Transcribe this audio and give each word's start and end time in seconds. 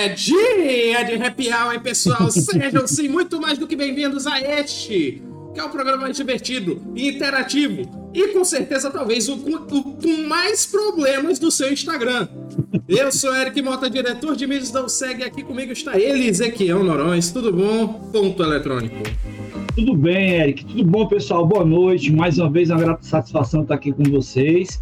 É 0.00 0.08
dia 0.08 1.04
de 1.04 1.22
happy 1.22 1.50
hour, 1.52 1.78
pessoal. 1.82 2.30
Sejam 2.32 2.86
sim 2.86 3.06
muito 3.06 3.38
mais 3.38 3.58
do 3.58 3.66
que 3.66 3.76
bem-vindos 3.76 4.26
a 4.26 4.40
este, 4.40 5.22
que 5.52 5.60
é 5.60 5.62
o 5.62 5.68
programa 5.68 6.04
mais 6.04 6.16
divertido 6.16 6.82
e 6.96 7.10
interativo 7.10 7.82
e 8.14 8.28
com 8.28 8.42
certeza 8.42 8.90
talvez 8.90 9.28
o, 9.28 9.34
o, 9.34 9.58
com 9.66 10.26
mais 10.26 10.64
problemas 10.64 11.38
do 11.38 11.50
seu 11.50 11.70
Instagram. 11.70 12.28
Eu 12.88 13.12
sou 13.12 13.36
Eric 13.36 13.60
Mota, 13.60 13.90
diretor 13.90 14.34
de 14.34 14.46
mídias 14.46 14.70
da 14.70 14.88
Segue. 14.88 15.22
Aqui 15.22 15.44
comigo 15.44 15.70
está 15.70 16.00
ele, 16.00 16.28
Ezequiel 16.28 16.82
Norões. 16.82 17.30
Tudo 17.30 17.52
bom? 17.52 17.86
Ponto 18.10 18.42
eletrônico. 18.42 18.96
Tudo 19.76 19.94
bem, 19.94 20.40
Eric. 20.40 20.64
Tudo 20.64 20.82
bom, 20.82 21.06
pessoal? 21.08 21.46
Boa 21.46 21.66
noite. 21.66 22.10
Mais 22.10 22.38
uma 22.38 22.48
vez, 22.48 22.70
uma 22.70 22.80
grata 22.80 23.02
satisfação 23.02 23.60
estar 23.64 23.74
aqui 23.74 23.92
com 23.92 24.04
vocês 24.04 24.80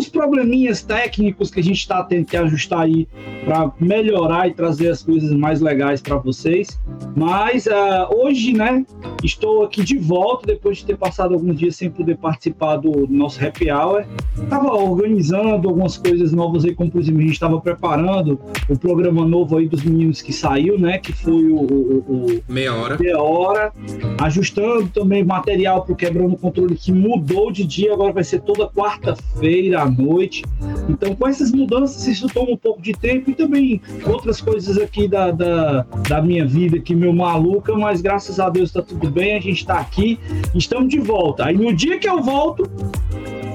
alguns 0.00 0.08
probleminhas 0.08 0.82
técnicos 0.82 1.50
que 1.50 1.60
a 1.60 1.62
gente 1.62 1.78
está 1.78 2.02
tendo 2.02 2.24
que 2.24 2.36
ajustar 2.36 2.80
aí 2.80 3.06
para 3.44 3.70
melhorar 3.78 4.48
e 4.48 4.54
trazer 4.54 4.88
as 4.88 5.02
coisas 5.02 5.30
mais 5.32 5.60
legais 5.60 6.00
para 6.00 6.16
vocês. 6.16 6.80
Mas 7.14 7.66
uh, 7.66 8.14
hoje, 8.16 8.52
né, 8.52 8.84
estou 9.22 9.64
aqui 9.64 9.84
de 9.84 9.98
volta 9.98 10.46
depois 10.46 10.78
de 10.78 10.86
ter 10.86 10.96
passado 10.96 11.34
alguns 11.34 11.58
dias 11.58 11.76
sem 11.76 11.90
poder 11.90 12.16
participar 12.16 12.76
do 12.76 13.06
nosso 13.08 13.44
happy 13.44 13.70
hour. 13.70 14.04
Estava 14.42 14.72
organizando 14.72 15.68
algumas 15.68 15.98
coisas 15.98 16.32
novas 16.32 16.64
aí, 16.64 16.74
como 16.74 16.90
por 16.90 17.00
exemplo, 17.00 17.20
a 17.20 17.22
gente 17.22 17.32
estava 17.32 17.60
preparando 17.60 18.40
o 18.68 18.78
programa 18.78 19.26
novo 19.26 19.58
aí 19.58 19.68
dos 19.68 19.82
meninos 19.82 20.22
que 20.22 20.32
saiu, 20.32 20.78
né, 20.78 20.98
que 20.98 21.12
foi 21.12 21.50
o, 21.50 21.56
o, 21.56 22.26
o 22.26 22.42
meia 22.48 22.74
hora. 22.74 22.96
Meia 22.98 23.20
hora, 23.20 23.72
ajustando 24.18 24.88
também 24.88 25.24
material 25.24 25.82
para 25.82 25.92
o 25.92 25.96
quebrando 25.96 26.36
controle 26.36 26.74
que 26.74 26.92
mudou 26.92 27.50
de 27.50 27.64
dia, 27.64 27.92
agora 27.92 28.12
vai 28.12 28.24
ser 28.24 28.40
toda 28.40 28.68
quarta-feira 28.68 29.82
à 29.82 29.89
noite. 29.90 30.44
Então, 30.88 31.14
com 31.14 31.26
essas 31.28 31.50
mudanças, 31.52 32.06
isso 32.06 32.26
toma 32.28 32.52
um 32.52 32.56
pouco 32.56 32.80
de 32.80 32.92
tempo 32.92 33.30
e 33.30 33.34
também 33.34 33.80
outras 34.04 34.40
coisas 34.40 34.78
aqui 34.78 35.08
da, 35.08 35.30
da, 35.30 35.86
da 36.08 36.22
minha 36.22 36.46
vida, 36.46 36.78
que 36.78 36.94
meu 36.94 37.12
maluca, 37.12 37.74
mas 37.74 38.00
graças 38.00 38.38
a 38.40 38.48
Deus 38.48 38.70
está 38.70 38.82
tudo 38.82 39.10
bem, 39.10 39.36
a 39.36 39.40
gente 39.40 39.58
está 39.58 39.78
aqui, 39.78 40.18
estamos 40.54 40.88
de 40.88 40.98
volta. 40.98 41.46
Aí 41.46 41.56
no 41.56 41.74
dia 41.74 41.98
que 41.98 42.08
eu 42.08 42.22
volto, 42.22 42.68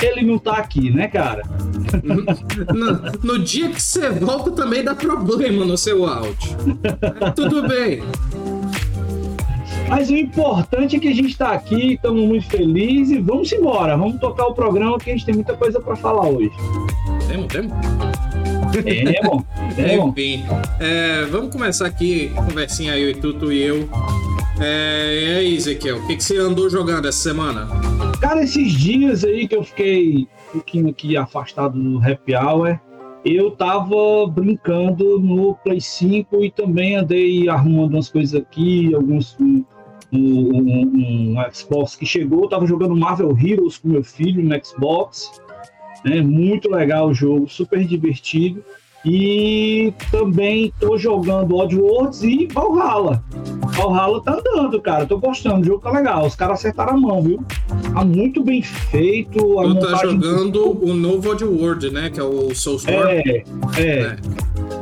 ele 0.01 0.25
não 0.25 0.37
tá 0.37 0.53
aqui, 0.53 0.91
né, 0.91 1.07
cara? 1.07 1.43
No, 2.73 3.35
no, 3.35 3.39
dia 3.39 3.69
que 3.69 3.81
você 3.81 4.09
volta 4.09 4.51
também 4.51 4.83
dá 4.83 4.93
problema 4.95 5.63
no 5.63 5.77
seu 5.77 6.05
áudio. 6.05 6.57
tudo 7.35 7.67
bem. 7.67 8.01
Mas 9.87 10.09
o 10.09 10.15
importante 10.15 10.95
é 10.95 10.99
que 10.99 11.07
a 11.07 11.13
gente 11.13 11.29
está 11.29 11.51
aqui, 11.51 11.93
estamos 11.93 12.23
muito 12.25 12.47
felizes. 12.47 13.23
Vamos 13.23 13.51
embora, 13.51 13.95
vamos 13.95 14.19
tocar 14.19 14.47
o 14.47 14.53
programa 14.53 14.97
que 14.97 15.09
a 15.09 15.13
gente 15.13 15.25
tem 15.25 15.35
muita 15.35 15.55
coisa 15.55 15.79
para 15.79 15.95
falar 15.95 16.27
hoje. 16.27 16.51
Temos, 17.27 17.47
temos. 17.47 17.71
Temos, 18.71 19.43
temos. 19.75 20.09
Enfim, 20.09 20.43
é, 20.79 21.25
vamos 21.25 21.51
começar 21.51 21.85
aqui, 21.85 22.31
conversinha 22.35 22.93
aí, 22.93 23.11
o 23.11 23.21
Tuto 23.21 23.51
e 23.51 23.61
eu. 23.61 23.87
É, 24.59 25.21
e 25.21 25.35
aí, 25.35 25.55
Ezequiel, 25.55 25.97
o 25.97 26.07
que, 26.07 26.15
que 26.15 26.23
você 26.23 26.37
andou 26.37 26.69
jogando 26.69 27.07
essa 27.07 27.17
semana? 27.17 27.67
Cara, 28.19 28.43
esses 28.43 28.71
dias 28.71 29.23
aí 29.23 29.47
que 29.47 29.55
eu 29.55 29.63
fiquei 29.63 30.27
um 30.49 30.53
pouquinho 30.53 30.89
aqui 30.89 31.15
afastado 31.15 31.77
do 31.77 31.99
Happy 31.99 32.35
Hour, 32.35 32.79
eu 33.23 33.51
tava 33.51 34.27
brincando 34.29 35.19
no 35.19 35.55
Play 35.55 35.81
5 35.81 36.43
e 36.43 36.51
também 36.51 36.95
andei 36.95 37.49
arrumando 37.49 37.95
umas 37.95 38.09
coisas 38.09 38.39
aqui, 38.39 38.93
alguns 38.93 39.35
um, 40.11 40.17
um, 40.19 41.37
um 41.37 41.53
Xbox 41.53 41.95
que 41.95 42.05
chegou, 42.05 42.45
estava 42.45 42.65
jogando 42.65 42.95
Marvel 42.95 43.37
Heroes 43.37 43.77
com 43.77 43.89
meu 43.89 44.03
filho 44.03 44.43
no 44.43 44.65
Xbox, 44.65 45.41
né? 46.03 46.21
Muito 46.21 46.69
legal 46.69 47.09
o 47.09 47.13
jogo, 47.13 47.49
super 47.49 47.83
divertido. 47.83 48.63
E 49.07 49.93
também 50.09 50.73
tô 50.79 50.97
jogando 50.97 51.55
Oddworlds 51.55 52.23
e 52.23 52.47
Valhalla. 52.47 53.23
Valhalla 53.77 54.19
tá 54.23 54.33
andando, 54.39 54.81
cara. 54.81 55.05
Tô 55.05 55.19
gostando, 55.19 55.61
o 55.61 55.63
jogo 55.63 55.83
tá 55.83 55.91
legal. 55.91 56.25
Os 56.25 56.35
caras 56.35 56.57
acertaram 56.59 56.93
a 56.93 56.99
mão, 56.99 57.21
viu? 57.21 57.45
Tá 57.93 58.03
muito 58.03 58.43
bem 58.43 58.63
feito. 58.63 59.37
Tu 59.37 59.79
tá 59.79 59.97
jogando 60.01 60.83
o 60.83 60.95
novo 60.95 61.29
Oddworld, 61.29 61.91
né? 61.91 62.09
Que 62.09 62.19
é 62.19 62.23
o 62.23 62.55
Soulstorm. 62.55 63.07
É, 63.07 63.21
é. 63.27 63.43
é. 63.77 64.17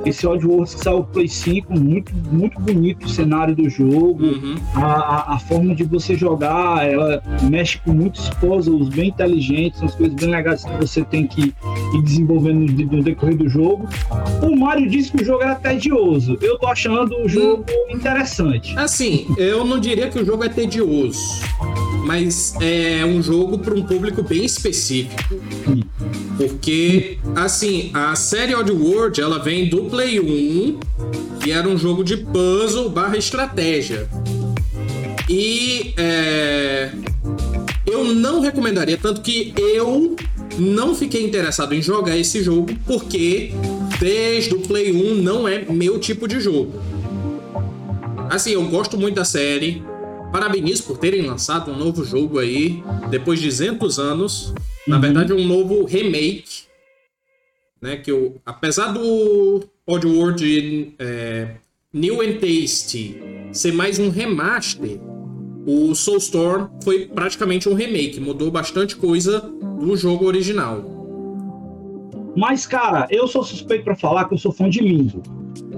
Esse 0.06 0.28
Oddworld 0.28 0.74
que 0.74 0.84
saiu 0.84 1.04
Play 1.04 1.28
5, 1.28 1.80
muito, 1.80 2.14
muito 2.32 2.60
bonito 2.60 3.06
o 3.06 3.10
cenário 3.10 3.56
do 3.56 3.70
jogo. 3.70 4.24
Uhum. 4.24 4.56
A, 4.76 4.86
a, 4.86 5.36
a, 5.36 5.40
forma 5.40 5.74
de 5.74 5.84
você 5.84 6.16
jogar, 6.16 6.88
ela 6.88 7.22
mexe 7.44 7.80
com 7.80 7.94
muitos 7.94 8.30
puzzles 8.32 8.90
bem 8.90 9.10
inteligentes, 9.10 9.80
são 9.80 9.88
as 9.88 9.96
coisas 9.96 10.16
bem 10.16 10.30
legais 10.30 10.64
que 10.64 10.78
você 10.78 11.04
tem 11.04 11.28
que 11.28 11.54
ir 11.94 12.02
desenvolvendo 12.04 12.72
no, 12.72 12.98
no 12.98 13.04
decorrer 13.04 13.38
do 13.38 13.48
jogo. 13.50 13.88
O 14.42 14.56
Mario 14.56 14.90
disse 14.90 15.12
que 15.12 15.24
o 15.24 15.26
jogo 15.26 15.44
era 15.44 15.56
tedioso. 15.56 16.38
Eu 16.42 16.58
tô 16.58 16.68
achando 16.68 17.16
o 17.18 17.28
jogo 17.28 17.66
hum. 17.70 17.96
interessante. 17.96 18.78
Assim, 18.78 19.28
eu 19.38 19.64
não 19.66 19.80
diria 19.80 20.10
que 20.10 20.20
o 20.20 20.26
jogo 20.26 20.44
é 20.44 20.50
tedioso, 20.50 21.20
mas 22.06 22.56
é 22.62 23.06
um 23.06 23.22
jogo 23.22 23.58
para 23.60 23.74
um 23.74 23.84
público 23.84 24.24
bem 24.24 24.46
específico. 24.46 25.16
Porque, 26.38 27.18
assim, 27.36 27.92
a 27.94 28.16
série 28.16 28.56
Oddworld, 28.56 29.22
ela 29.22 29.40
vem 29.40 29.70
do 29.70 29.84
Play 29.94 30.20
1 30.20 30.80
e 31.46 31.52
era 31.52 31.70
um 31.70 31.78
jogo 31.78 32.04
de 32.04 32.18
puzzle 32.18 32.90
barra 32.90 33.16
estratégia. 33.16 34.10
E 35.30 35.94
é, 35.96 36.92
eu 37.86 38.04
não 38.04 38.40
recomendaria, 38.40 38.98
tanto 38.98 39.22
que 39.22 39.54
eu 39.56 40.16
não 40.58 40.96
fiquei 40.96 41.24
interessado 41.24 41.76
em 41.76 41.82
jogar 41.84 42.18
esse 42.18 42.42
jogo 42.42 42.74
porque 42.88 43.52
desde 44.00 44.56
o 44.56 44.62
Play 44.62 44.92
1 44.92 45.22
não 45.22 45.48
é 45.48 45.64
meu 45.64 46.00
tipo 46.00 46.28
de 46.28 46.40
jogo. 46.40 46.82
Assim, 48.32 48.54
eu 48.54 48.68
gosto 48.70 48.98
muito 48.98 49.14
da 49.14 49.26
série. 49.26 49.84
Parabenizo 50.32 50.86
por 50.86 50.98
terem 50.98 51.22
lançado 51.22 51.70
um 51.70 51.78
novo 51.78 52.04
jogo 52.04 52.40
aí, 52.40 52.82
depois 53.12 53.40
de 53.40 53.46
200 53.46 54.00
anos. 54.00 54.48
Uhum. 54.48 54.56
Na 54.88 54.98
verdade, 54.98 55.34
um 55.34 55.46
novo 55.46 55.86
remake. 55.86 56.64
Né, 57.80 57.98
que 57.98 58.10
eu, 58.10 58.42
apesar 58.46 58.94
do 58.94 59.70
Oddworld 59.86 60.96
é, 60.98 61.56
New 61.94 62.22
and 62.22 62.40
Tasty 62.40 63.22
ser 63.52 63.74
mais 63.74 64.00
um 64.00 64.10
remaster, 64.10 64.98
o 65.68 65.94
Soulstorm 65.94 66.70
foi 66.82 67.08
praticamente 67.08 67.68
um 67.68 67.74
remake, 67.74 68.18
mudou 68.18 68.50
bastante 68.50 68.96
coisa 68.96 69.42
do 69.42 69.98
jogo 69.98 70.26
original. 70.26 70.82
Mas, 72.34 72.66
cara, 72.66 73.08
eu 73.12 73.28
sou 73.28 73.44
suspeito 73.44 73.84
para 73.84 73.96
falar 73.98 74.26
que 74.26 74.34
eu 74.34 74.38
sou 74.38 74.54
fã 74.54 74.70
de 74.70 74.80
Limbo. 74.80 75.22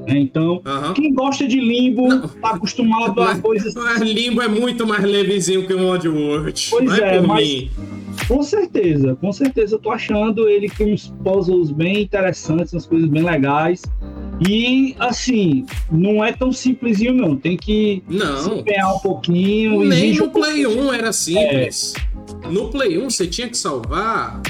Né? 0.07 0.19
Então, 0.19 0.61
quem 0.95 1.13
gosta 1.13 1.47
de 1.47 1.59
Limbo 1.59 2.07
Não. 2.07 2.27
tá 2.27 2.51
acostumado 2.51 3.21
a 3.21 3.37
coisas. 3.39 3.73
Limbo 4.01 4.41
é 4.41 4.47
muito 4.47 4.85
mais 4.85 5.03
levezinho 5.03 5.65
que 5.65 5.73
o 5.73 5.87
Oddworld. 5.87 6.67
Pois 6.69 6.99
é, 6.99 7.17
é 7.17 7.21
mas. 7.21 7.47
Mim. 7.47 7.71
Com 8.27 8.41
certeza, 8.41 9.15
com 9.15 9.31
certeza 9.31 9.75
eu 9.75 9.79
tô 9.79 9.91
achando 9.91 10.47
ele 10.47 10.69
com 10.69 10.85
uns 10.85 11.13
puzzles 11.23 11.69
bem 11.69 12.01
interessantes, 12.01 12.73
umas 12.73 12.85
coisas 12.85 13.09
bem 13.09 13.21
legais. 13.21 13.83
E 14.47 14.95
assim, 14.99 15.65
não 15.91 16.23
é 16.23 16.31
tão 16.31 16.51
simplesinho, 16.51 17.13
não. 17.13 17.35
Tem 17.35 17.55
que 17.55 18.03
não. 18.07 18.37
se 18.37 18.49
empenhar 18.49 18.95
um 18.95 18.99
pouquinho. 18.99 19.83
Nem 19.83 20.15
no 20.15 20.29
Play 20.29 20.65
1 20.65 20.93
era 20.93 21.13
simples. 21.13 21.93
É. 22.43 22.47
No 22.49 22.69
Play 22.69 22.97
1 22.97 23.09
você 23.09 23.27
tinha 23.27 23.47
que 23.47 23.57
salvar 23.57 24.41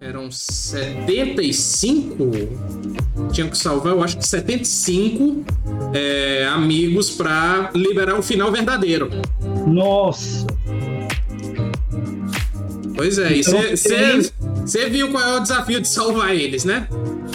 eram 0.00 0.30
75. 0.30 2.30
Tinham 3.32 3.50
que 3.50 3.58
salvar, 3.58 3.92
eu 3.92 4.02
acho 4.02 4.16
que 4.16 4.26
75 4.26 5.44
é, 5.92 6.46
amigos 6.46 7.10
para 7.10 7.70
liberar 7.74 8.18
o 8.18 8.22
final 8.22 8.50
verdadeiro. 8.50 9.10
Nossa! 9.66 10.46
Pois 12.96 13.18
é, 13.18 13.36
então, 13.36 13.62
e 13.62 13.76
você 13.76 14.32
viu 14.88 15.10
qual 15.10 15.22
é 15.22 15.36
o 15.36 15.40
desafio 15.40 15.82
de 15.82 15.88
salvar 15.88 16.34
eles, 16.34 16.64
né? 16.64 16.88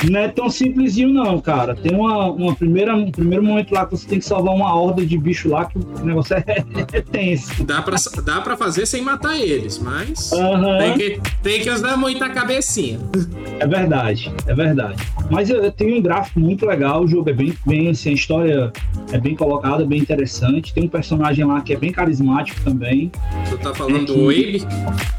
Não 0.09 0.19
é 0.19 0.27
tão 0.27 0.49
simplesinho, 0.49 1.09
não, 1.09 1.39
cara. 1.39 1.75
Tem 1.75 1.93
uma, 1.95 2.31
uma 2.31 2.55
primeira, 2.55 2.95
um 2.95 3.11
primeiro 3.11 3.43
momento 3.43 3.73
lá 3.73 3.85
que 3.85 3.91
você 3.91 4.07
tem 4.07 4.19
que 4.19 4.25
salvar 4.25 4.53
uma 4.53 4.73
horda 4.73 5.05
de 5.05 5.17
bicho 5.17 5.49
lá 5.49 5.65
que 5.65 5.77
o 5.77 6.05
negócio 6.05 6.35
é, 6.35 6.43
é 6.91 7.01
tenso. 7.01 7.63
Dá 7.63 7.81
pra, 7.81 7.95
dá 8.23 8.41
pra 8.41 8.57
fazer 8.57 8.85
sem 8.85 9.01
matar 9.01 9.39
eles, 9.39 9.79
mas 9.79 10.31
uhum. 10.31 10.77
tem, 10.77 10.93
que, 10.93 11.21
tem 11.41 11.61
que 11.61 11.69
usar 11.69 11.97
muita 11.97 12.29
cabecinha. 12.29 12.99
É 13.57 13.65
verdade, 13.65 14.33
é 14.47 14.53
verdade. 14.53 15.01
Mas 15.31 15.49
eu, 15.49 15.63
eu 15.63 15.71
tenho 15.71 15.97
um 15.97 16.01
gráfico 16.01 16.41
muito 16.41 16.65
legal, 16.65 17.03
o 17.03 17.07
jogo 17.07 17.29
é 17.29 17.33
bem, 17.33 17.53
bem 17.65 17.89
assim, 17.89 18.09
a 18.09 18.13
história 18.13 18.73
é 19.11 19.17
bem 19.17 19.33
colocada, 19.33 19.85
bem 19.85 19.99
interessante. 19.99 20.73
Tem 20.73 20.83
um 20.83 20.89
personagem 20.89 21.45
lá 21.45 21.61
que 21.61 21.73
é 21.73 21.77
bem 21.77 21.91
carismático 21.91 22.59
também. 22.61 23.11
Tu 23.49 23.57
tá 23.57 23.73
falando 23.73 24.01
é 24.01 24.05
do 24.05 24.25
Wabe? 24.25 24.65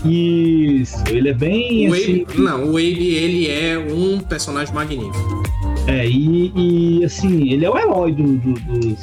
Isso, 0.04 1.02
ele 1.08 1.30
é 1.30 1.34
bem. 1.34 1.88
O 1.88 1.94
assim... 1.94 2.24
Wabe, 2.24 2.40
não, 2.40 2.64
o 2.64 2.66
Wabe 2.72 3.14
ele 3.14 3.50
é 3.50 3.78
um 3.78 4.20
personagem 4.20 4.65
magnífico. 4.70 5.42
É, 5.86 6.06
e, 6.06 6.52
e, 6.56 7.04
assim, 7.04 7.52
ele 7.52 7.64
é 7.64 7.70
o 7.70 7.78
herói 7.78 8.12
do, 8.12 8.36
do, 8.38 8.52
dos, 8.54 8.98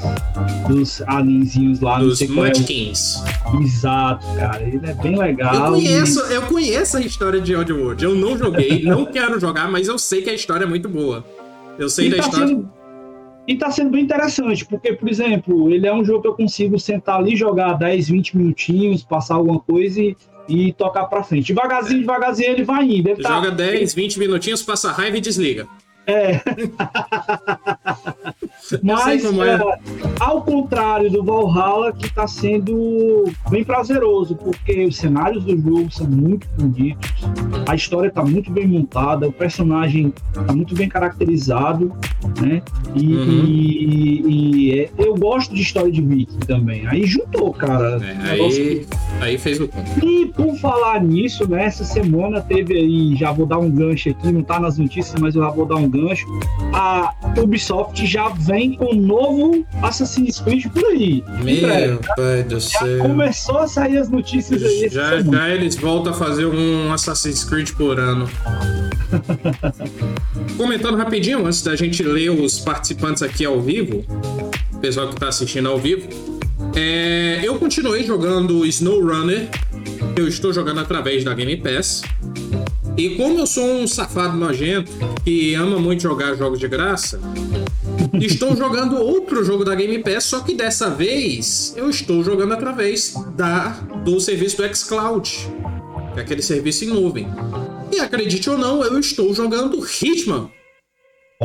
dos 0.68 1.02
alienzinhos 1.04 1.80
lá. 1.80 2.00
Dos 2.00 2.22
Mudkins. 2.28 3.24
É 3.26 3.50
o... 3.50 3.62
Exato, 3.62 4.26
cara. 4.36 4.62
Ele 4.62 4.82
é 4.84 4.94
bem 4.94 5.18
legal. 5.18 5.56
Eu 5.56 5.72
conheço, 5.74 6.20
e... 6.30 6.34
eu 6.34 6.42
conheço 6.44 6.98
a 6.98 7.02
história 7.02 7.40
de 7.40 7.56
Oddworld. 7.56 8.04
Eu 8.04 8.16
não 8.16 8.38
joguei, 8.38 8.84
não 8.86 9.06
quero 9.06 9.40
jogar, 9.40 9.72
mas 9.72 9.88
eu 9.88 9.98
sei 9.98 10.22
que 10.22 10.30
a 10.30 10.34
história 10.34 10.66
é 10.66 10.68
muito 10.68 10.90
boa. 10.90 11.24
Eu 11.80 11.90
sei 11.90 12.08
e 12.08 12.10
da 12.10 12.18
tá 12.18 12.24
história. 12.24 12.48
Sendo, 12.48 12.70
e 13.48 13.56
tá 13.56 13.72
sendo 13.72 13.90
bem 13.90 14.04
interessante, 14.04 14.66
porque, 14.66 14.94
por 14.94 15.10
exemplo, 15.10 15.70
ele 15.70 15.88
é 15.88 15.94
um 15.94 16.04
jogo 16.04 16.22
que 16.22 16.28
eu 16.28 16.34
consigo 16.34 16.80
sentar 16.80 17.20
ali, 17.20 17.36
jogar 17.36 17.74
10, 17.74 18.10
20 18.10 18.38
minutinhos, 18.38 19.04
passar 19.04 19.36
alguma 19.36 19.60
coisa 19.60 20.02
e, 20.02 20.16
e 20.48 20.74
tocar 20.74 21.06
pra 21.06 21.24
frente. 21.24 21.54
Devagarzinho, 21.54 22.00
devagarzinho 22.02 22.50
ele 22.52 22.64
vai 22.64 22.84
indo. 22.86 23.10
Ele 23.10 23.22
tá- 23.22 23.30
Joga 23.30 23.52
10, 23.52 23.94
20 23.94 24.20
minutinhos, 24.20 24.62
passa 24.62 24.92
raiva 24.92 25.18
e 25.18 25.22
desliga. 25.22 25.68
É. 26.06 26.42
Mas, 28.82 29.24
é. 29.26 29.28
é, 29.28 29.78
ao 30.20 30.42
contrário 30.42 31.10
do 31.10 31.24
Valhalla, 31.24 31.92
que 31.94 32.08
está 32.08 32.28
sendo 32.28 33.26
bem 33.50 33.64
prazeroso, 33.64 34.36
porque 34.36 34.86
os 34.86 34.96
cenários 34.96 35.44
do 35.44 35.56
jogo 35.58 35.92
são 35.92 36.08
muito 36.08 36.48
bonitos, 36.58 37.10
a 37.68 37.76
história 37.76 38.08
está 38.08 38.24
muito 38.24 38.52
bem 38.52 38.68
montada, 38.68 39.28
o 39.28 39.32
personagem 39.34 40.14
está 40.30 40.54
muito 40.54 40.74
bem 40.76 40.88
caracterizado, 40.90 41.92
né? 42.42 42.62
E, 42.96 43.16
Uhum. 43.16 43.46
e- 43.46 44.22
e, 44.28 44.80
é, 44.80 44.90
eu 44.98 45.16
gosto 45.16 45.54
de 45.54 45.62
história 45.62 45.92
de 45.92 46.02
Viking 46.02 46.40
também. 46.40 46.88
Aí 46.88 47.06
juntou, 47.06 47.54
cara. 47.54 48.00
É, 48.04 48.14
um 48.14 48.24
negócio 48.24 48.64
aí, 48.64 48.86
aí 49.22 49.38
fez 49.38 49.60
o 49.60 49.68
ponto. 49.68 50.06
e 50.06 50.26
por 50.28 50.56
falar 50.58 51.04
nisso, 51.04 51.48
né, 51.50 51.66
essa 51.66 51.84
semana 51.84 52.42
teve 52.42 52.76
aí, 52.76 53.16
já 53.16 53.32
vou 53.32 53.46
dar 53.46 53.60
um 53.60 53.70
gancho 53.70 54.10
aqui, 54.10 54.32
não 54.32 54.42
tá 54.44 54.60
nas 54.60 54.78
notícias, 54.78 55.20
mas 55.20 55.36
eu 55.36 55.44
já 55.44 55.50
vou 55.50 55.66
dar 55.66 55.76
um 55.76 55.88
gancho. 55.94 56.28
A 56.74 57.14
Ubisoft 57.38 58.06
já 58.06 58.30
vem 58.30 58.76
com 58.76 58.94
um 58.94 58.96
novo 58.96 59.66
Assassin's 59.82 60.40
Creed 60.40 60.68
por 60.68 60.84
aí. 60.86 61.24
Meu 61.44 62.00
pai 62.16 62.44
do 62.44 62.60
Já 62.60 62.80
céu. 62.80 63.00
começou 63.00 63.60
a 63.60 63.68
sair 63.68 63.98
as 63.98 64.10
notícias 64.10 64.64
aí 64.64 64.90
Já, 64.90 65.22
já 65.22 65.50
eles 65.50 65.76
voltam 65.76 66.12
a 66.12 66.16
fazer 66.16 66.46
um 66.46 66.92
Assassin's 66.92 67.44
Creed 67.44 67.72
por 67.72 68.00
ano. 68.00 68.30
Comentando 70.58 70.98
rapidinho, 70.98 71.46
antes 71.46 71.62
da 71.62 71.76
gente 71.76 72.02
ler 72.04 72.30
os 72.30 72.60
participantes 72.60 73.22
aqui 73.22 73.46
ao 73.46 73.62
vivo, 73.62 74.04
o 74.74 74.78
pessoal 74.80 75.10
que 75.10 75.16
tá 75.16 75.28
assistindo 75.28 75.70
ao 75.70 75.78
vivo, 75.78 76.08
é, 76.76 77.40
eu 77.44 77.56
continuei 77.60 78.04
jogando 78.04 78.66
SnowRunner, 78.66 79.50
que 80.16 80.22
eu 80.22 80.28
estou 80.28 80.52
jogando 80.52 80.80
através 80.80 81.24
da 81.24 81.34
Game 81.34 81.56
Pass. 81.58 82.02
E 82.98 83.16
como 83.16 83.40
eu 83.40 83.48
sou 83.48 83.66
um 83.66 83.88
safado 83.88 84.38
nojento 84.38 84.92
que 85.24 85.56
ama 85.56 85.80
muito 85.80 86.04
jogar 86.04 86.36
jogos 86.36 86.60
de 86.60 86.68
graça, 86.68 87.20
estou 88.22 88.56
jogando 88.56 88.98
outro 88.98 89.44
jogo 89.44 89.66
da 89.66 89.74
Game 89.74 89.98
Pass, 90.04 90.26
só 90.26 90.42
que 90.42 90.54
dessa 90.54 90.90
vez 90.90 91.74
eu 91.76 91.90
estou 91.90 92.24
jogando 92.24 92.54
através 92.54 93.16
da 93.36 93.70
do 94.04 94.20
serviço 94.20 94.58
do 94.58 94.76
xCloud, 94.76 95.30
que 96.14 96.20
é 96.20 96.24
aquele 96.24 96.42
serviço 96.42 96.86
em 96.86 96.90
nuvem. 96.90 97.28
E 97.92 98.00
acredite 98.00 98.50
ou 98.50 98.58
não, 98.58 98.84
eu 98.84 99.00
estou 99.00 99.34
jogando 99.34 99.84
Hitman, 99.84 100.50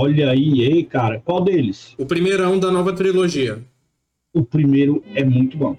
Olha 0.01 0.31
aí, 0.31 0.61
ei, 0.61 0.85
cara, 0.85 1.21
qual 1.25 1.43
deles? 1.43 1.95
o 1.99 2.07
primeirão 2.07 2.57
da 2.57 2.71
nova 2.71 2.93
trilogia. 2.93 3.59
O 4.33 4.45
primeiro 4.45 5.03
é 5.13 5.25
muito 5.25 5.57
bom. 5.57 5.77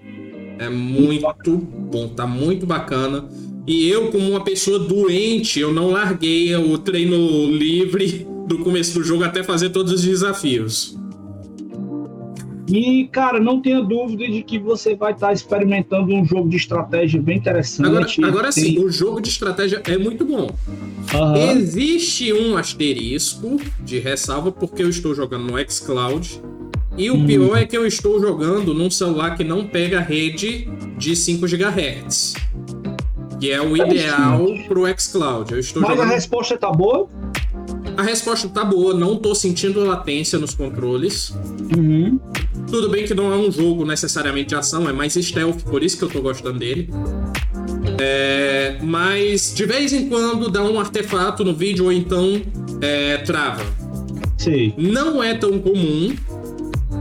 É 0.58 0.68
muito 0.68 1.56
bom, 1.56 2.06
tá 2.08 2.26
muito 2.26 2.66
bacana. 2.66 3.26
E 3.70 3.88
eu, 3.88 4.10
como 4.10 4.28
uma 4.28 4.42
pessoa 4.42 4.80
doente, 4.80 5.60
eu 5.60 5.72
não 5.72 5.90
larguei 5.92 6.52
o 6.56 6.76
treino 6.76 7.16
livre 7.52 8.26
do 8.48 8.58
começo 8.58 8.94
do 8.98 9.04
jogo 9.04 9.22
até 9.22 9.44
fazer 9.44 9.70
todos 9.70 9.92
os 9.92 10.02
desafios. 10.02 10.98
E, 12.68 13.08
cara, 13.12 13.38
não 13.38 13.62
tenha 13.62 13.80
dúvida 13.80 14.26
de 14.26 14.42
que 14.42 14.58
você 14.58 14.96
vai 14.96 15.12
estar 15.12 15.32
experimentando 15.32 16.12
um 16.12 16.24
jogo 16.24 16.48
de 16.48 16.56
estratégia 16.56 17.22
bem 17.22 17.38
interessante. 17.38 17.86
Agora, 17.86 18.06
agora 18.24 18.50
sim, 18.50 18.76
o 18.80 18.90
jogo 18.90 19.20
de 19.20 19.28
estratégia 19.28 19.80
é 19.86 19.96
muito 19.96 20.24
bom. 20.24 20.50
Aham. 21.14 21.36
Existe 21.52 22.32
um 22.32 22.56
asterisco 22.56 23.56
de 23.84 24.00
ressalva 24.00 24.50
porque 24.50 24.82
eu 24.82 24.88
estou 24.90 25.14
jogando 25.14 25.48
no 25.48 25.70
xCloud. 25.70 26.42
E 26.98 27.08
o 27.08 27.14
Hum. 27.14 27.24
pior 27.24 27.56
é 27.56 27.64
que 27.64 27.76
eu 27.76 27.86
estou 27.86 28.20
jogando 28.20 28.74
num 28.74 28.90
celular 28.90 29.36
que 29.36 29.44
não 29.44 29.64
pega 29.64 30.00
rede 30.00 30.68
de 30.98 31.14
5 31.14 31.46
GHz. 31.46 32.34
Que 33.40 33.50
é 33.50 33.60
o 33.60 33.76
ideal 33.76 34.44
pro 34.68 34.84
xCloud. 34.98 35.52
Eu 35.52 35.58
estou 35.58 35.82
Mas 35.82 35.92
a 35.92 35.94
jogando. 35.94 36.10
resposta 36.10 36.58
tá 36.58 36.70
boa? 36.70 37.08
A 37.96 38.02
resposta 38.02 38.48
tá 38.48 38.64
boa, 38.64 38.94
não 38.94 39.16
tô 39.16 39.34
sentindo 39.34 39.84
latência 39.84 40.38
nos 40.38 40.54
controles. 40.54 41.34
Uhum. 41.76 42.18
Tudo 42.68 42.88
bem 42.88 43.04
que 43.04 43.14
não 43.14 43.32
é 43.32 43.36
um 43.36 43.50
jogo 43.50 43.84
necessariamente 43.84 44.50
de 44.50 44.54
ação, 44.54 44.88
é 44.88 44.92
mais 44.92 45.14
stealth, 45.14 45.62
por 45.64 45.82
isso 45.82 45.98
que 45.98 46.04
eu 46.04 46.08
tô 46.08 46.20
gostando 46.20 46.58
dele. 46.58 46.88
É, 47.98 48.78
mas 48.82 49.52
de 49.54 49.64
vez 49.66 49.92
em 49.92 50.08
quando 50.08 50.50
dá 50.50 50.62
um 50.62 50.78
artefato 50.78 51.44
no 51.44 51.54
vídeo 51.54 51.86
ou 51.86 51.92
então 51.92 52.40
é, 52.80 53.18
trava. 53.18 53.64
Sei. 54.38 54.72
Não 54.78 55.22
é 55.22 55.34
tão 55.34 55.58
comum, 55.58 56.14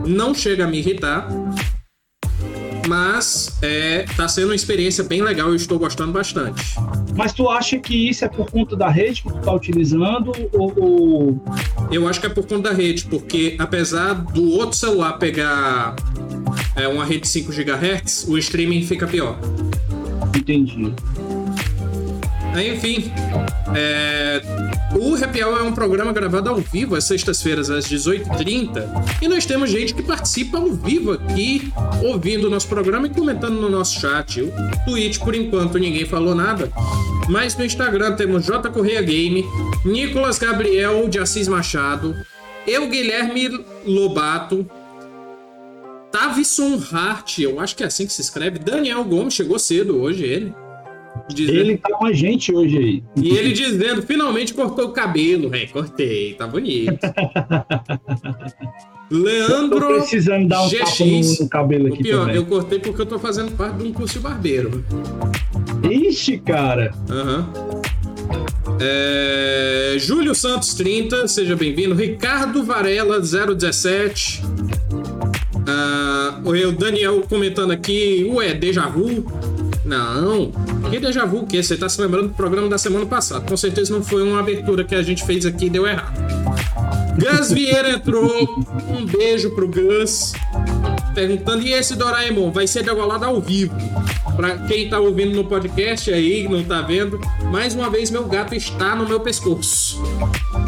não 0.05 0.33
chega 0.33 0.65
a 0.65 0.67
me 0.67 0.79
irritar, 0.79 1.29
mas 2.89 3.55
é, 3.61 4.05
tá 4.17 4.27
sendo 4.27 4.47
uma 4.47 4.55
experiência 4.55 5.03
bem 5.03 5.21
legal 5.21 5.47
e 5.49 5.51
eu 5.51 5.55
estou 5.55 5.77
gostando 5.77 6.11
bastante. 6.11 6.75
Mas 7.15 7.31
tu 7.31 7.47
acha 7.47 7.77
que 7.77 8.09
isso 8.09 8.25
é 8.25 8.27
por 8.27 8.49
conta 8.49 8.75
da 8.75 8.89
rede 8.89 9.21
que 9.21 9.29
tu 9.29 9.39
tá 9.39 9.53
utilizando 9.53 10.31
ou, 10.51 10.73
ou- 10.75 11.43
Eu 11.91 12.07
acho 12.07 12.19
que 12.19 12.25
é 12.25 12.29
por 12.29 12.45
conta 12.47 12.69
da 12.69 12.75
rede, 12.75 13.05
porque 13.05 13.55
apesar 13.59 14.13
do 14.15 14.49
outro 14.51 14.77
celular 14.77 15.13
pegar 15.13 15.95
é, 16.75 16.87
uma 16.87 17.05
rede 17.05 17.27
5 17.27 17.51
GHz, 17.51 18.25
o 18.27 18.37
streaming 18.37 18.83
fica 18.83 19.05
pior. 19.07 19.37
entendi? 20.35 20.91
Aí, 22.53 22.73
enfim, 22.75 23.11
é, 23.75 24.41
o 24.95 25.15
Happy 25.15 25.43
Hour 25.43 25.59
é 25.59 25.63
um 25.63 25.73
programa 25.73 26.11
gravado 26.11 26.49
ao 26.49 26.57
vivo 26.57 26.95
às 26.95 27.03
sextas-feiras 27.03 27.69
às 27.69 27.85
18h30 27.85 29.21
e 29.21 29.27
nós 29.27 29.45
temos 29.45 29.69
gente 29.69 29.93
que 29.93 30.01
participa 30.01 30.57
ao 30.57 30.71
vivo 30.71 31.11
aqui, 31.11 31.71
ouvindo 32.03 32.47
o 32.47 32.49
nosso 32.49 32.67
programa 32.67 33.07
e 33.07 33.09
comentando 33.09 33.61
no 33.61 33.69
nosso 33.69 33.99
chat. 33.99 34.41
O 34.41 34.51
Twitch, 34.85 35.19
por 35.19 35.35
enquanto, 35.35 35.77
ninguém 35.77 36.05
falou 36.05 36.33
nada, 36.33 36.71
mas 37.27 37.55
no 37.55 37.63
Instagram 37.63 38.15
temos 38.15 38.45
J 38.45 38.69
Correia 38.69 39.01
Game, 39.01 39.45
Nicolas 39.85 40.39
Gabriel 40.39 41.07
de 41.07 41.19
Assis 41.19 41.47
Machado, 41.47 42.15
eu, 42.65 42.87
Guilherme 42.89 43.63
Lobato, 43.85 44.69
Tavison 46.11 46.81
Hart, 46.91 47.39
eu 47.39 47.59
acho 47.59 47.75
que 47.75 47.83
é 47.83 47.85
assim 47.85 48.05
que 48.07 48.13
se 48.13 48.21
escreve, 48.21 48.57
Daniel 48.57 49.03
Gomes, 49.03 49.33
chegou 49.33 49.59
cedo 49.59 50.01
hoje 50.01 50.23
ele. 50.23 50.53
Dizendo- 51.33 51.57
Ele 51.59 51.77
tá 51.77 51.89
com 51.95 52.05
a 52.05 52.13
gente 52.13 52.53
hoje 52.53 52.77
aí. 52.77 53.03
e 53.15 53.29
ele 53.37 53.51
dizendo, 53.53 54.01
finalmente 54.01 54.53
cortou 54.53 54.85
o 54.85 54.91
cabelo. 54.91 55.53
É, 55.53 55.65
cortei, 55.67 56.33
tá 56.33 56.47
bonito. 56.47 56.97
Tô 59.09 59.15
Leandro. 59.17 59.87
precisando 59.87 60.47
dar 60.47 60.61
um 60.63 60.69
GX. 60.69 60.99
no, 61.39 61.43
no 61.45 61.49
cabelo 61.49 61.89
O 61.89 61.93
aqui 61.93 62.03
pior, 62.03 62.19
também. 62.21 62.35
eu 62.35 62.45
cortei 62.45 62.77
porque 62.79 63.01
eu 63.01 63.05
tô 63.07 63.17
fazendo 63.17 63.51
parte 63.53 63.77
de 63.77 63.83
um 63.85 63.91
curso 63.93 64.13
de 64.15 64.19
barbeiro. 64.19 64.83
Ixi, 65.89 66.37
cara. 66.37 66.93
Aham. 67.09 67.49
É, 68.79 69.95
Júlio 69.97 70.35
Santos 70.35 70.75
30, 70.75 71.27
seja 71.27 71.55
bem-vindo. 71.55 71.95
Ricardo 71.95 72.63
Varela 72.63 73.19
017. 73.19 74.43
Ah, 75.67 76.39
o 76.45 76.71
Daniel 76.71 77.21
comentando 77.27 77.71
aqui, 77.71 78.29
ué, 78.31 78.53
déjà 78.53 78.87
vu? 78.87 79.25
Não, 79.89 80.51
que 80.91 80.99
déjà 80.99 81.25
vu 81.25 81.47
que 81.47 81.61
você 81.61 81.75
tá 81.75 81.89
se 81.89 81.99
lembrando 81.99 82.27
do 82.27 82.35
programa 82.35 82.69
da 82.69 82.77
semana 82.77 83.07
passada. 83.07 83.41
Com 83.41 83.57
certeza 83.57 83.91
não 83.91 84.03
foi 84.03 84.21
uma 84.21 84.39
abertura 84.39 84.83
que 84.83 84.93
a 84.93 85.01
gente 85.01 85.25
fez 85.25 85.47
aqui 85.47 85.65
e 85.65 85.69
deu 85.69 85.87
errado. 85.87 86.13
Gus 87.17 87.51
Vieira 87.51 87.89
entrou. 87.89 88.63
Um 88.87 89.03
beijo 89.03 89.49
pro 89.55 89.67
Gus. 89.67 90.33
Perguntando, 91.15 91.63
e 91.63 91.73
esse 91.73 91.95
Doraemon? 91.95 92.51
Vai 92.51 92.67
ser 92.67 92.83
degolado 92.83 93.25
ao 93.25 93.41
vivo. 93.41 93.75
Pra 94.35 94.59
quem 94.59 94.87
tá 94.87 94.99
ouvindo 94.99 95.35
no 95.35 95.43
podcast 95.45 96.13
aí, 96.13 96.47
não 96.47 96.63
tá 96.63 96.81
vendo, 96.81 97.19
mais 97.51 97.73
uma 97.73 97.89
vez 97.89 98.11
meu 98.11 98.25
gato 98.25 98.53
está 98.53 98.95
no 98.95 99.09
meu 99.09 99.19
pescoço. 99.19 99.99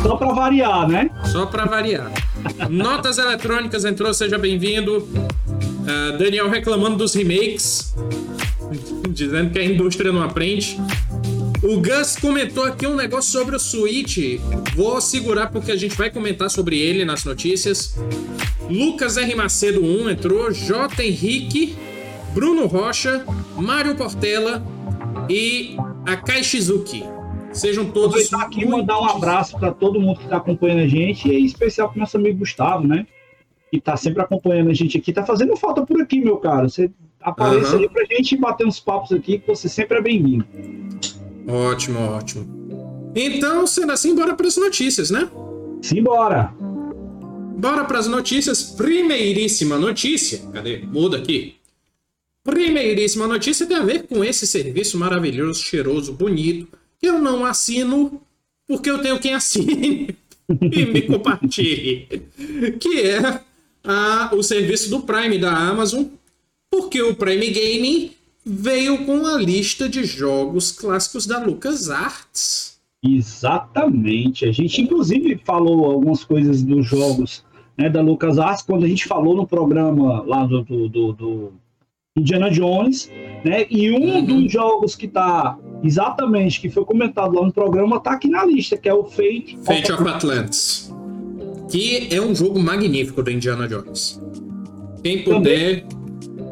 Só 0.02 0.16
pra 0.16 0.34
variar, 0.34 0.88
né? 0.88 1.12
Só 1.32 1.46
pra 1.46 1.66
variar. 1.66 2.12
Notas 2.72 3.20
Eletrônicas 3.20 3.86
entrou, 3.86 4.12
seja 4.16 4.40
bem-vindo. 4.40 5.08
Ah, 5.88 6.18
Daniel 6.18 6.50
reclamando 6.50 6.98
dos 6.98 7.14
remakes, 7.14 7.91
dizendo 9.12 9.52
que 9.52 9.60
a 9.60 9.66
indústria 9.66 10.12
não 10.12 10.22
aprende. 10.22 10.78
O 11.64 11.80
Gus 11.80 12.16
comentou 12.16 12.64
aqui 12.64 12.88
um 12.88 12.96
negócio 12.96 13.32
sobre 13.32 13.56
o 13.56 13.60
Switch. 13.60 14.40
Vou 14.76 15.00
segurar 15.00 15.52
porque 15.52 15.72
a 15.72 15.76
gente 15.76 15.96
vai 15.96 16.10
comentar 16.10 16.50
sobre 16.50 16.80
ele 16.80 17.06
nas 17.06 17.24
notícias. 17.24 17.96
Lucas 18.68 19.18
R. 19.18 19.36
Macedo 19.36 19.80
1 19.80 20.10
entrou. 20.10 20.52
J. 20.52 21.04
Henrique, 21.04 21.76
Bruno 22.34 22.66
Rocha, 22.66 23.24
Mário 23.56 23.96
Portela 23.96 24.64
e 25.30 25.76
Akai 26.06 26.44
Shizuki. 26.44 27.04
Sejam 27.54 27.86
todos. 27.86 28.16
Aproveitar 28.16 28.42
aqui 28.42 28.62
e 28.62 28.66
mandar 28.66 29.00
um 29.00 29.06
abraço 29.06 29.60
para 29.60 29.72
todo 29.72 30.00
mundo 30.00 30.18
que 30.18 30.24
está 30.24 30.38
acompanhando 30.38 30.80
a 30.80 30.88
gente, 30.88 31.28
e 31.28 31.36
em 31.36 31.46
especial 31.46 31.90
para 31.90 32.00
nosso 32.00 32.18
amigo 32.18 32.40
Gustavo, 32.40 32.88
né? 32.88 33.06
Que 33.70 33.78
está 33.78 33.96
sempre 33.96 34.22
acompanhando 34.22 34.70
a 34.70 34.74
gente 34.74 34.98
aqui. 34.98 35.14
Tá 35.14 35.26
fazendo 35.26 35.56
falta 35.58 35.86
por 35.86 36.02
aqui, 36.02 36.22
meu 36.22 36.38
caro. 36.38 36.70
Você 36.70 36.90
apareça 37.22 37.76
Aham. 37.76 37.80
aí 37.80 37.90
pra 37.90 38.06
gente 38.06 38.38
bater 38.38 38.66
uns 38.66 38.80
papos 38.80 39.12
aqui, 39.12 39.40
que 39.40 39.48
você 39.48 39.70
sempre 39.70 39.98
é 39.98 40.02
bem-vindo. 40.02 40.46
Ótimo, 41.48 42.00
ótimo. 42.00 42.62
Então, 43.16 43.68
sendo 43.68 43.92
assim, 43.92 44.16
bora 44.16 44.36
para 44.36 44.48
as 44.48 44.58
notícias, 44.58 45.10
né? 45.12 45.30
Simbora! 45.82 46.54
Bora 47.58 47.86
para 47.86 48.00
as 48.00 48.08
notícias. 48.08 48.64
Primeiríssima 48.64 49.78
notícia. 49.78 50.40
Cadê? 50.54 50.80
Muda 50.80 51.18
aqui. 51.18 51.56
Primeiríssima 52.44 53.28
notícia 53.28 53.68
tem 53.68 53.78
a 53.78 53.84
ver 53.84 54.08
com 54.08 54.24
esse 54.24 54.48
serviço 54.48 54.98
maravilhoso, 54.98 55.62
cheiroso, 55.62 56.14
bonito. 56.14 56.68
Que 57.00 57.08
eu 57.08 57.20
não 57.20 57.46
assino 57.46 58.22
porque 58.68 58.90
eu 58.90 59.00
tenho 59.00 59.20
quem 59.20 59.34
assine 59.34 60.16
e 60.50 60.86
me 60.86 61.02
compartilhe. 61.04 62.08
Que 62.80 63.02
é 63.02 63.42
a, 63.84 64.32
o 64.34 64.42
serviço 64.42 64.90
do 64.90 65.02
Prime 65.02 65.38
da 65.38 65.52
Amazon. 65.52 66.06
Porque 66.72 67.02
o 67.02 67.14
Prime 67.14 67.50
Gaming 67.50 68.12
veio 68.46 69.06
com 69.06 69.26
a 69.26 69.38
lista 69.38 69.90
de 69.90 70.06
jogos 70.06 70.72
clássicos 70.72 71.28
da 71.28 71.38
LucasArts. 71.38 72.80
Exatamente. 73.04 74.46
A 74.46 74.52
gente, 74.52 74.82
inclusive, 74.82 75.40
falou 75.44 75.86
algumas 75.86 76.24
coisas 76.24 76.64
dos 76.64 76.88
jogos 76.88 77.44
né, 77.78 77.90
da 77.90 78.02
LucasArts 78.02 78.64
quando 78.64 78.86
a 78.86 78.88
gente 78.88 79.06
falou 79.06 79.36
no 79.36 79.46
programa 79.46 80.24
lá 80.26 80.46
do, 80.46 80.64
do, 80.64 80.88
do, 80.88 81.14
do 81.14 81.54
Indiana 82.18 82.50
Jones, 82.50 83.12
né? 83.44 83.66
E 83.70 83.92
um 83.92 84.16
uhum. 84.16 84.26
dos 84.26 84.52
jogos 84.52 84.96
que 84.96 85.08
está 85.08 85.58
exatamente, 85.84 86.62
que 86.62 86.70
foi 86.70 86.86
comentado 86.86 87.36
lá 87.36 87.46
no 87.46 87.52
programa, 87.52 87.98
está 87.98 88.12
aqui 88.14 88.30
na 88.30 88.46
lista, 88.46 88.78
que 88.78 88.88
é 88.88 88.94
o 88.94 89.04
Fate, 89.04 89.58
Fate 89.64 89.92
of, 89.92 90.02
of 90.02 90.12
Atlantis. 90.12 90.94
Que 91.70 92.08
é 92.12 92.22
um 92.22 92.36
jogo 92.36 92.60
magnífico 92.60 93.22
do 93.24 93.32
Indiana 93.32 93.68
Jones. 93.68 94.22
Quem 95.04 95.24
puder. 95.24 95.82
Também 95.82 96.01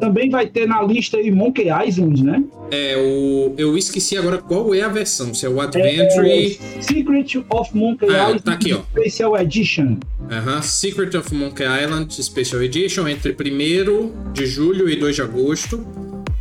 também 0.00 0.30
vai 0.30 0.46
ter 0.46 0.66
na 0.66 0.82
lista 0.82 1.18
aí 1.18 1.30
Monkey 1.30 1.66
Island, 1.86 2.24
né? 2.24 2.42
É, 2.70 2.96
o, 2.96 3.54
eu 3.58 3.76
esqueci 3.76 4.16
agora 4.16 4.38
qual 4.38 4.74
é 4.74 4.80
a 4.80 4.88
versão. 4.88 5.34
Se 5.34 5.44
é 5.44 5.48
o 5.48 5.60
Adventure. 5.60 6.28
É, 6.28 6.82
Secret 6.82 7.44
of 7.50 7.76
Monkey 7.76 8.06
ah, 8.08 8.24
Island 8.24 8.42
tá 8.42 8.52
aqui, 8.52 8.72
ó. 8.72 8.80
Special 8.82 9.36
Edition. 9.36 9.96
Aham, 10.30 10.52
uh 10.52 10.58
-huh. 10.58 10.62
Secret 10.62 11.16
of 11.16 11.34
Monkey 11.34 11.64
Island 11.64 12.14
Special 12.14 12.62
Edition 12.62 13.08
entre 13.08 13.32
1 13.32 14.32
de 14.32 14.46
julho 14.46 14.88
e 14.88 14.96
2 14.96 15.16
de 15.16 15.22
agosto. 15.22 15.86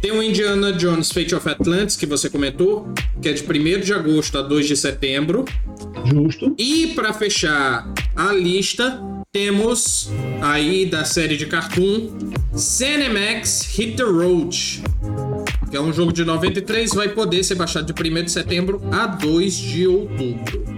Tem 0.01 0.11
o 0.11 0.23
Indiana 0.23 0.71
Jones 0.71 1.11
Fate 1.11 1.35
of 1.35 1.47
Atlantis, 1.49 1.97
que 1.97 2.05
você 2.05 2.29
comentou, 2.29 2.87
que 3.21 3.27
é 3.27 3.33
de 3.33 3.43
1 3.43 3.81
de 3.81 3.93
agosto 3.93 4.37
a 4.37 4.41
2 4.41 4.67
de 4.67 4.77
setembro. 4.77 5.43
Justo. 6.05 6.55
E 6.57 6.87
para 6.95 7.11
fechar 7.11 7.93
a 8.15 8.31
lista, 8.31 9.01
temos 9.31 10.09
aí 10.41 10.87
da 10.87 11.05
série 11.05 11.37
de 11.37 11.45
cartoon 11.45 12.31
Cinemax 12.55 13.61
Hit 13.75 13.95
the 13.95 14.03
Road, 14.03 14.81
que 15.69 15.77
é 15.77 15.79
um 15.79 15.93
jogo 15.93 16.11
de 16.11 16.25
93, 16.25 16.91
vai 16.95 17.09
poder 17.09 17.43
ser 17.43 17.53
baixado 17.53 17.93
de 17.93 17.93
1 17.93 18.23
de 18.23 18.31
setembro 18.31 18.81
a 18.91 19.05
2 19.05 19.53
de 19.53 19.87
outubro. 19.87 20.68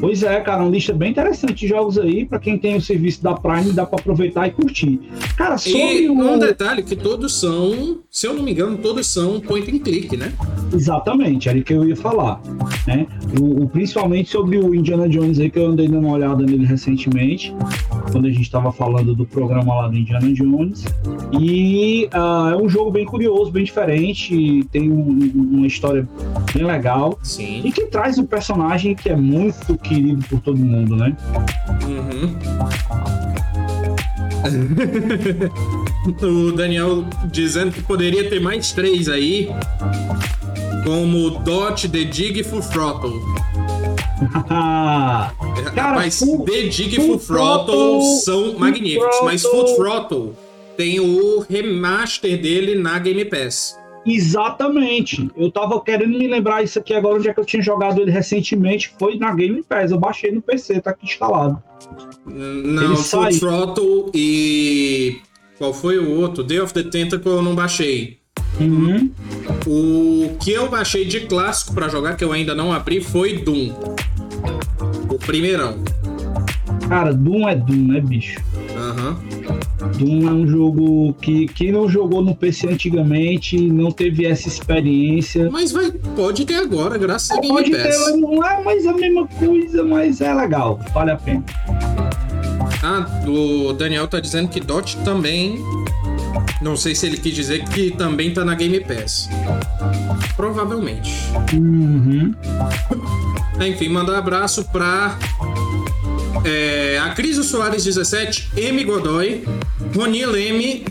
Pois 0.00 0.22
é, 0.22 0.40
cara, 0.40 0.62
uma 0.62 0.70
lista 0.70 0.92
bem 0.92 1.10
interessante 1.10 1.54
de 1.54 1.68
jogos 1.68 1.98
aí, 1.98 2.24
para 2.24 2.38
quem 2.38 2.58
tem 2.58 2.76
o 2.76 2.80
serviço 2.80 3.22
da 3.22 3.34
Prime, 3.34 3.72
dá 3.72 3.86
para 3.86 3.98
aproveitar 3.98 4.46
e 4.46 4.50
curtir. 4.50 5.00
Cara, 5.36 5.58
sobre 5.58 6.02
e 6.02 6.08
o... 6.08 6.12
um 6.12 6.38
detalhe 6.38 6.82
que 6.82 6.96
todos 6.96 7.38
são, 7.38 7.98
se 8.10 8.26
eu 8.26 8.34
não 8.34 8.42
me 8.42 8.52
engano, 8.52 8.78
todos 8.78 9.06
são 9.06 9.40
point 9.40 9.70
and 9.70 9.78
click, 9.80 10.16
né? 10.16 10.32
Exatamente, 10.72 11.48
era 11.48 11.58
o 11.58 11.62
que 11.62 11.72
eu 11.72 11.88
ia 11.88 11.96
falar, 11.96 12.40
né? 12.86 13.06
O, 13.40 13.64
o, 13.64 13.68
principalmente 13.68 14.30
sobre 14.30 14.58
o 14.58 14.74
Indiana 14.74 15.08
Jones 15.08 15.38
aí, 15.38 15.50
que 15.50 15.58
eu 15.58 15.66
andei 15.66 15.88
dando 15.88 16.06
uma 16.06 16.14
olhada 16.14 16.42
nele 16.44 16.64
recentemente, 16.64 17.54
quando 18.12 18.26
a 18.26 18.30
gente 18.30 18.42
estava 18.42 18.72
falando 18.72 19.14
do 19.14 19.24
programa 19.26 19.74
lá 19.74 19.88
do 19.88 19.96
Indiana 19.96 20.32
Jones. 20.32 20.84
E 21.38 22.08
uh, 22.12 22.50
é 22.50 22.56
um 22.56 22.68
jogo 22.68 22.90
bem 22.90 23.04
curioso, 23.04 23.50
bem 23.50 23.64
diferente, 23.64 24.64
tem 24.70 24.90
um, 24.90 25.30
uma 25.34 25.66
história 25.66 26.08
bem 26.54 26.64
legal. 26.64 27.18
Sim. 27.22 27.62
E 27.64 27.72
que 27.72 27.86
traz 27.86 28.18
um 28.18 28.26
personagem 28.26 28.94
que 28.94 29.08
é 29.08 29.16
muito 29.16 29.69
querido 29.78 30.24
por 30.28 30.40
todo 30.40 30.58
mundo, 30.58 30.96
né? 30.96 31.16
Uhum. 31.86 32.36
o 36.48 36.52
Daniel 36.52 37.04
dizendo 37.30 37.72
que 37.72 37.82
poderia 37.82 38.28
ter 38.28 38.40
mais 38.40 38.72
três 38.72 39.08
aí, 39.08 39.48
como 40.84 41.30
Dot, 41.40 41.88
The 41.88 42.04
Dig 42.04 42.40
e 42.40 42.44
Full 42.44 42.60
Throttle. 42.62 43.20
Cara, 44.48 45.32
Rapaz, 45.74 46.18
full, 46.18 46.44
The 46.44 46.62
Dig 46.62 46.96
e 46.96 46.96
Full, 46.96 47.18
Throttle, 47.18 47.66
Throttle 47.66 48.02
são 48.24 48.58
magníficos, 48.58 49.02
throttle. 49.02 49.24
mas 49.24 49.42
Full 49.42 49.64
Throttle 49.76 50.32
tem 50.76 51.00
o 51.00 51.44
remaster 51.48 52.40
dele 52.40 52.74
na 52.74 52.98
Game 52.98 53.24
Pass. 53.24 53.78
Exatamente. 54.04 55.30
Eu 55.36 55.50
tava 55.50 55.80
querendo 55.82 56.18
me 56.18 56.26
lembrar 56.26 56.62
isso 56.62 56.78
aqui 56.78 56.94
agora, 56.94 57.16
onde 57.16 57.28
é 57.28 57.34
que 57.34 57.40
eu 57.40 57.44
tinha 57.44 57.62
jogado 57.62 58.00
ele 58.00 58.10
recentemente. 58.10 58.92
Foi 58.98 59.16
na 59.16 59.34
Game 59.34 59.62
Pass. 59.62 59.90
Eu 59.90 59.98
baixei 59.98 60.32
no 60.32 60.40
PC, 60.40 60.80
tá 60.80 60.90
aqui 60.90 61.06
instalado. 61.06 61.62
Não, 62.26 62.96
Full 62.96 63.28
Throttle 63.38 64.10
e. 64.14 65.18
Qual 65.58 65.74
foi 65.74 65.98
o 65.98 66.18
outro? 66.18 66.42
Day 66.42 66.60
of 66.60 66.72
the 66.72 66.82
Tentacle 66.82 67.32
eu 67.32 67.42
não 67.42 67.54
baixei. 67.54 68.18
Uhum. 68.58 69.10
O 69.66 70.36
que 70.38 70.52
eu 70.52 70.68
baixei 70.68 71.04
de 71.04 71.20
clássico 71.20 71.74
para 71.74 71.88
jogar, 71.88 72.16
que 72.16 72.24
eu 72.24 72.32
ainda 72.32 72.54
não 72.54 72.72
abri, 72.72 73.00
foi 73.00 73.38
Doom. 73.38 73.72
O 75.08 75.18
primeirão. 75.18 75.82
Cara, 76.88 77.12
Doom 77.12 77.48
é 77.48 77.54
Doom, 77.54 77.92
né, 77.92 78.00
bicho? 78.00 78.40
Aham. 78.74 78.89
É 79.80 80.30
um 80.30 80.46
jogo 80.46 81.14
que 81.14 81.46
quem 81.48 81.72
não 81.72 81.88
jogou 81.88 82.22
no 82.22 82.34
PC 82.34 82.68
antigamente 82.68 83.58
não 83.58 83.90
teve 83.90 84.26
essa 84.26 84.48
experiência. 84.48 85.48
Mas 85.50 85.72
vai, 85.72 85.90
pode 85.90 86.44
ter 86.44 86.56
agora, 86.56 86.98
graças 86.98 87.30
é, 87.30 87.34
a 87.34 87.40
Game 87.40 87.54
Pode 87.54 87.70
ter, 87.70 88.16
não 88.16 88.44
é 88.44 88.62
mais 88.62 88.86
a 88.86 88.92
mesma 88.92 89.26
coisa, 89.26 89.82
mas 89.82 90.20
é 90.20 90.34
legal, 90.34 90.78
vale 90.92 91.12
a 91.12 91.16
pena. 91.16 91.44
Ah, 92.82 93.06
o 93.26 93.72
Daniel 93.72 94.06
tá 94.08 94.20
dizendo 94.20 94.48
que 94.48 94.60
Dot 94.60 94.96
também. 94.98 95.62
Não 96.62 96.76
sei 96.76 96.94
se 96.94 97.06
ele 97.06 97.16
quis 97.16 97.34
dizer 97.34 97.64
que 97.64 97.90
também 97.90 98.32
tá 98.32 98.44
na 98.44 98.54
Game 98.54 98.80
Pass. 98.80 99.28
Provavelmente. 100.36 101.10
Uhum. 101.54 102.34
Enfim, 103.60 103.88
mandar 103.88 104.12
um 104.12 104.16
abraço 104.16 104.64
pra 104.64 105.18
é, 106.44 106.98
a 106.98 107.10
Cris 107.10 107.36
Soares 107.46 107.84
17, 107.84 108.50
M 108.56 108.84
Godoy, 108.84 109.44
Roni 109.94 110.24
Leme 110.24 110.84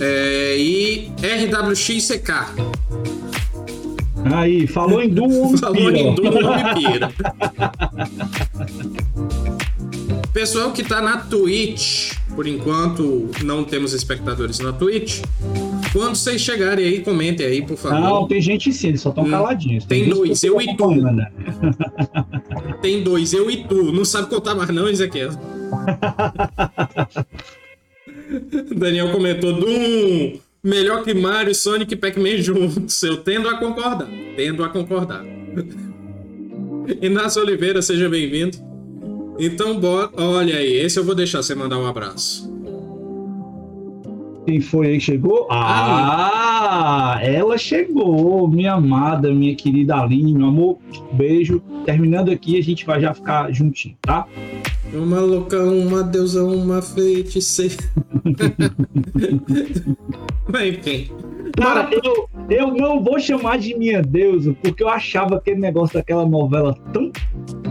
é, 0.00 0.56
e 0.58 1.10
RWXCK. 1.20 2.30
Aí, 4.24 4.66
falou 4.66 5.02
em 5.02 5.08
Doom, 5.08 5.56
Falou 5.58 5.90
em 5.90 6.14
Doom, 6.14 6.30
pira. 6.74 7.12
Pessoal 10.32 10.72
que 10.72 10.82
tá 10.82 11.02
na 11.02 11.18
Twitch, 11.18 12.14
por 12.34 12.46
enquanto 12.46 13.28
não 13.44 13.64
temos 13.64 13.92
espectadores 13.92 14.60
na 14.60 14.72
Twitch. 14.72 15.20
Quando 15.92 16.16
vocês 16.16 16.40
chegarem 16.40 16.86
aí, 16.86 17.00
comentem 17.00 17.44
aí, 17.46 17.62
por 17.62 17.76
favor. 17.76 18.00
Não, 18.00 18.26
tem 18.26 18.40
gente 18.40 18.72
sim, 18.72 18.88
eles 18.88 19.02
só 19.02 19.10
estão 19.10 19.24
hum, 19.24 19.30
caladinhos. 19.30 19.84
Tem, 19.84 20.04
tem 20.04 20.14
dois, 20.14 20.42
eu 20.42 20.60
e 20.60 20.74
tu. 20.74 20.88
Tem 22.82 23.02
dois, 23.02 23.32
eu 23.32 23.50
e 23.50 23.64
tu. 23.64 23.92
Não 23.92 24.04
sabe 24.04 24.28
contar 24.28 24.54
mais 24.56 24.68
não, 24.70 24.88
Ezequiel? 24.88 25.30
Daniel 28.76 29.12
comentou, 29.12 29.52
Doom, 29.52 30.38
melhor 30.62 31.04
que 31.04 31.14
Mario, 31.14 31.54
Sonic 31.54 31.94
e 31.94 31.96
Pac-Man 31.96 32.38
juntos. 32.38 33.02
Eu 33.02 33.18
tendo 33.18 33.48
a 33.48 33.56
concordar, 33.56 34.08
tendo 34.36 34.64
a 34.64 34.68
concordar. 34.68 35.24
Inácio 37.00 37.40
Oliveira, 37.40 37.80
seja 37.80 38.08
bem-vindo. 38.08 38.58
Então, 39.38 39.78
bora. 39.78 40.10
Olha 40.16 40.56
aí, 40.56 40.74
esse 40.74 40.98
eu 40.98 41.04
vou 41.04 41.14
deixar 41.14 41.42
você 41.42 41.54
mandar 41.54 41.78
um 41.78 41.86
abraço. 41.86 42.51
Quem 44.46 44.60
foi 44.60 44.88
aí 44.88 45.00
chegou? 45.00 45.46
Ah, 45.50 47.18
ela 47.22 47.56
chegou, 47.56 48.48
minha 48.48 48.74
amada, 48.74 49.32
minha 49.32 49.54
querida 49.54 49.96
Aline, 49.96 50.34
meu 50.34 50.48
amor, 50.48 50.78
beijo. 51.12 51.62
Terminando 51.84 52.30
aqui, 52.30 52.58
a 52.58 52.62
gente 52.62 52.84
vai 52.84 53.00
já 53.00 53.14
ficar 53.14 53.52
juntinho, 53.52 53.96
tá? 54.02 54.26
Uma 54.92 55.20
louca, 55.20 55.62
uma 55.62 56.02
deusa, 56.02 56.44
uma 56.44 56.82
feiticeira. 56.82 57.76
Bem, 60.50 60.70
enfim. 60.70 61.08
Cara, 61.56 61.88
eu, 61.92 62.28
eu 62.50 62.74
não 62.74 63.02
vou 63.02 63.20
chamar 63.20 63.58
de 63.58 63.76
minha 63.76 64.02
deusa, 64.02 64.54
porque 64.62 64.82
eu 64.82 64.88
achava 64.88 65.36
aquele 65.36 65.60
negócio 65.60 65.94
daquela 65.94 66.26
novela 66.26 66.74
tão 66.92 67.12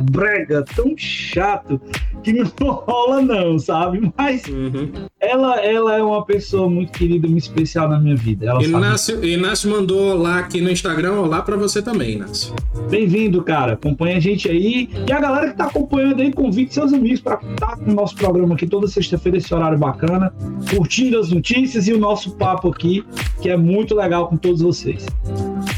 brega, 0.02 0.64
tão 0.76 0.94
chato, 0.98 1.80
que 2.24 2.34
não 2.34 2.46
rola 2.60 3.22
não, 3.22 3.60
sabe? 3.60 4.12
Mas 4.18 4.44
uhum. 4.46 4.92
ela, 5.20 5.60
ela 5.60 5.98
é 5.98 6.04
uma 6.04 6.26
pessoa 6.26 6.70
muito 6.70 6.92
querida, 6.92 7.28
muito 7.28 7.44
especial 7.44 7.90
na 7.90 8.00
minha 8.00 8.16
vida. 8.16 8.48
Ela 8.48 8.64
Inácio, 8.64 9.16
sabe... 9.16 9.34
Inácio 9.34 9.70
mandou 9.70 10.18
lá 10.18 10.40
aqui 10.40 10.62
no 10.62 10.70
Instagram, 10.70 11.14
olá 11.14 11.42
para 11.42 11.56
você 11.56 11.82
também, 11.82 12.14
Inácio. 12.14 12.54
Bem-vindo, 12.90 13.44
cara. 13.44 13.74
Acompanha 13.74 14.18
a 14.18 14.20
gente 14.20 14.50
aí. 14.50 14.90
E 15.08 15.12
a 15.12 15.20
galera 15.20 15.52
que 15.52 15.58
tá 15.58 15.66
acompanhando 15.66 16.22
aí, 16.22 16.32
convide 16.32 16.74
seus 16.74 16.94
amigos 16.94 17.20
para 17.20 17.40
estar 17.52 17.78
com 17.78 17.92
o 17.92 17.94
nosso 17.94 18.16
programa 18.16 18.56
aqui 18.56 18.68
toda 18.68 18.88
sexta-feira, 18.88 19.38
esse 19.38 19.54
horário 19.54 19.78
bacana, 19.78 20.34
curtindo 20.70 21.20
as 21.20 21.30
notícias 21.32 21.88
e 21.88 21.94
o 21.94 22.00
nosso 22.00 22.32
papo 22.32 22.70
aqui, 22.70 23.04
que 23.42 23.50
é 23.50 23.58
muito 23.58 23.96
legal 23.96 24.28
com 24.28 24.38
todos 24.38 24.62
vocês. 24.62 25.06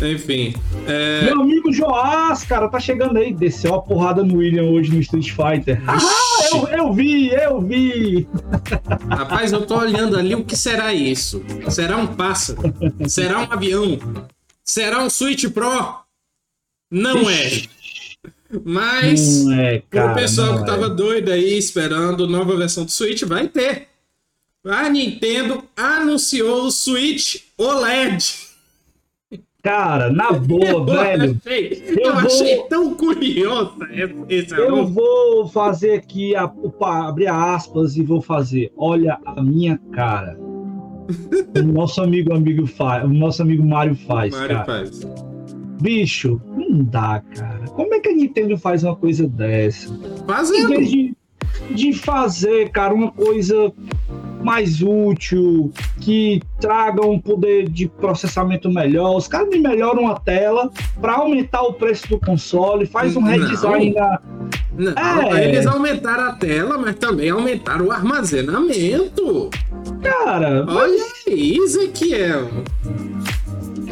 Enfim. 0.01 0.53
É... 0.87 1.25
Meu 1.25 1.41
amigo 1.41 1.71
Joás, 1.71 2.43
cara, 2.43 2.67
tá 2.67 2.79
chegando 2.79 3.17
aí. 3.17 3.33
Desceu 3.33 3.75
a 3.75 3.81
porrada 3.81 4.23
no 4.23 4.37
William 4.37 4.63
hoje 4.63 4.91
no 4.91 4.99
Street 4.99 5.31
Fighter. 5.31 5.81
Ah, 5.87 5.99
Eu, 6.51 6.67
eu 6.67 6.93
vi, 6.93 7.29
eu 7.29 7.61
vi. 7.61 8.27
Rapaz, 9.09 9.51
eu 9.51 9.65
tô 9.65 9.77
olhando 9.77 10.17
ali, 10.17 10.35
o 10.35 10.43
que 10.43 10.55
será 10.55 10.93
isso? 10.93 11.43
Será 11.69 11.97
um 11.97 12.07
pássaro? 12.07 12.61
Será 13.07 13.39
um 13.39 13.51
avião? 13.51 13.97
Será 14.63 15.01
um 15.01 15.09
Switch 15.09 15.45
Pro? 15.49 16.03
Não 16.91 17.29
é. 17.29 17.63
Mas 18.63 19.47
é, 19.49 19.81
cara, 19.89 20.11
o 20.11 20.15
pessoal 20.15 20.57
que 20.57 20.63
é. 20.63 20.65
tava 20.65 20.89
doido 20.89 21.31
aí 21.31 21.57
esperando 21.57 22.27
nova 22.27 22.55
versão 22.55 22.85
do 22.85 22.91
Switch 22.91 23.23
vai 23.23 23.47
ter. 23.47 23.87
A 24.65 24.87
Nintendo 24.89 25.63
anunciou 25.75 26.65
o 26.65 26.71
Switch 26.71 27.37
OLED. 27.57 28.52
Cara, 29.63 30.11
na 30.11 30.33
boa, 30.33 30.85
velho. 30.85 31.39
achei, 31.45 31.83
eu 31.87 31.95
eu 32.03 32.11
vou- 32.13 32.21
achei 32.25 32.57
tão 32.63 32.93
curioso 32.95 33.77
esse 34.27 34.53
Eu 34.53 34.67
anúncio. 34.75 34.93
vou 34.93 35.47
fazer 35.47 35.93
aqui, 35.93 36.35
a, 36.35 36.43
opa, 36.45 37.07
abrir 37.07 37.27
aspas 37.27 37.95
e 37.95 38.03
vou 38.03 38.21
fazer. 38.21 38.73
Olha 38.77 39.17
a 39.25 39.41
minha 39.41 39.79
cara. 39.93 40.37
O 41.57 41.61
nosso 41.63 42.01
amigo 42.01 42.33
amigo 42.33 42.65
faz, 42.65 43.03
o 43.05 43.09
nosso 43.09 43.41
amigo 43.41 43.63
Mário 43.65 43.95
faz, 43.95 44.33
Mario 44.33 44.47
cara. 44.49 44.65
faz. 44.65 45.01
Bicho, 45.81 46.41
não 46.57 46.83
dá, 46.83 47.21
cara. 47.35 47.65
Como 47.67 47.93
é 47.93 47.99
que 47.99 48.09
a 48.09 48.13
Nintendo 48.15 48.57
faz 48.57 48.83
uma 48.83 48.95
coisa 48.95 49.27
dessa? 49.27 49.93
Em 49.93 50.25
Fazendo. 50.25 50.69
vez 50.69 50.89
de, 50.89 51.13
de 51.75 51.93
fazer, 51.93 52.69
cara, 52.71 52.93
uma 52.93 53.11
coisa 53.11 53.71
mais 54.43 54.81
útil, 54.81 55.71
que 56.01 56.41
traga 56.59 57.05
um 57.05 57.19
poder 57.19 57.69
de 57.69 57.87
processamento 57.87 58.69
melhor, 58.69 59.15
os 59.15 59.27
caras 59.27 59.49
me 59.49 59.59
melhoram 59.59 60.07
a 60.07 60.19
tela 60.19 60.69
para 61.01 61.13
aumentar 61.13 61.61
o 61.63 61.73
preço 61.73 62.07
do 62.09 62.19
console, 62.19 62.85
faz 62.85 63.15
um 63.15 63.21
Não. 63.21 63.29
redesign 63.29 63.93
na, 63.93 64.19
Não, 64.77 65.35
É. 65.35 65.47
eles 65.49 65.65
aumentaram 65.67 66.23
a 66.23 66.33
tela, 66.33 66.77
mas 66.77 66.95
também 66.95 67.29
aumentaram 67.29 67.85
o 67.87 67.91
armazenamento. 67.91 69.49
Cara, 70.01 70.65
Olha 70.67 71.03
aí, 71.27 71.57
Ezequiel. 71.57 72.49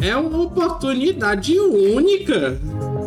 É 0.01 0.15
uma 0.15 0.41
oportunidade 0.43 1.57
única. 1.59 2.57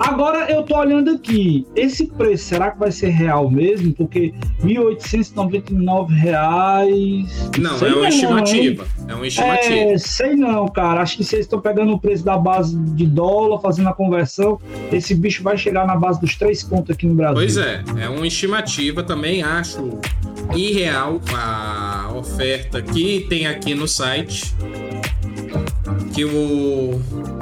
Agora 0.01 0.51
eu 0.51 0.63
tô 0.63 0.77
olhando 0.77 1.11
aqui. 1.11 1.67
Esse 1.75 2.07
preço, 2.07 2.45
será 2.45 2.71
que 2.71 2.79
vai 2.79 2.91
ser 2.91 3.09
real 3.09 3.51
mesmo? 3.51 3.93
Porque 3.93 4.33
1.899 4.63 6.09
reais. 6.09 7.51
Não, 7.59 7.79
Sei 7.79 7.89
é 7.89 7.95
uma 7.95 8.09
estimativa. 8.09 8.87
É 9.09 9.15
uma 9.15 9.27
estimativa. 9.27 9.75
É, 9.75 9.99
sei 9.99 10.35
não, 10.35 10.69
cara. 10.69 11.01
Acho 11.01 11.17
que 11.17 11.25
vocês 11.25 11.43
estão 11.43 11.61
pegando 11.61 11.93
o 11.93 11.99
preço 11.99 12.25
da 12.25 12.37
base 12.37 12.77
de 12.77 13.07
dólar, 13.07 13.61
fazendo 13.61 13.89
a 13.89 13.95
conversão. 13.95 14.61
Esse 14.93 15.15
bicho 15.15 15.43
vai 15.43 15.57
chegar 15.57 15.87
na 15.87 15.97
base 15.97 16.21
dos 16.21 16.35
três 16.37 16.63
contos 16.63 16.91
aqui 16.91 17.07
no 17.07 17.15
Brasil. 17.15 17.35
Pois 17.35 17.57
é, 17.57 17.83
é 18.01 18.09
uma 18.09 18.27
estimativa. 18.27 19.03
Também 19.03 19.43
acho 19.43 19.99
irreal 20.55 21.21
a 21.35 22.13
oferta 22.17 22.83
que 22.83 23.27
tem 23.29 23.47
aqui 23.47 23.75
no 23.75 23.89
site. 23.89 24.55
Que 26.15 26.25
o. 26.25 27.01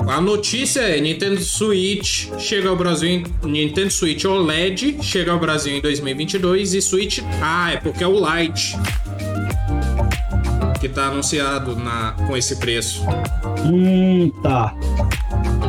A 0.08 0.20
notícia 0.20 0.80
é 0.80 1.00
Nintendo 1.00 1.40
Switch 1.42 2.28
chega 2.38 2.68
ao 2.68 2.76
Brasil 2.76 3.08
em. 3.08 3.24
Nintendo 3.44 3.90
Switch 3.90 4.24
OLED 4.24 4.98
chega 5.02 5.32
ao 5.32 5.38
Brasil 5.38 5.76
em 5.76 5.80
2022 5.80 6.74
e 6.74 6.82
Switch. 6.82 7.20
Ah, 7.40 7.72
é 7.72 7.76
porque 7.76 8.02
é 8.02 8.06
o 8.06 8.14
Lite. 8.14 8.76
Que 10.80 10.88
tá 10.88 11.06
anunciado 11.08 11.76
na, 11.76 12.12
com 12.26 12.36
esse 12.36 12.56
preço. 12.56 13.02
Hum, 13.64 14.30
tá. 14.42 14.74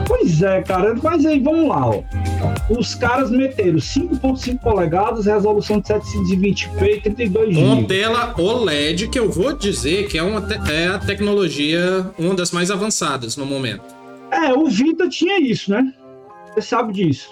Pois 0.08 0.42
é, 0.42 0.62
cara. 0.62 0.96
Mas 1.02 1.26
aí, 1.26 1.40
vamos 1.40 1.68
lá, 1.70 1.88
ó. 1.90 2.04
Os 2.70 2.96
caras 2.96 3.30
meteram 3.32 3.78
5.5 3.78 4.60
polegadas, 4.60 5.26
resolução 5.26 5.80
de 5.80 5.88
720p 5.88 6.82
e 6.84 7.02
32 7.02 7.56
Com 7.56 7.76
GB. 7.76 7.88
tela 7.88 8.34
OLED, 8.38 9.08
que 9.08 9.20
eu 9.20 9.30
vou 9.32 9.54
dizer 9.54 10.08
que 10.08 10.18
é, 10.18 10.24
uma 10.24 10.40
é 10.72 10.88
a 10.88 11.00
tecnologia, 11.00 12.10
uma 12.18 12.34
das 12.36 12.52
mais 12.52 12.70
avançadas 12.72 13.36
no 13.38 13.46
momento. 13.46 13.84
É, 14.32 14.54
o 14.54 14.66
Vita 14.68 15.08
tinha 15.10 15.40
isso, 15.40 15.72
né? 15.72 15.94
Você 16.54 16.62
sabe 16.62 16.94
disso. 16.94 17.30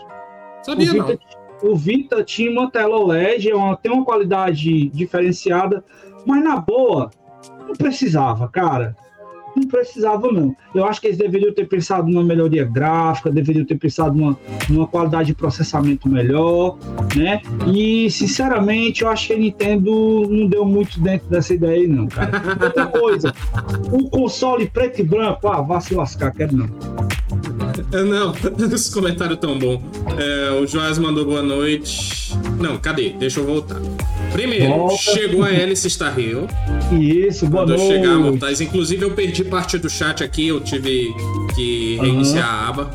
Sabia 0.64 0.92
o, 0.92 0.96
não? 0.98 1.08
Vita, 1.08 1.20
o 1.64 1.76
Vita 1.76 2.24
tinha 2.24 2.52
uma 2.52 2.70
tela 2.70 2.98
OLED, 2.98 3.50
é 3.50 3.56
uma- 3.56 3.76
tem 3.78 3.92
uma 3.92 4.06
qualidade 4.06 4.90
diferenciada, 4.90 5.84
mas 6.26 6.44
na 6.44 6.58
boa, 6.58 7.10
não 7.68 7.74
precisava, 7.74 8.48
cara. 8.48 8.96
Não 9.56 9.68
precisava, 9.68 10.32
não. 10.32 10.56
Eu 10.74 10.86
acho 10.86 11.02
que 11.02 11.08
eles 11.08 11.18
deveriam 11.18 11.54
ter 11.54 11.68
pensado 11.68 12.08
numa 12.08 12.24
melhoria 12.24 12.64
gráfica, 12.64 13.32
deveriam 13.32 13.66
ter 13.66 13.78
pensado 13.78 14.18
numa, 14.18 14.38
numa 14.70 14.88
qualidade 14.88 15.28
de 15.28 15.36
processamento 15.36 16.08
melhor, 16.08 16.78
né? 17.16 17.42
E, 17.68 18.10
sinceramente, 18.10 19.04
eu 19.04 19.10
acho 19.10 19.28
que 19.28 19.34
a 19.34 19.38
Nintendo 19.38 20.28
não 20.30 20.48
deu 20.48 20.66
muito 20.66 21.00
dentro 21.00 21.28
dessa 21.30 21.54
ideia 21.54 21.82
aí, 21.82 21.88
não, 21.88 22.08
cara. 22.08 22.32
Outra 22.64 22.88
coisa, 22.88 23.34
o 23.92 24.10
console 24.10 24.68
preto 24.68 25.02
e 25.02 25.04
branco, 25.04 25.48
ah, 25.48 25.62
vá 25.62 25.80
se 25.80 25.94
lascar, 25.94 26.32
quero 26.32 26.56
não. 26.56 26.68
É, 27.94 28.04
Não, 28.04 28.34
esse 28.74 28.92
comentário 28.92 29.36
tão 29.38 29.58
bom. 29.60 29.82
É, 30.18 30.52
o 30.62 30.66
Joás 30.68 30.98
mandou 30.98 31.26
boa 31.26 31.42
noite. 31.42 32.32
Não, 32.60 32.78
cadê? 32.78 33.10
Deixa 33.10 33.40
eu 33.40 33.46
voltar. 33.46 33.80
Primeiro, 34.32 34.68
Volta. 34.68 34.96
chegou 34.98 35.44
a 35.44 35.48
Alice 35.48 35.90
Star 35.90 36.18
Hill. 36.18 36.48
Isso, 36.98 37.46
boa 37.48 37.66
Quando 37.66 37.78
noite. 37.78 37.94
chegar, 37.94 38.18
mortais. 38.18 38.62
Inclusive, 38.62 39.04
eu 39.04 39.12
perdi 39.12 39.44
parte 39.44 39.78
do 39.78 39.90
chat 39.90 40.24
aqui, 40.24 40.48
eu 40.48 40.62
tive 40.62 41.14
que 41.56 41.98
reiniciar 42.02 42.48
a 42.48 42.70
aba. 42.70 42.92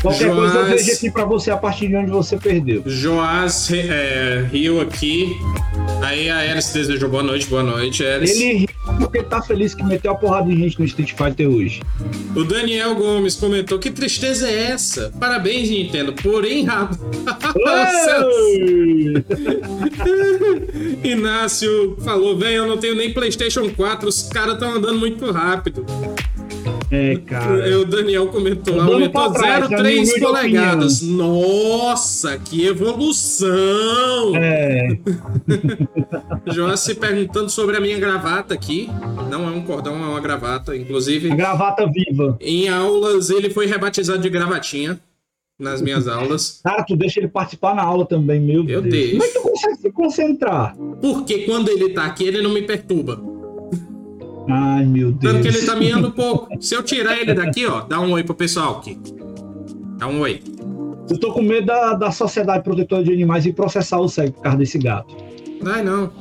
Qualquer 0.00 0.28
coisa 0.34 0.54
eu 0.54 0.64
Joás- 0.66 0.86
vejo 0.86 0.92
aqui 0.96 1.10
pra 1.10 1.24
você 1.26 1.50
a 1.50 1.56
partir 1.56 1.88
de 1.88 1.96
onde 1.96 2.10
você 2.10 2.36
perdeu. 2.38 2.82
Joás 2.86 3.70
é, 3.70 4.46
riu 4.50 4.80
aqui. 4.80 5.36
Aí 6.02 6.30
a 6.30 6.38
Alice 6.52 6.72
desejou 6.72 7.10
boa 7.10 7.22
noite, 7.22 7.46
boa 7.46 7.62
noite, 7.62 8.04
Alice. 8.04 8.42
Ele 8.42 8.68
porque 8.98 9.22
tá 9.22 9.40
feliz 9.40 9.74
que 9.74 9.82
meteu 9.82 10.12
a 10.12 10.14
porrada 10.14 10.50
em 10.50 10.56
gente 10.56 10.78
no 10.78 10.84
Street 10.84 11.12
Fighter 11.12 11.48
hoje. 11.48 11.82
O 12.34 12.44
Daniel 12.44 12.94
Gomes 12.94 13.36
comentou: 13.36 13.78
Que 13.78 13.90
tristeza 13.90 14.48
é 14.48 14.70
essa? 14.70 15.12
Parabéns, 15.18 15.70
Nintendo. 15.70 16.12
Porém. 16.12 16.66
Ei! 18.56 19.24
Inácio 21.04 21.96
falou: 22.04 22.36
Velho, 22.36 22.56
eu 22.56 22.66
não 22.66 22.76
tenho 22.78 22.94
nem 22.94 23.12
PlayStation 23.12 23.70
4, 23.70 24.08
os 24.08 24.22
caras 24.24 24.54
estão 24.54 24.72
andando 24.74 24.98
muito 24.98 25.30
rápido. 25.30 25.84
É, 26.90 27.16
cara. 27.16 27.78
O 27.80 27.84
Daniel 27.84 28.28
comentou: 28.28 28.74
Andando 28.74 28.92
aumentou 28.94 29.30
pra 29.32 29.40
trás, 29.40 29.70
na 29.70 29.76
0,3 29.78 29.82
minha 29.82 30.02
humilde 30.02 30.20
polegadas. 30.20 31.02
Nossa, 31.02 32.38
que 32.38 32.64
evolução! 32.66 34.34
É, 34.36 34.98
Joás 36.52 36.80
se 36.80 36.94
perguntando 36.94 37.50
sobre 37.50 37.76
a 37.76 37.80
minha 37.80 37.98
gravata 37.98 38.54
aqui. 38.54 38.88
Não 39.30 39.46
é 39.46 39.50
um 39.50 39.62
cordão, 39.62 39.94
é 39.96 40.06
uma 40.08 40.20
gravata. 40.20 40.74
Inclusive, 40.76 41.30
a 41.30 41.34
gravata 41.36 41.86
viva. 41.86 42.36
em 42.40 42.68
aulas 42.68 43.28
ele 43.30 43.50
foi 43.50 43.66
rebatizado 43.66 44.20
de 44.20 44.30
gravatinha. 44.30 44.98
Nas 45.60 45.82
minhas 45.82 46.06
aulas. 46.06 46.60
Cara, 46.62 46.84
tu 46.84 46.94
deixa 46.94 47.18
ele 47.18 47.26
participar 47.26 47.74
na 47.74 47.82
aula 47.82 48.06
também, 48.06 48.38
meu 48.40 48.58
Eu 48.68 48.80
Deus. 48.80 48.84
deixo. 48.84 49.10
Como 49.10 49.24
é 49.24 49.26
que 49.26 49.34
tu 49.34 49.40
consegue 49.42 49.76
se 49.76 49.90
concentrar? 49.90 50.76
Porque 51.02 51.38
quando 51.46 51.68
ele 51.68 51.88
tá 51.88 52.04
aqui, 52.04 52.22
ele 52.22 52.40
não 52.40 52.50
me 52.50 52.62
perturba. 52.62 53.20
Ai, 54.48 54.84
meu 54.86 55.12
Deus. 55.12 55.32
Tanto 55.34 55.42
que 55.42 55.48
ele 55.48 55.66
tá 55.66 55.76
miando 55.76 56.10
pouco. 56.12 56.48
Se 56.60 56.74
eu 56.74 56.82
tirar 56.82 57.18
ele 57.18 57.34
daqui, 57.34 57.66
ó, 57.66 57.80
dá 57.82 58.00
um 58.00 58.12
oi 58.12 58.24
pro 58.24 58.34
pessoal 58.34 58.78
aqui. 58.78 58.98
Dá 59.98 60.06
um 60.08 60.20
oi. 60.20 60.40
Eu 61.10 61.18
tô 61.18 61.32
com 61.32 61.42
medo 61.42 61.66
da, 61.66 61.94
da 61.94 62.10
Sociedade 62.10 62.62
Protetora 62.62 63.02
de 63.02 63.12
Animais 63.12 63.46
e 63.46 63.52
processar 63.52 63.98
o 63.98 64.08
cego 64.08 64.32
por 64.32 64.42
causa 64.42 64.58
desse 64.58 64.78
gato. 64.78 65.14
Ai, 65.66 65.82
não. 65.82 66.12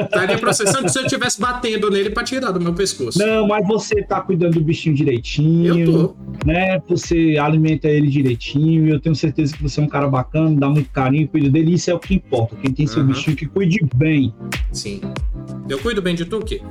Estaria 0.00 0.38
processando 0.38 0.88
se 0.88 0.98
eu 0.98 1.02
estivesse 1.04 1.38
batendo 1.38 1.90
nele 1.90 2.08
pra 2.08 2.24
tirar 2.24 2.52
do 2.52 2.60
meu 2.60 2.72
pescoço. 2.72 3.18
Não, 3.18 3.46
mas 3.46 3.66
você 3.66 4.02
tá 4.02 4.18
cuidando 4.20 4.54
do 4.54 4.60
bichinho 4.62 4.94
direitinho. 4.94 5.78
Eu 5.78 5.92
tô. 5.92 6.16
né? 6.46 6.80
Você 6.88 7.36
alimenta 7.38 7.86
ele 7.86 8.06
direitinho. 8.06 8.88
Eu 8.88 8.98
tenho 8.98 9.14
certeza 9.14 9.54
que 9.54 9.62
você 9.62 9.78
é 9.80 9.82
um 9.82 9.88
cara 9.88 10.08
bacana, 10.08 10.58
dá 10.58 10.68
muito 10.70 10.88
carinho, 10.90 11.28
cuida 11.28 11.50
dele. 11.50 11.74
Isso 11.74 11.90
é 11.90 11.94
o 11.94 11.98
que 11.98 12.14
importa. 12.14 12.56
Quem 12.56 12.72
tem 12.72 12.86
seu 12.86 13.02
Aham. 13.02 13.08
bichinho 13.12 13.36
que 13.36 13.44
cuide 13.46 13.78
bem. 13.94 14.32
Sim. 14.72 15.00
Eu 15.68 15.78
cuido 15.80 16.00
bem 16.00 16.14
de 16.14 16.24
tu, 16.24 16.38
o 16.38 16.44
quê? 16.44 16.62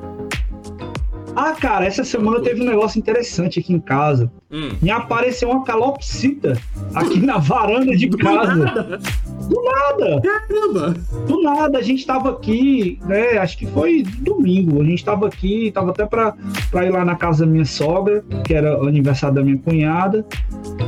Ah, 1.40 1.52
cara, 1.52 1.86
essa 1.86 2.04
semana 2.04 2.42
teve 2.42 2.64
um 2.64 2.66
negócio 2.66 2.98
interessante 2.98 3.60
aqui 3.60 3.72
em 3.72 3.80
casa. 3.80 4.32
Hum. 4.52 4.72
Me 4.82 4.90
apareceu 4.90 5.52
uma 5.52 5.64
calopsita 5.64 6.60
aqui 6.96 7.20
na 7.20 7.38
varanda 7.38 7.96
de 7.96 8.10
casa. 8.10 9.00
Do 9.48 9.62
nada, 9.64 10.22
Caramba. 10.22 10.96
do 11.28 11.42
nada. 11.42 11.78
A 11.78 11.82
gente 11.82 12.06
tava 12.06 12.32
aqui, 12.32 13.00
né? 13.06 13.38
Acho 13.38 13.58
que 13.58 13.66
foi 13.68 14.04
domingo. 14.20 14.82
A 14.82 14.86
gente 14.86 15.04
tava 15.04 15.28
aqui, 15.28 15.72
tava 15.72 15.92
até 15.92 16.06
pra, 16.06 16.34
pra 16.72 16.86
ir 16.86 16.90
lá 16.92 17.04
na 17.06 17.16
casa 17.16 17.46
da 17.46 17.52
minha 17.52 17.66
sogra, 17.66 18.24
que 18.46 18.54
era 18.54 18.82
o 18.82 18.88
aniversário 18.88 19.36
da 19.36 19.44
minha 19.44 19.58
cunhada. 19.58 20.26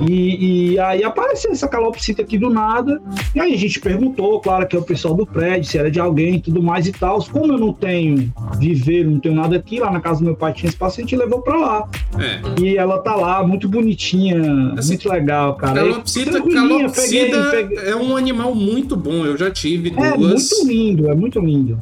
E, 0.07 0.71
e 0.73 0.79
aí 0.79 1.03
apareceu 1.03 1.51
essa 1.51 1.67
calopsita 1.67 2.21
aqui 2.21 2.37
do 2.37 2.49
nada. 2.49 3.01
E 3.35 3.39
aí 3.39 3.53
a 3.53 3.57
gente 3.57 3.79
perguntou, 3.79 4.39
claro, 4.39 4.67
que 4.67 4.75
é 4.75 4.79
o 4.79 4.83
pessoal 4.83 5.13
do 5.13 5.25
prédio, 5.25 5.69
se 5.69 5.77
era 5.77 5.89
de 5.91 5.99
alguém 5.99 6.35
e 6.35 6.41
tudo 6.41 6.61
mais 6.61 6.87
e 6.87 6.91
tal. 6.91 7.19
Como 7.25 7.53
eu 7.53 7.57
não 7.57 7.73
tenho 7.73 8.31
viveiro, 8.57 9.09
não 9.11 9.19
tenho 9.19 9.35
nada 9.35 9.55
aqui, 9.55 9.79
lá 9.79 9.91
na 9.91 9.99
casa 9.99 10.19
do 10.19 10.25
meu 10.25 10.35
pai 10.35 10.53
tinha 10.53 10.69
espaço, 10.69 10.99
a 10.99 11.01
gente 11.03 11.15
levou 11.15 11.41
pra 11.41 11.57
lá. 11.57 11.89
É. 12.19 12.61
E 12.61 12.77
ela 12.77 12.99
tá 12.99 13.15
lá, 13.15 13.45
muito 13.45 13.67
bonitinha, 13.67 14.73
Assim, 14.77 14.89
muito 14.93 15.09
legal, 15.09 15.55
cara. 15.55 15.81
Calopsita, 15.81 16.41
calopsita 16.41 17.01
peguei- 17.01 17.31
peguei- 17.67 17.89
é 17.91 17.95
um 17.95 18.15
animal 18.15 18.48
muito 18.55 18.95
bom. 18.95 19.25
Eu 19.25 19.37
já 19.37 19.49
tive 19.51 19.89
É 19.97 20.15
duas. 20.17 20.49
muito 20.49 20.67
lindo, 20.67 21.09
é 21.09 21.15
muito 21.15 21.39
lindo. 21.39 21.77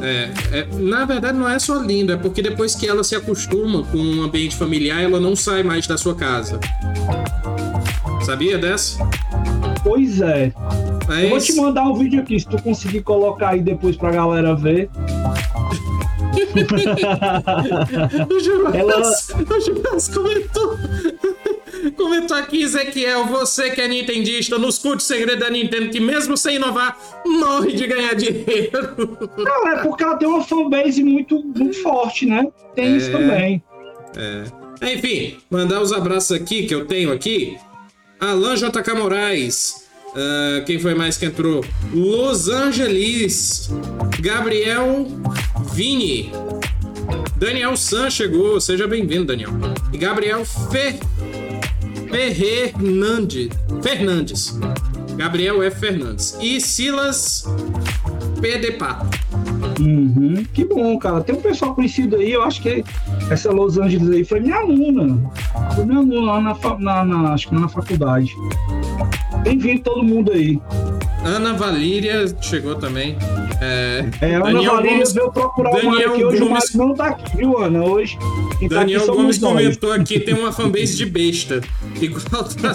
É, 0.00 0.30
é, 0.52 0.66
na 0.78 1.04
verdade, 1.04 1.36
não 1.36 1.48
é 1.48 1.58
só 1.58 1.76
lindo, 1.82 2.12
é 2.12 2.16
porque 2.16 2.40
depois 2.40 2.74
que 2.74 2.86
ela 2.88 3.02
se 3.02 3.14
acostuma 3.16 3.82
com 3.84 3.98
um 3.98 4.22
ambiente 4.22 4.54
familiar, 4.56 5.02
ela 5.02 5.18
não 5.20 5.34
sai 5.34 5.62
mais 5.62 5.86
da 5.86 5.96
sua 5.96 6.14
casa. 6.14 6.60
Sabia 8.24 8.58
dessa? 8.58 8.98
Pois 9.82 10.20
é. 10.20 10.52
É 11.10 11.24
Eu 11.24 11.30
vou 11.30 11.38
te 11.40 11.54
mandar 11.54 11.84
um 11.84 11.94
vídeo 11.94 12.20
aqui, 12.20 12.38
se 12.38 12.46
tu 12.46 12.60
conseguir 12.62 13.02
colocar 13.02 13.50
aí 13.50 13.60
depois 13.60 13.96
pra 13.96 14.10
galera 14.10 14.54
ver. 14.54 14.88
O 18.28 18.76
Ela- 18.76 19.10
o 19.10 19.60
Jonas 19.60 20.08
comentou. 20.08 20.76
Comentou 22.08 22.38
aqui, 22.38 22.62
Ezequiel, 22.62 23.26
você 23.26 23.68
que 23.70 23.82
é 23.82 23.86
nintendista, 23.86 24.58
nos 24.58 24.78
curte 24.78 25.04
o 25.04 25.06
segredo 25.06 25.40
da 25.40 25.50
Nintendo, 25.50 25.90
que 25.90 26.00
mesmo 26.00 26.38
sem 26.38 26.56
inovar, 26.56 26.96
morre 27.26 27.72
de 27.74 27.86
ganhar 27.86 28.14
dinheiro. 28.14 29.28
Não, 29.36 29.68
é 29.68 29.82
porque 29.82 30.02
ela 30.04 30.16
tem 30.16 30.26
uma 30.26 30.42
fanbase 30.42 31.04
muito, 31.04 31.44
muito 31.54 31.82
forte, 31.82 32.24
né? 32.24 32.46
Tem 32.74 32.96
isso 32.96 33.10
É. 33.10 33.12
também. 33.12 33.62
Enfim, 34.80 35.36
mandar 35.50 35.82
os 35.82 35.92
abraços 35.92 36.32
aqui 36.32 36.66
que 36.66 36.74
eu 36.74 36.86
tenho 36.86 37.12
aqui. 37.12 37.58
Alan 38.18 38.54
JK 38.54 38.94
Moraes. 38.96 39.86
Ah, 40.16 40.62
quem 40.64 40.78
foi 40.78 40.94
mais 40.94 41.18
que 41.18 41.26
entrou? 41.26 41.62
Los 41.92 42.48
Angeles. 42.48 43.68
Gabriel 44.18 45.06
Vini. 45.74 46.32
Daniel 47.36 47.76
San 47.76 48.08
chegou. 48.08 48.58
Seja 48.62 48.88
bem-vindo, 48.88 49.26
Daniel. 49.26 49.50
E 49.92 49.98
Gabriel 49.98 50.42
Fer... 50.72 50.96
Fernandes. 52.08 53.48
Fernandes. 53.82 54.58
Gabriel 55.16 55.62
F. 55.62 55.78
Fernandes. 55.80 56.36
E 56.40 56.60
Silas 56.60 57.44
PDPA. 58.40 59.06
Uhum. 59.80 60.44
Que 60.52 60.64
bom, 60.64 60.98
cara. 60.98 61.20
Tem 61.22 61.34
um 61.34 61.40
pessoal 61.40 61.74
conhecido 61.74 62.16
aí, 62.16 62.32
eu 62.32 62.42
acho 62.42 62.62
que 62.62 62.84
essa 63.30 63.50
Los 63.52 63.78
Angeles 63.78 64.08
aí 64.10 64.24
foi 64.24 64.40
minha 64.40 64.56
aluna. 64.56 65.18
Foi 65.74 65.84
minha 65.84 65.98
aluna 65.98 66.20
lá 66.32 66.40
na, 66.40 66.78
na, 66.78 67.04
na- 67.04 67.32
acho 67.34 67.48
que 67.48 67.54
na 67.54 67.68
faculdade. 67.68 68.32
Bem-vindo 69.42 69.82
todo 69.82 70.02
mundo 70.02 70.32
aí. 70.32 70.60
Ana 71.24 71.52
Valíria 71.54 72.24
chegou 72.40 72.74
também. 72.76 73.16
É, 73.60 74.04
É, 74.20 74.34
Ana 74.36 74.44
Daniel 74.44 74.72
Valíria 74.74 74.92
Gomes- 74.98 75.12
veio 75.12 75.32
procurar 75.32 75.70
o 75.70 75.74
Daniel 75.74 75.90
Mário 75.92 76.12
aqui 76.12 76.24
hoje, 76.24 76.36
o 76.36 76.48
Gomes- 76.48 76.74
Mário 76.74 76.88
não 76.88 76.94
tá 76.94 77.06
aqui, 77.08 77.36
viu, 77.36 77.58
Ana? 77.58 77.84
Hoje, 77.84 78.18
quem 78.58 78.68
tá 78.68 78.74
Daniel 78.76 78.98
aqui 78.98 79.06
somos 79.06 79.22
Gomes 79.22 79.38
comentou 79.38 79.92
aqui, 79.92 80.20
tem 80.20 80.34
uma 80.34 80.52
fanbase 80.52 80.96
de 80.96 81.06
besta. 81.06 81.60
Igual 82.00 82.44
tá 82.62 82.74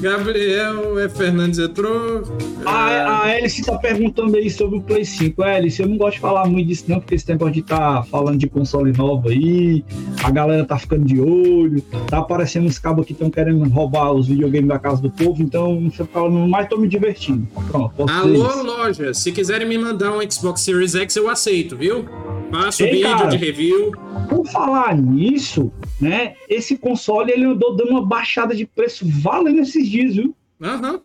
Gabriel 0.00 0.98
F. 0.98 1.16
Fernandes 1.16 1.58
entrou. 1.58 2.22
A, 2.64 2.70
a 2.70 3.22
Alice 3.24 3.62
tá 3.62 3.78
perguntando 3.78 4.36
aí 4.36 4.50
sobre 4.50 4.78
o 4.78 4.82
Play 4.82 5.04
5. 5.04 5.42
Alice, 5.42 5.80
eu 5.80 5.88
não 5.88 5.96
gosto 5.96 6.14
de 6.14 6.20
falar 6.20 6.46
muito 6.46 6.68
disso 6.68 6.84
não, 6.88 7.00
porque 7.00 7.14
esse 7.14 7.26
tempo 7.26 7.48
de 7.50 7.62
tá 7.62 8.02
falando 8.02 8.38
de 8.38 8.48
console 8.48 8.92
novo 8.96 9.28
aí, 9.28 9.84
a 10.22 10.30
galera 10.30 10.64
tá 10.64 10.78
ficando 10.78 11.04
de 11.04 11.20
olho, 11.20 11.82
tá 12.08 12.18
aparecendo 12.18 12.66
uns 12.66 12.78
cabos 12.78 13.06
que 13.06 13.12
estão 13.12 13.30
querendo 13.30 13.68
roubar 13.68 14.12
os 14.12 14.26
videogames 14.26 14.68
da 14.68 14.78
casa 14.78 15.02
do 15.02 15.10
povo, 15.10 15.42
então 15.42 15.80
não 15.80 15.90
falando, 15.90 16.48
mas 16.48 16.68
tô 16.68 16.76
me 16.76 16.88
divertindo. 16.88 17.46
Pronto, 17.70 17.92
Alô, 18.08 18.62
loja, 18.62 19.12
se 19.12 19.32
quiserem 19.32 19.68
me 19.68 19.76
mandar 19.78 20.12
um 20.12 20.30
Xbox 20.30 20.62
Series 20.62 20.94
X, 20.94 21.16
eu 21.16 21.28
aceito, 21.28 21.76
viu? 21.76 22.06
Faço 22.50 22.82
Ei, 22.82 22.90
vídeo 22.92 23.08
cara. 23.16 23.28
de 23.28 23.36
review. 23.36 23.92
Por 24.28 24.46
falar 24.46 24.96
nisso, 24.96 25.72
né, 26.00 26.34
esse 26.48 26.76
console 26.76 27.30
ele 27.32 27.44
andou 27.44 27.74
dando 27.76 27.90
uma 27.90 28.04
baixada 28.04 28.54
de 28.54 28.66
preço 28.66 29.04
valendo 29.06 29.60
esses 29.60 29.88
dias, 29.88 30.14
viu? 30.16 30.34
Aham. 30.62 31.00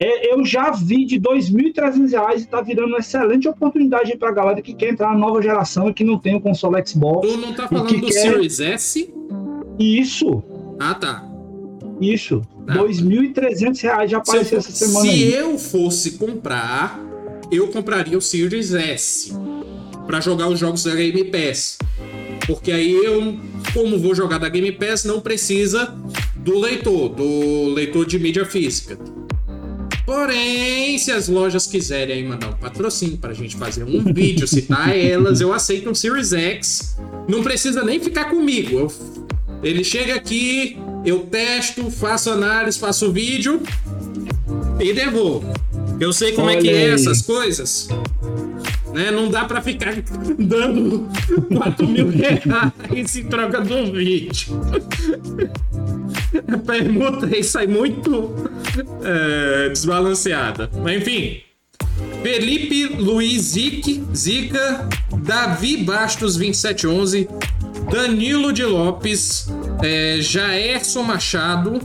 É, 0.00 0.34
eu 0.34 0.44
já 0.44 0.70
vi 0.72 1.04
de 1.04 1.20
2.300 1.20 2.10
reais 2.10 2.42
e 2.42 2.46
tá 2.48 2.60
virando 2.60 2.88
uma 2.88 2.98
excelente 2.98 3.46
oportunidade 3.48 4.16
para 4.16 4.30
a 4.30 4.32
galera 4.32 4.60
que 4.60 4.74
quer 4.74 4.90
entrar 4.90 5.12
na 5.12 5.18
nova 5.18 5.40
geração 5.40 5.88
e 5.88 5.94
que 5.94 6.02
não 6.02 6.18
tem 6.18 6.34
o 6.34 6.40
console 6.40 6.84
Xbox. 6.84 7.28
Tu 7.30 7.36
não 7.36 7.52
tá 7.52 7.68
falando 7.68 7.86
que 7.86 7.98
do 8.00 8.06
quer- 8.08 8.12
Series 8.12 8.58
S? 8.58 9.14
Isso, 9.78 10.42
Ah, 10.80 10.94
tá. 10.94 11.24
isso. 12.00 12.42
Ah. 12.66 12.74
2.300 12.78 13.80
reais 13.80 14.10
já 14.10 14.20
Se, 14.24 14.30
eu, 14.30 14.32
apareceu 14.40 14.58
essa 14.58 14.72
semana 14.72 15.00
se 15.00 15.08
aí. 15.08 15.32
eu 15.34 15.56
fosse 15.58 16.12
comprar, 16.18 17.00
eu 17.50 17.68
compraria 17.68 18.18
o 18.18 18.20
Series 18.20 18.74
S 18.74 19.32
pra 20.06 20.20
jogar 20.20 20.48
os 20.48 20.58
jogos 20.58 20.84
da 20.84 20.94
Game 20.94 21.24
Pass. 21.24 21.78
Porque 22.46 22.72
aí 22.72 22.92
eu, 22.92 23.38
como 23.72 23.98
vou 23.98 24.14
jogar 24.14 24.38
da 24.38 24.48
Game 24.48 24.72
Pass, 24.72 25.04
não 25.04 25.20
precisa 25.20 25.94
do 26.36 26.58
leitor, 26.58 27.08
do 27.10 27.66
leitor 27.72 28.04
de 28.06 28.18
mídia 28.18 28.44
física. 28.44 28.98
Porém, 30.04 30.98
se 30.98 31.12
as 31.12 31.28
lojas 31.28 31.66
quiserem 31.66 32.16
aí 32.16 32.24
mandar 32.24 32.48
um 32.48 32.52
patrocínio 32.54 33.16
pra 33.18 33.32
gente 33.32 33.56
fazer 33.56 33.84
um 33.84 34.02
vídeo, 34.12 34.46
citar 34.48 34.94
elas, 34.96 35.40
eu 35.40 35.52
aceito 35.52 35.88
um 35.88 35.94
Series 35.94 36.32
X. 36.32 36.96
Não 37.28 37.42
precisa 37.42 37.84
nem 37.84 38.00
ficar 38.00 38.24
comigo. 38.26 38.76
Eu- 38.78 38.92
ele 39.62 39.84
chega 39.84 40.16
aqui, 40.16 40.76
eu 41.06 41.20
testo, 41.20 41.88
faço 41.88 42.30
análise, 42.30 42.76
faço 42.80 43.12
vídeo 43.12 43.62
e 44.80 44.92
devolvo. 44.92 45.52
Eu 46.00 46.12
sei 46.12 46.32
como 46.32 46.50
é 46.50 46.56
que 46.56 46.66
Olha 46.66 46.76
é 46.76 46.84
aí. 46.86 46.90
essas 46.90 47.22
coisas. 47.22 47.86
Né? 48.92 49.10
Não 49.10 49.28
dá 49.28 49.44
pra 49.44 49.60
ficar 49.60 49.94
dando 50.38 51.08
4 51.54 51.86
mil 51.86 52.10
reais 52.10 53.16
em 53.16 53.24
troca 53.24 53.60
de 53.60 53.72
um 53.72 53.92
vídeo. 53.92 54.60
A 56.52 56.58
permuta 56.58 57.26
aí 57.26 57.42
sai 57.42 57.66
muito 57.66 58.34
é, 59.02 59.68
desbalanceada. 59.68 60.70
Mas 60.82 61.02
enfim. 61.02 61.40
Felipe 62.22 62.86
Luiz 62.86 63.42
Zic, 63.42 64.02
Zica, 64.14 64.88
Davi 65.24 65.78
Bastos 65.78 66.36
2711, 66.36 67.28
Danilo 67.90 68.52
de 68.52 68.64
Lopes, 68.64 69.48
é, 69.82 70.20
Jaerson 70.20 71.02
Machado, 71.02 71.80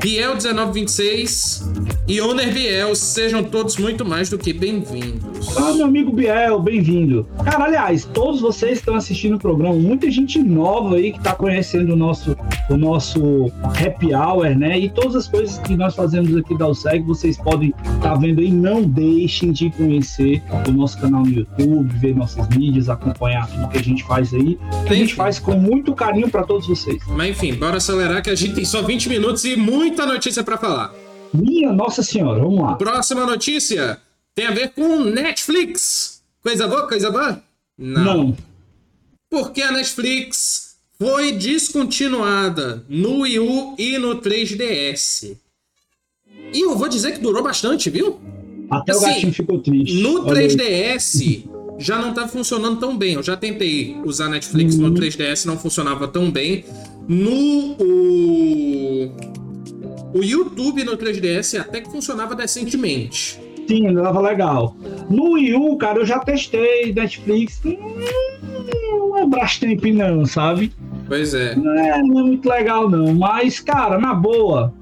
Biel 0.00 0.36
1926 0.36 1.68
e 2.06 2.20
Oner 2.20 2.52
Biel, 2.52 2.94
sejam 2.94 3.42
todos 3.42 3.76
muito 3.76 4.04
mais 4.04 4.28
do 4.28 4.38
que 4.38 4.52
bem-vindos. 4.52 5.31
Ah, 5.56 5.72
meu 5.74 5.86
amigo 5.86 6.12
Biel, 6.12 6.60
bem-vindo. 6.60 7.26
Cara, 7.44 7.64
aliás, 7.64 8.04
todos 8.04 8.40
vocês 8.40 8.78
estão 8.78 8.94
assistindo 8.94 9.34
o 9.36 9.38
programa, 9.38 9.74
muita 9.74 10.10
gente 10.10 10.38
nova 10.38 10.96
aí 10.96 11.12
que 11.12 11.18
está 11.18 11.34
conhecendo 11.34 11.92
o 11.92 11.96
nosso, 11.96 12.36
o 12.70 12.76
nosso 12.76 13.50
happy 13.64 14.14
hour, 14.14 14.56
né? 14.56 14.78
E 14.78 14.88
todas 14.88 15.16
as 15.16 15.28
coisas 15.28 15.58
que 15.58 15.76
nós 15.76 15.94
fazemos 15.94 16.36
aqui 16.36 16.56
da 16.56 16.68
USEG, 16.68 17.02
vocês 17.04 17.36
podem 17.36 17.74
estar 17.96 18.14
vendo 18.14 18.40
aí. 18.40 18.50
Não 18.50 18.82
deixem 18.82 19.52
de 19.52 19.70
conhecer 19.70 20.42
o 20.68 20.70
nosso 20.70 20.98
canal 21.00 21.22
no 21.22 21.30
YouTube, 21.30 21.92
ver 21.98 22.14
nossas 22.14 22.48
mídias, 22.48 22.88
acompanhar 22.88 23.48
tudo 23.48 23.68
que 23.68 23.78
a 23.78 23.82
gente 23.82 24.04
faz 24.04 24.32
aí. 24.32 24.58
Que 24.86 24.92
a 24.92 24.96
gente 24.96 25.14
faz 25.14 25.38
com 25.38 25.54
muito 25.54 25.94
carinho 25.94 26.30
para 26.30 26.44
todos 26.44 26.66
vocês. 26.68 27.02
Mas 27.08 27.30
enfim, 27.30 27.54
bora 27.54 27.78
acelerar 27.78 28.22
que 28.22 28.30
a 28.30 28.34
gente 28.34 28.54
tem 28.54 28.64
só 28.64 28.82
20 28.82 29.08
minutos 29.08 29.44
e 29.44 29.56
muita 29.56 30.06
notícia 30.06 30.44
pra 30.44 30.56
falar. 30.56 30.92
Minha 31.34 31.72
Nossa 31.72 32.02
Senhora, 32.02 32.40
vamos 32.40 32.60
lá. 32.60 32.74
Próxima 32.74 33.26
notícia 33.26 33.98
tem 34.34 34.46
a 34.46 34.50
ver 34.50 34.70
com 34.70 35.00
Netflix. 35.04 36.22
Coisa 36.42 36.66
boa, 36.66 36.88
coisa 36.88 37.10
boa? 37.10 37.42
Não. 37.78 38.36
Porque 39.30 39.62
a 39.62 39.72
Netflix 39.72 40.76
foi 40.98 41.32
descontinuada 41.32 42.84
no 42.88 43.20
Wii 43.20 43.38
U 43.40 43.74
e 43.78 43.98
no 43.98 44.20
3DS. 44.20 45.36
E 46.52 46.60
eu 46.60 46.76
vou 46.76 46.88
dizer 46.88 47.12
que 47.12 47.18
durou 47.20 47.42
bastante, 47.42 47.88
viu? 47.90 48.20
Até 48.70 48.92
o 48.94 48.96
Assim, 48.96 49.06
gatinho 49.06 49.32
ficou 49.32 49.58
triste. 49.60 49.94
No 50.02 50.26
Olha 50.26 50.40
aí. 50.40 50.48
3DS 50.48 51.44
já 51.78 51.98
não 51.98 52.12
tá 52.14 52.28
funcionando 52.28 52.78
tão 52.78 52.96
bem. 52.96 53.14
Eu 53.14 53.22
já 53.22 53.36
tentei 53.36 53.96
usar 54.04 54.28
Netflix 54.28 54.74
Uhum. 54.76 54.88
no 54.88 54.94
3DS, 54.94 55.44
não 55.46 55.58
funcionava 55.58 56.06
tão 56.08 56.30
bem. 56.30 56.64
No 57.08 57.76
o, 57.82 59.10
o 60.14 60.22
YouTube 60.22 60.84
no 60.84 60.96
3DS 60.96 61.58
até 61.60 61.80
que 61.80 61.90
funcionava 61.90 62.34
decentemente. 62.34 63.40
Sim, 63.68 63.88
andava 63.88 64.20
legal. 64.20 64.76
No 65.08 65.32
Wii 65.32 65.54
U, 65.54 65.76
cara, 65.76 65.98
eu 66.00 66.06
já 66.06 66.18
testei 66.18 66.92
Netflix. 66.92 67.60
Hum, 67.64 67.76
Não 68.98 69.18
é 69.18 69.26
Brastemp, 69.26 69.84
não, 69.86 70.24
sabe? 70.26 70.72
Pois 71.06 71.34
é. 71.34 71.54
Não 71.54 71.72
é, 71.78 72.02
não 72.02 72.18
é 72.20 72.22
muito 72.22 72.48
legal, 72.48 72.88
não. 72.88 73.14
Mas, 73.14 73.60
cara, 73.60 73.98
na 73.98 74.14
boa, 74.14 74.72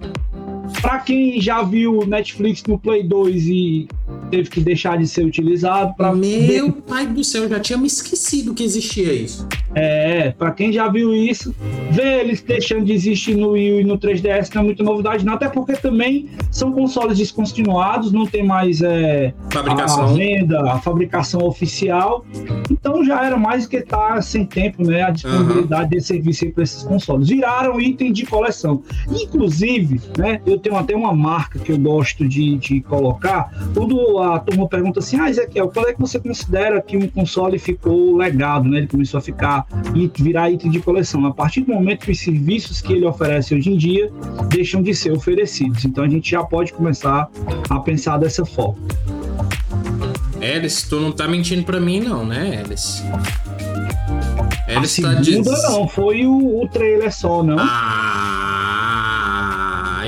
pra 0.81 0.99
quem 0.99 1.41
já 1.41 1.63
viu 1.63 2.07
Netflix 2.07 2.63
no 2.65 2.79
Play 2.79 3.03
2 3.03 3.47
e 3.49 3.89
teve 4.31 4.49
que 4.49 4.61
deixar 4.61 4.97
de 4.97 5.07
ser 5.07 5.25
utilizado 5.25 5.95
para 5.95 6.15
Meu 6.15 6.73
pai 6.73 7.07
do 7.07 7.25
céu, 7.25 7.49
já 7.49 7.59
tinha 7.61 7.79
me 7.79 7.87
esquecido 7.87 8.55
que 8.55 8.63
existia 8.63 9.13
isso. 9.13 9.47
É, 9.75 10.31
para 10.33 10.51
quem 10.53 10.73
já 10.73 10.89
viu 10.89 11.15
isso, 11.15 11.55
ver 11.91 12.21
eles 12.21 12.43
deixando 12.43 12.85
de 12.85 12.93
existir 12.93 13.37
no 13.37 13.51
Wii 13.51 13.81
e 13.81 13.85
no 13.85 13.99
3DS 13.99 14.55
não 14.55 14.63
é 14.63 14.65
muita 14.65 14.83
novidade, 14.83 15.25
não, 15.25 15.35
até 15.35 15.49
porque 15.49 15.75
também 15.75 16.29
são 16.51 16.73
consoles 16.73 17.19
descontinuados, 17.19 18.13
não 18.13 18.27
tem 18.27 18.45
mais 18.45 18.83
é, 18.83 19.33
Fabricação. 19.51 20.05
a 20.05 20.13
venda, 20.13 20.73
a 20.73 20.79
fabricação 20.81 21.43
oficial, 21.45 22.25
então 22.71 23.05
já 23.05 23.25
era 23.25 23.37
mais 23.37 23.67
que 23.67 23.81
tá 23.81 24.21
sem 24.23 24.45
tempo, 24.45 24.83
né, 24.83 25.03
a 25.03 25.11
disponibilidade 25.11 25.91
desse 25.91 26.09
serviço 26.09 26.45
aí 26.45 26.53
para 26.53 26.63
esses 26.65 26.83
consoles. 26.83 27.29
Viraram 27.29 27.81
item 27.81 28.13
de 28.13 28.27
coleção. 28.27 28.83
Inclusive, 29.11 30.01
né, 30.17 30.41
eu 30.47 30.59
tenho 30.59 30.77
até 30.77 30.95
uma 30.95 31.15
marca 31.15 31.59
que 31.59 31.73
eu 31.73 31.79
gosto 31.79 32.27
de, 32.27 32.57
de 32.57 32.81
colocar, 32.81 33.51
quando 33.75 34.20
a 34.23 34.39
turma 34.39 34.69
pergunta 34.69 35.01
assim, 35.01 35.19
ah, 35.19 35.29
Ezequiel, 35.29 35.69
qual 35.69 35.89
é 35.89 35.93
que 35.93 36.01
você 36.01 36.19
considera 36.19 36.81
que 36.81 36.97
um 36.97 37.09
console 37.09 37.59
ficou 37.59 38.17
legado, 38.17 38.69
né, 38.69 38.79
ele 38.79 38.87
começou 38.87 39.19
a 39.19 39.21
ficar 39.21 39.67
e 39.95 40.11
virar 40.23 40.51
item 40.51 40.71
de 40.71 40.81
coleção. 40.81 41.25
A 41.27 41.33
partir 41.33 41.63
do 41.63 41.73
momento 41.73 42.05
que 42.05 42.13
os 42.13 42.21
serviços 42.21 42.81
que 42.81 42.93
ele 42.93 43.07
oferece 43.07 43.55
hoje 43.55 43.71
em 43.71 43.77
dia 43.77 44.11
deixam 44.49 44.83
de 44.83 44.95
ser 44.95 45.13
oferecidos. 45.13 45.85
Então 45.85 46.05
a 46.05 46.09
gente 46.09 46.31
já 46.31 46.43
pode 46.43 46.73
começar 46.73 47.29
a 47.69 47.81
pensar 47.81 48.19
dessa 48.19 48.45
forma. 48.45 48.79
Alice, 50.41 50.89
tu 50.89 50.99
não 50.99 51.13
tá 51.13 51.29
mentindo 51.29 51.63
pra 51.65 51.79
mim, 51.79 52.01
não, 52.01 52.25
né, 52.25 52.63
Alice? 52.65 53.03
A 54.69 54.75
tá 54.75 54.85
segunda 54.85 55.21
diz... 55.21 55.45
não, 55.45 55.89
foi 55.89 56.25
o, 56.25 56.63
o 56.63 56.69
trailer 56.69 57.13
só, 57.13 57.43
não? 57.43 57.59
Ah, 57.59 58.10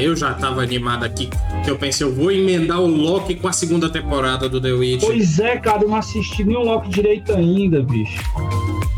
eu 0.01 0.15
já 0.17 0.33
tava 0.35 0.63
animado 0.63 1.05
aqui. 1.05 1.29
Que 1.65 1.71
eu 1.71 1.79
pensei, 1.79 2.07
eu 2.07 2.13
vou 2.13 2.31
emendar 2.31 2.81
o 2.81 2.87
Loki 2.87 3.35
com 3.37 3.49
a 3.49 3.53
segunda 3.53 3.89
temporada 3.89 4.49
do 4.49 4.61
The 4.61 4.73
Witch. 4.73 5.01
Pois 5.01 5.39
é, 5.39 5.57
cara, 5.59 5.83
eu 5.83 5.89
não 5.89 5.97
assisti 5.97 6.45
nem 6.45 6.57
o 6.57 6.63
Loki 6.63 6.89
direito 6.89 7.33
ainda, 7.33 7.83
bicho. 7.83 8.23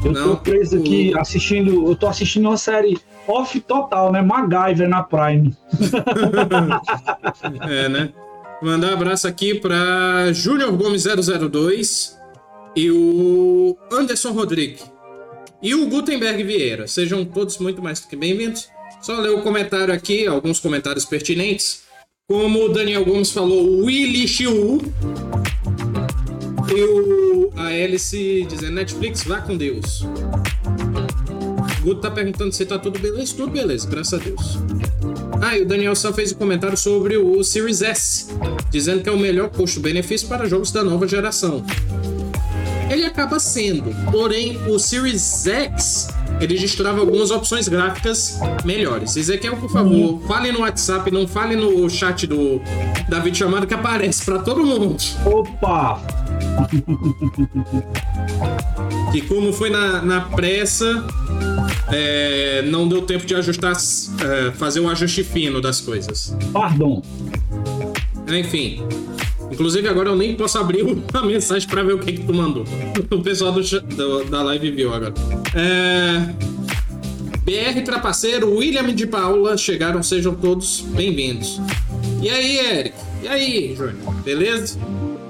Eu 0.04 0.12
Não, 0.12 0.28
tô 0.30 0.42
preso 0.42 0.76
aqui 0.76 1.16
assistindo, 1.18 1.88
eu 1.88 1.96
tô 1.96 2.06
assistindo 2.06 2.46
uma 2.46 2.58
série 2.58 2.98
off 3.26 3.58
total, 3.60 4.12
né? 4.12 4.20
MacGyver 4.20 4.88
na 4.88 5.02
Prime. 5.02 5.56
É, 7.68 7.88
né? 7.88 8.10
Mandar 8.62 8.90
um 8.90 8.94
abraço 8.94 9.26
aqui 9.26 9.54
pra 9.54 10.32
Júnior 10.32 10.72
Gomes 10.72 11.04
002 11.04 12.18
e 12.76 12.90
o 12.90 13.76
Anderson 13.92 14.32
Rodrigues 14.32 14.90
e 15.62 15.74
o 15.74 15.86
Gutenberg 15.88 16.42
Vieira. 16.42 16.86
Sejam 16.86 17.24
todos 17.24 17.58
muito 17.58 17.82
mais 17.82 18.00
do 18.00 18.08
que 18.08 18.16
bem-vindos. 18.16 18.68
Só 19.04 19.20
ler 19.20 19.32
o 19.32 19.42
comentário 19.42 19.92
aqui, 19.92 20.26
alguns 20.26 20.58
comentários 20.58 21.04
pertinentes. 21.04 21.82
Como 22.26 22.64
o 22.64 22.68
Daniel 22.70 23.04
Gomes 23.04 23.30
falou, 23.30 23.84
Willy 23.84 24.26
Chiu. 24.26 24.80
E 26.74 26.82
o, 26.82 27.52
a 27.54 27.66
Alice 27.66 28.46
dizendo, 28.48 28.72
Netflix, 28.72 29.22
vá 29.24 29.42
com 29.42 29.58
Deus. 29.58 30.00
O 31.80 31.84
Guto 31.84 32.00
tá 32.00 32.10
perguntando 32.10 32.54
se 32.54 32.64
tá 32.64 32.78
tudo 32.78 32.98
beleza. 32.98 33.34
Tudo 33.34 33.52
beleza, 33.52 33.86
graças 33.86 34.18
a 34.18 34.24
Deus. 34.24 34.58
Ah, 35.42 35.58
e 35.58 35.60
o 35.60 35.66
Daniel 35.66 35.94
só 35.94 36.10
fez 36.10 36.32
um 36.32 36.36
comentário 36.36 36.78
sobre 36.78 37.18
o 37.18 37.44
Series 37.44 37.82
S, 37.82 38.28
dizendo 38.70 39.02
que 39.02 39.10
é 39.10 39.12
o 39.12 39.18
melhor 39.18 39.50
custo-benefício 39.50 40.28
para 40.28 40.48
jogos 40.48 40.72
da 40.72 40.82
nova 40.82 41.06
geração. 41.06 41.62
Ele 42.90 43.04
acaba 43.04 43.38
sendo, 43.38 43.94
porém 44.10 44.56
o 44.66 44.78
Series 44.78 45.46
X 45.46 46.08
ele 46.40 46.58
destrava 46.58 47.00
algumas 47.00 47.30
opções 47.30 47.68
gráficas 47.68 48.38
melhores. 48.64 49.16
Ezequiel, 49.16 49.56
por 49.56 49.70
favor, 49.70 50.20
fale 50.26 50.52
no 50.52 50.60
WhatsApp, 50.60 51.10
não 51.10 51.26
fale 51.26 51.56
no 51.56 51.88
chat 51.88 52.26
do 52.26 52.60
da 53.08 53.18
videochamada 53.18 53.66
que 53.66 53.74
aparece 53.74 54.24
para 54.24 54.38
todo 54.38 54.64
mundo. 54.64 54.96
Opa! 55.24 56.00
Que 59.12 59.20
como 59.22 59.52
foi 59.52 59.70
na, 59.70 60.02
na 60.02 60.20
pressa, 60.22 61.04
é, 61.92 62.62
não 62.62 62.88
deu 62.88 63.02
tempo 63.02 63.24
de 63.24 63.34
ajustar, 63.34 63.72
é, 63.72 64.50
fazer 64.52 64.80
o 64.80 64.88
ajuste 64.88 65.22
fino 65.22 65.60
das 65.60 65.80
coisas. 65.80 66.36
Pardon. 66.52 67.02
Enfim. 68.28 68.82
Inclusive 69.54 69.88
agora 69.88 70.08
eu 70.10 70.16
nem 70.16 70.34
posso 70.34 70.58
abrir 70.58 70.84
a 71.14 71.22
mensagem 71.22 71.68
pra 71.68 71.82
ver 71.82 71.94
o 71.94 71.98
que, 71.98 72.12
que 72.12 72.24
tu 72.26 72.34
mandou. 72.34 72.64
O 73.10 73.20
pessoal 73.22 73.52
do, 73.52 73.60
do- 73.62 74.24
da 74.24 74.42
live 74.42 74.70
viu 74.72 74.92
agora. 74.92 75.14
É... 75.54 76.54
BR 77.44 77.82
Trapaceiro, 77.84 78.52
William 78.56 78.92
de 78.94 79.06
Paula 79.06 79.56
chegaram, 79.56 80.02
sejam 80.02 80.34
todos 80.34 80.80
bem-vindos. 80.80 81.60
E 82.22 82.28
aí, 82.30 82.58
Eric? 82.58 82.94
E 83.22 83.28
aí, 83.28 83.74
Júnior? 83.76 83.94
Beleza? 84.24 84.78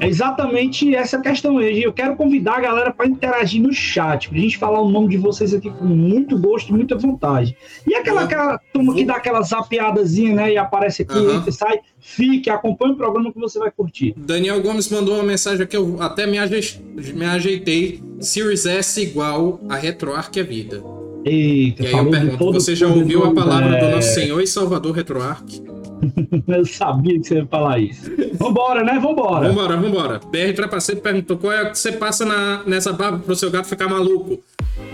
É 0.01 0.09
exatamente 0.09 0.95
essa 0.95 1.19
questão 1.21 1.59
aí. 1.59 1.83
Eu 1.83 1.93
quero 1.93 2.17
convidar 2.17 2.57
a 2.57 2.61
galera 2.61 2.93
para 2.93 3.07
interagir 3.07 3.63
no 3.63 3.73
chat, 3.73 4.29
pra 4.29 4.39
gente 4.39 4.59
falar 4.59 4.81
o 4.81 4.89
nome 4.91 5.09
de 5.09 5.17
vocês 5.17 5.55
aqui 5.55 5.71
com 5.71 5.85
muito 5.85 6.37
gosto 6.39 6.69
e 6.71 6.73
muita 6.73 6.97
vontade. 6.97 7.57
E 7.87 7.95
aquela, 7.95 8.21
Vou- 8.21 8.25
aquela 8.27 8.59
turma 8.73 8.95
que 8.95 9.05
dá 9.05 9.15
aquela 9.15 9.41
zapeadazinha, 9.43 10.35
né? 10.35 10.53
E 10.53 10.57
aparece 10.59 11.03
aqui, 11.03 11.17
Aham. 11.17 11.37
entra 11.37 11.49
e 11.49 11.53
sai, 11.53 11.79
fique, 12.01 12.51
acompanhe 12.51 12.93
o 12.93 12.97
programa 12.97 13.33
que 13.33 13.39
você 13.39 13.59
vai 13.59 13.71
curtir. 13.71 14.15
Daniel 14.17 14.61
Gomes 14.61 14.89
mandou 14.91 15.15
uma 15.15 15.23
mensagem 15.25 15.63
aqui, 15.63 15.77
eu 15.77 15.97
até 16.01 16.27
me, 16.27 16.39
aje- 16.39 16.81
me 17.15 17.25
ajeitei. 17.25 18.03
Series 18.21 18.67
S 18.67 19.01
igual 19.01 19.61
a 19.69 19.77
RetroArch 19.77 20.39
é 20.39 20.43
vida. 20.43 20.83
Eita, 21.25 21.83
E 21.83 21.87
aí 21.87 21.93
eu 21.95 22.11
pergunto, 22.11 22.53
você 22.53 22.77
já 22.77 22.87
ouviu 22.87 23.23
a 23.23 23.27
mundo, 23.27 23.35
palavra 23.37 23.71
do 23.71 23.85
é, 23.87 23.95
nosso 23.95 24.13
Senhor 24.13 24.41
e 24.43 24.47
Salvador 24.47 24.95
RetroArch? 24.95 25.63
Eu 26.49 26.65
sabia 26.67 27.19
que 27.19 27.27
você 27.27 27.37
ia 27.37 27.47
falar 27.47 27.79
isso. 27.79 28.11
Vambora, 28.35 28.83
né? 28.85 28.99
Vambora. 28.99 29.49
Vambora, 29.49 29.77
vambora. 29.77 30.19
BR 30.19 30.53
Trapaceiro 30.55 31.01
perguntou 31.01 31.37
qual 31.39 31.53
é 31.53 31.71
que 31.71 31.79
você 31.79 31.93
passa 31.93 32.25
na, 32.25 32.63
nessa 32.65 32.93
barba 32.93 33.19
pro 33.19 33.35
seu 33.37 33.51
gato 33.51 33.67
ficar 33.69 33.89
maluco. 33.89 34.43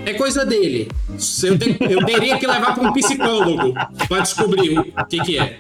É 0.05 0.15
coisa 0.15 0.45
dele. 0.47 0.89
Eu, 1.43 1.59
te- 1.59 1.77
eu 1.81 2.05
teria 2.07 2.39
que 2.39 2.47
levar 2.47 2.75
para 2.75 2.89
um 2.89 2.93
psicólogo 2.93 3.73
para 4.09 4.21
descobrir 4.23 4.79
o 4.79 5.07
que, 5.07 5.21
que 5.23 5.39
é. 5.39 5.59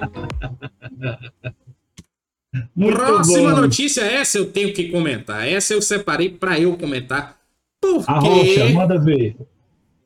Muito 2.74 2.96
Próxima 2.96 3.54
bom. 3.54 3.60
notícia, 3.60 4.00
essa 4.02 4.38
eu 4.38 4.46
tenho 4.46 4.72
que 4.72 4.88
comentar. 4.88 5.46
Essa 5.46 5.74
eu 5.74 5.82
separei 5.82 6.28
para 6.30 6.58
eu 6.58 6.76
comentar. 6.76 7.36
Porque 7.80 8.72
manda 8.74 8.98
ver. 8.98 9.36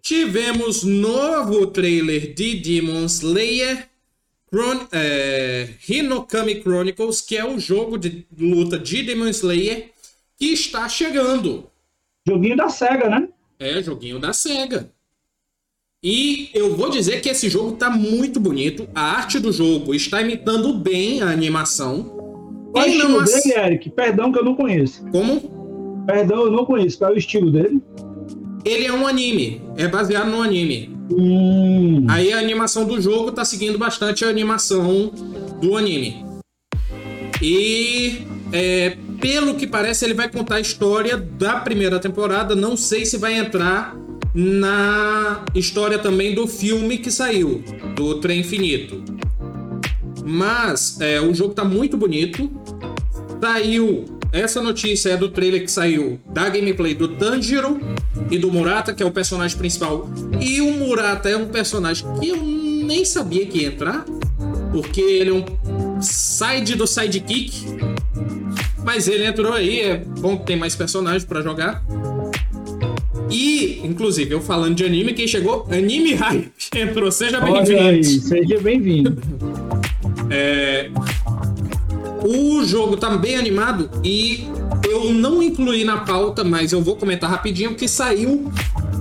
tivemos 0.02 0.84
novo 0.84 1.66
trailer 1.68 2.32
de 2.34 2.54
Demon 2.60 3.04
Slayer 3.06 3.88
Chron 4.52 4.86
é, 4.92 5.68
Hinokami 5.88 6.60
Chronicles, 6.62 7.20
que 7.20 7.36
é 7.36 7.44
o 7.44 7.58
jogo 7.58 7.98
de 7.98 8.26
luta 8.38 8.78
de 8.78 9.02
Demon 9.02 9.28
Slayer 9.28 9.90
que 10.36 10.46
está 10.46 10.88
chegando. 10.88 11.68
Joguinho 12.26 12.56
da 12.56 12.68
SEGA, 12.68 13.08
né? 13.08 13.28
É, 13.58 13.82
joguinho 13.82 14.18
da 14.18 14.32
SEGA. 14.32 14.90
E 16.02 16.50
eu 16.52 16.76
vou 16.76 16.90
dizer 16.90 17.20
que 17.20 17.28
esse 17.30 17.48
jogo 17.48 17.72
tá 17.76 17.88
muito 17.90 18.38
bonito. 18.38 18.86
A 18.94 19.02
arte 19.16 19.38
do 19.38 19.50
jogo 19.52 19.94
está 19.94 20.20
imitando 20.20 20.74
bem 20.74 21.22
a 21.22 21.30
animação. 21.30 22.04
Qual 22.72 22.84
é 22.84 22.88
o 22.88 22.90
estilo 22.90 23.20
ass- 23.20 23.42
dele, 23.42 23.58
Eric? 23.58 23.90
Perdão 23.90 24.30
que 24.32 24.38
eu 24.38 24.44
não 24.44 24.54
conheço. 24.54 25.04
Como? 25.10 26.04
Perdão, 26.06 26.42
eu 26.44 26.50
não 26.50 26.66
conheço. 26.66 26.98
Qual 26.98 27.10
é 27.10 27.14
o 27.14 27.18
estilo 27.18 27.50
dele? 27.50 27.80
Ele 28.64 28.84
é 28.86 28.92
um 28.92 29.06
anime. 29.06 29.62
É 29.76 29.88
baseado 29.88 30.28
no 30.30 30.42
anime. 30.42 30.93
Hum, 31.10 32.06
Aí 32.08 32.32
a 32.32 32.38
animação 32.38 32.86
do 32.86 33.00
jogo 33.00 33.32
tá 33.32 33.44
seguindo 33.44 33.78
bastante 33.78 34.24
a 34.24 34.28
animação 34.28 35.12
do 35.60 35.76
anime. 35.76 36.24
E 37.42 38.22
é, 38.52 38.96
pelo 39.20 39.54
que 39.54 39.66
parece, 39.66 40.04
ele 40.04 40.14
vai 40.14 40.30
contar 40.30 40.56
a 40.56 40.60
história 40.60 41.16
da 41.16 41.56
primeira 41.56 41.98
temporada. 41.98 42.54
Não 42.54 42.76
sei 42.76 43.04
se 43.04 43.16
vai 43.18 43.34
entrar 43.34 43.96
na 44.34 45.44
história 45.54 45.98
também 45.98 46.34
do 46.34 46.46
filme 46.46 46.98
que 46.98 47.10
saiu, 47.10 47.62
do 47.94 48.20
Trem 48.20 48.40
Infinito. 48.40 49.02
Mas 50.24 51.00
é, 51.00 51.20
o 51.20 51.34
jogo 51.34 51.54
tá 51.54 51.64
muito 51.64 51.96
bonito. 51.96 52.50
Saiu. 53.40 54.04
Essa 54.32 54.60
notícia 54.60 55.10
é 55.10 55.16
do 55.16 55.28
trailer 55.28 55.62
que 55.62 55.70
saiu 55.70 56.18
da 56.32 56.48
gameplay 56.48 56.92
do 56.92 57.08
Tanjiro 57.08 57.78
e 58.30 58.38
do 58.38 58.50
Murata, 58.50 58.92
que 58.92 59.02
é 59.02 59.06
o 59.06 59.10
personagem 59.10 59.56
principal. 59.56 60.08
E 60.40 60.60
o 60.60 60.72
Murata 60.72 61.28
é 61.28 61.36
um 61.36 61.46
personagem 61.46 62.06
que 62.18 62.28
eu 62.28 62.36
nem 62.42 63.04
sabia 63.04 63.46
que 63.46 63.58
ia 63.58 63.68
entrar, 63.68 64.04
porque 64.72 65.00
ele 65.00 65.30
é 65.30 65.32
um 65.32 66.00
side 66.00 66.74
do 66.74 66.86
sidekick. 66.86 67.66
Mas 68.84 69.08
ele 69.08 69.24
entrou 69.24 69.52
aí, 69.52 69.80
é 69.80 69.96
bom 69.96 70.36
que 70.36 70.44
tem 70.44 70.56
mais 70.56 70.74
personagens 70.74 71.24
pra 71.24 71.40
jogar. 71.40 71.82
E, 73.30 73.80
inclusive, 73.82 74.32
eu 74.32 74.40
falando 74.40 74.76
de 74.76 74.84
anime, 74.84 75.14
quem 75.14 75.26
chegou? 75.26 75.66
Anime 75.70 76.14
Hype 76.14 76.52
entrou, 76.76 77.10
seja 77.10 77.40
bem-vindo. 77.40 78.04
seja 78.04 78.60
bem-vindo. 78.60 79.18
O 82.26 82.64
jogo 82.64 82.96
tá 82.96 83.16
bem 83.16 83.36
animado 83.36 83.90
e 84.02 84.46
eu 84.88 85.12
não 85.12 85.42
incluí 85.42 85.84
na 85.84 85.98
pauta, 85.98 86.44
mas 86.44 86.72
eu 86.72 86.82
vou 86.82 86.96
comentar 86.96 87.30
rapidinho 87.30 87.74
que 87.74 87.88
saiu 87.88 88.50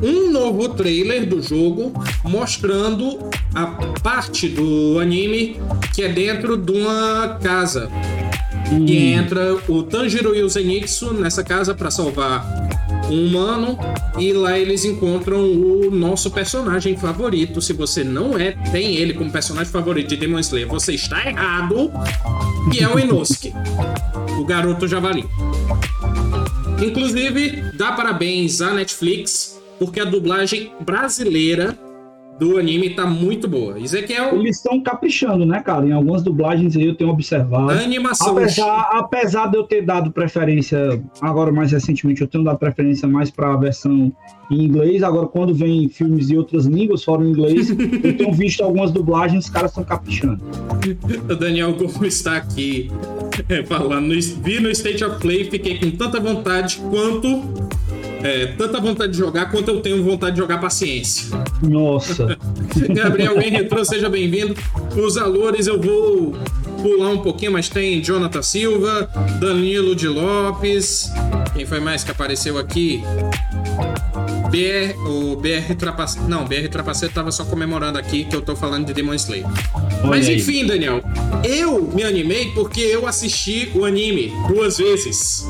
um 0.02 0.32
novo 0.32 0.70
trailer 0.70 1.26
do 1.26 1.42
jogo 1.42 1.94
mostrando 2.24 3.20
a 3.54 3.68
parte 4.02 4.50
do 4.50 5.00
anime 5.00 5.62
que 5.94 6.02
é 6.04 6.10
dentro 6.10 6.58
de 6.58 6.72
uma 6.72 7.40
casa. 7.42 7.90
Hum. 8.72 8.86
E 8.86 9.14
entra 9.14 9.56
o 9.68 9.84
Tanjiro 9.84 10.36
e 10.36 10.42
o 10.42 10.50
Zenitsu 10.50 11.14
nessa 11.14 11.44
casa 11.44 11.74
para 11.74 11.92
salvar 11.92 12.64
um 13.10 13.28
humano. 13.28 13.78
E 14.18 14.34
lá 14.34 14.58
eles 14.58 14.86
encontram 14.86 15.40
o 15.44 15.90
nosso 15.92 16.32
personagem 16.32 16.98
favorito. 16.98 17.62
Se 17.62 17.74
você 17.74 18.04
não 18.04 18.38
é, 18.38 18.52
tem 18.72 18.96
ele 18.96 19.14
como 19.14 19.32
personagem 19.32 19.72
favorito 19.72 20.10
de 20.10 20.18
Demon 20.18 20.40
Slayer, 20.40 20.68
você 20.68 20.94
está 20.94 21.28
errado. 21.28 21.92
Que 22.72 22.84
é 22.84 22.88
o 22.88 22.98
Inosuke, 22.98 23.54
o 24.40 24.46
garoto 24.46 24.88
javali. 24.88 25.26
Inclusive, 26.82 27.72
dá 27.78 27.92
parabéns 27.92 28.62
à 28.62 28.74
Netflix, 28.74 29.60
porque 29.80 30.00
a 30.00 30.06
dublagem 30.06 30.72
brasileira 30.82 31.78
do 32.40 32.58
anime 32.58 32.92
tá 32.92 33.06
muito 33.06 33.48
boa. 33.48 33.80
Ezequiel. 33.80 34.36
Eles 34.36 34.58
estão 34.58 34.82
caprichando, 34.82 35.46
né, 35.46 35.62
cara? 35.62 35.86
Em 35.86 35.92
algumas 35.92 36.24
dublagens 36.24 36.76
aí 36.76 36.88
eu 36.88 36.96
tenho 36.96 37.10
observado. 37.10 37.72
A 37.72 37.76
animação. 37.76 38.38
Apesar, 38.38 38.90
apesar 38.94 39.48
de 39.48 39.58
eu 39.58 39.64
ter 39.64 39.82
dado 39.82 40.12
preferência, 40.12 41.02
agora 41.22 41.52
mais 41.52 41.72
recentemente, 41.72 42.22
eu 42.22 42.28
tenho 42.28 42.44
dado 42.44 42.58
preferência 42.58 43.08
mais 43.08 43.30
para 43.30 43.54
a 43.54 43.58
versão 43.58 44.12
em 44.50 44.66
inglês. 44.66 45.04
Agora, 45.04 45.28
quando 45.28 45.54
vem 45.54 45.88
filmes 45.90 46.28
de 46.28 46.38
outras 46.38 46.66
línguas, 46.66 47.04
fora 47.04 47.22
o 47.22 47.30
inglês, 47.30 47.70
eu 48.04 48.18
tenho 48.18 48.34
visto 48.34 48.64
algumas 48.64 48.92
dublagens, 48.92 49.46
os 49.46 49.50
caras 49.52 49.72
estão 49.72 49.84
caprichando. 49.84 50.42
O 51.30 51.36
Daniel 51.36 51.74
Gomes 51.74 52.16
está 52.16 52.38
aqui 52.38 52.92
é, 53.50 53.64
falando. 53.64 54.14
Vi 54.44 54.60
no 54.60 54.70
State 54.72 55.04
of 55.04 55.20
Play, 55.20 55.46
fiquei 55.46 55.80
com 55.80 55.92
tanta 55.92 56.20
vontade 56.20 56.82
quanto 56.90 57.44
é, 58.24 58.48
tanta 58.58 58.80
vontade 58.80 59.12
de 59.12 59.18
jogar 59.18 59.52
quanto 59.52 59.70
eu 59.70 59.82
tenho 59.82 60.02
vontade 60.04 60.36
de 60.36 60.42
jogar 60.42 60.60
paciência. 60.60 61.38
Nossa. 61.62 62.38
Gabriel 62.90 63.40
Henrique, 63.42 63.86
seja 63.86 64.10
bem-vindo. 64.10 64.56
Os 64.96 65.16
valores 65.16 65.68
eu 65.68 65.80
vou 65.80 66.34
pular 66.82 67.10
um 67.10 67.20
pouquinho, 67.20 67.52
mas 67.52 67.68
tem 67.68 68.02
Jonathan 68.02 68.42
Silva, 68.42 69.10
Danilo 69.40 69.96
de 69.96 70.08
Lopes. 70.08 71.12
Quem 71.54 71.66
foi 71.66 71.80
mais 71.80 72.04
que 72.04 72.12
apareceu 72.12 72.58
aqui? 72.58 73.04
BR, 74.50 74.96
o 75.08 75.36
BR 75.36 75.74
Trapacete. 75.78 76.26
Não, 76.26 76.46
BR 76.46 76.68
Trapacete 76.70 77.14
tava 77.14 77.32
só 77.32 77.44
comemorando 77.44 77.98
aqui 77.98 78.24
que 78.24 78.36
eu 78.36 78.42
tô 78.42 78.56
falando 78.56 78.86
de 78.86 78.94
Demon 78.94 79.16
Slayer. 79.16 79.46
Olha 79.46 80.10
Mas 80.10 80.30
aí. 80.30 80.38
enfim, 80.38 80.66
Daniel, 80.66 81.02
eu 81.44 81.82
me 81.94 82.04
animei 82.04 82.52
porque 82.52 82.82
eu 82.82 83.08
assisti 83.08 83.72
o 83.74 83.84
anime 83.84 84.32
duas 84.48 84.78
vezes 84.78 85.46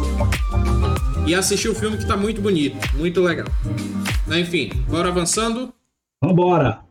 e 1.27 1.33
assistir 1.33 1.69
o 1.69 1.75
filme 1.75 1.97
que 1.97 2.05
tá 2.05 2.17
muito 2.17 2.41
bonito, 2.41 2.75
muito 2.95 3.21
legal. 3.21 3.47
Enfim, 4.27 4.69
bora 4.89 5.09
avançando? 5.09 5.73
Vambora! 6.21 6.81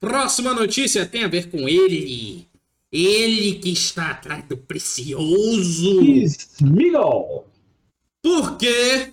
Próxima 0.00 0.52
notícia 0.52 1.06
tem 1.06 1.24
a 1.24 1.28
ver 1.28 1.50
com 1.50 1.68
ele. 1.68 2.46
Ele 2.90 3.54
que 3.54 3.70
está 3.70 4.10
atrás 4.10 4.44
do 4.44 4.56
precioso. 4.56 6.00
Smeagol. 6.60 7.46
Porque 8.22 9.12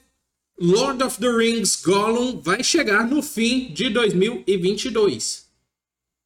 Lord 0.59 1.03
of 1.03 1.19
the 1.19 1.29
Rings 1.29 1.81
Gollum 1.81 2.41
vai 2.41 2.63
chegar 2.63 3.05
no 3.07 3.21
fim 3.21 3.71
de 3.73 3.89
2022. 3.89 5.47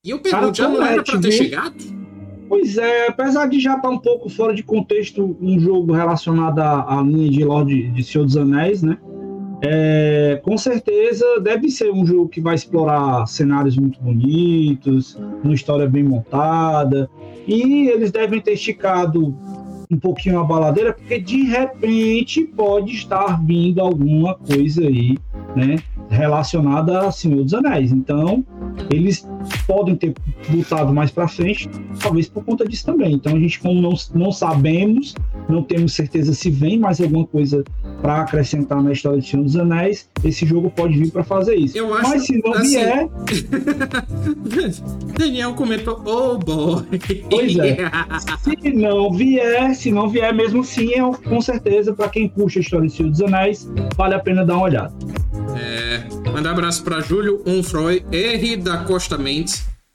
E 0.04 0.10
eu 0.10 0.20
pergunto, 0.20 0.58
já 0.58 0.68
não 0.68 0.84
era 0.84 1.04
pra 1.04 1.20
ter 1.20 1.32
chegado? 1.32 2.03
Pois 2.54 2.78
é, 2.78 3.08
apesar 3.08 3.48
de 3.48 3.60
já 3.60 3.72
estar 3.72 3.88
tá 3.88 3.90
um 3.90 3.98
pouco 3.98 4.30
fora 4.30 4.54
de 4.54 4.62
contexto 4.62 5.36
um 5.42 5.60
jogo 5.60 5.92
relacionado 5.92 6.60
à, 6.60 7.02
linha 7.04 7.28
de 7.28 7.44
Lorde 7.44 7.90
de 7.90 8.04
Senhor 8.04 8.26
dos 8.26 8.38
Anéis, 8.38 8.84
né? 8.84 8.96
É, 9.64 10.40
com 10.44 10.56
certeza 10.56 11.26
deve 11.42 11.72
ser 11.72 11.92
um 11.92 12.06
jogo 12.06 12.30
que 12.30 12.40
vai 12.40 12.54
explorar 12.54 13.26
cenários 13.26 13.76
muito 13.76 14.00
bonitos, 14.00 15.20
uma 15.44 15.56
história 15.56 15.88
bem 15.90 16.04
montada, 16.04 17.10
e 17.48 17.88
eles 17.88 18.12
devem 18.12 18.40
ter 18.40 18.54
esticado 18.54 19.36
um 19.90 19.98
pouquinho 19.98 20.40
a 20.40 20.44
baladeira, 20.44 20.94
porque 20.94 21.18
de 21.18 21.46
repente 21.46 22.44
pode 22.44 22.94
estar 22.94 23.44
vindo 23.44 23.82
alguma 23.82 24.36
coisa 24.36 24.84
aí, 24.84 25.18
né? 25.56 25.78
relacionada 26.14 27.08
a 27.08 27.12
Senhor 27.12 27.44
dos 27.44 27.54
Anéis. 27.54 27.92
Então, 27.92 28.46
eles 28.92 29.28
podem 29.66 29.96
ter 29.96 30.14
lutado 30.50 30.94
mais 30.94 31.12
para 31.12 31.28
frente, 31.28 31.70
talvez 32.00 32.28
por 32.28 32.44
conta 32.44 32.66
disso 32.68 32.86
também. 32.86 33.14
Então, 33.14 33.36
a 33.36 33.40
gente, 33.40 33.60
como 33.60 33.82
não, 33.82 33.94
não 34.14 34.32
sabemos, 34.32 35.16
não 35.50 35.64
temos 35.64 35.94
certeza 35.94 36.34
se 36.34 36.50
vem 36.50 36.80
mais 36.80 37.00
alguma 37.02 37.26
coisa 37.26 37.64
para 38.02 38.22
acrescentar 38.22 38.82
na 38.82 38.92
história 38.92 39.20
de 39.20 39.28
Senhor 39.28 39.44
dos 39.44 39.56
Anéis, 39.56 40.10
esse 40.24 40.46
jogo 40.46 40.70
pode 40.70 40.98
vir 40.98 41.12
para 41.12 41.24
fazer 41.24 41.56
isso. 41.56 41.78
Eu 41.78 41.94
acho, 41.94 42.10
Mas 42.10 42.26
se 42.26 42.42
não 42.44 42.54
assim, 42.54 42.70
vier. 42.70 43.10
Daniel 45.18 45.54
comentou, 45.54 46.02
oh 46.06 46.38
boy. 46.38 46.84
Pois 47.30 47.58
é. 47.58 47.78
se 48.62 48.72
não 48.74 49.12
vier, 49.14 49.76
se 49.76 49.92
não 49.92 50.10
vier 50.10 50.34
mesmo 50.34 50.62
assim, 50.62 50.90
eu, 50.94 51.14
com 51.14 51.42
certeza, 51.42 51.94
para 51.94 52.10
quem 52.10 52.28
puxa 52.28 52.60
a 52.60 52.62
história 52.62 52.88
de 52.88 52.94
Senhor 52.94 53.10
dos 53.10 53.22
Anéis, 53.22 53.70
vale 53.96 54.16
a 54.16 54.20
pena 54.20 54.46
dar 54.46 54.56
uma 54.56 54.64
olhada. 54.66 54.94
É, 55.56 56.04
mandar 56.32 56.50
um 56.50 56.54
abraço 56.54 56.84
para 56.84 57.00
Júlio 57.00 57.42
Unfroy, 57.46 58.04
R 58.12 58.58
da 58.58 58.78
Costa 58.80 59.18
Mendes. 59.18 59.33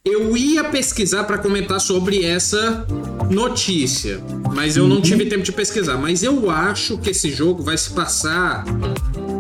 Eu 0.05 0.37
ia 0.37 0.65
pesquisar 0.65 1.25
para 1.25 1.39
comentar 1.39 1.81
sobre 1.81 2.25
essa 2.25 2.87
notícia, 3.31 4.21
mas 4.55 4.77
eu 4.77 4.89
não 4.89 5.03
tive 5.03 5.27
tempo 5.27 5.43
de 5.43 5.53
pesquisar. 5.53 5.99
Mas 5.99 6.23
eu 6.23 6.51
acho 6.51 6.97
que 6.99 7.11
esse 7.11 7.31
jogo 7.31 7.63
vai 7.63 7.77
se 7.77 7.91
passar 7.91 8.65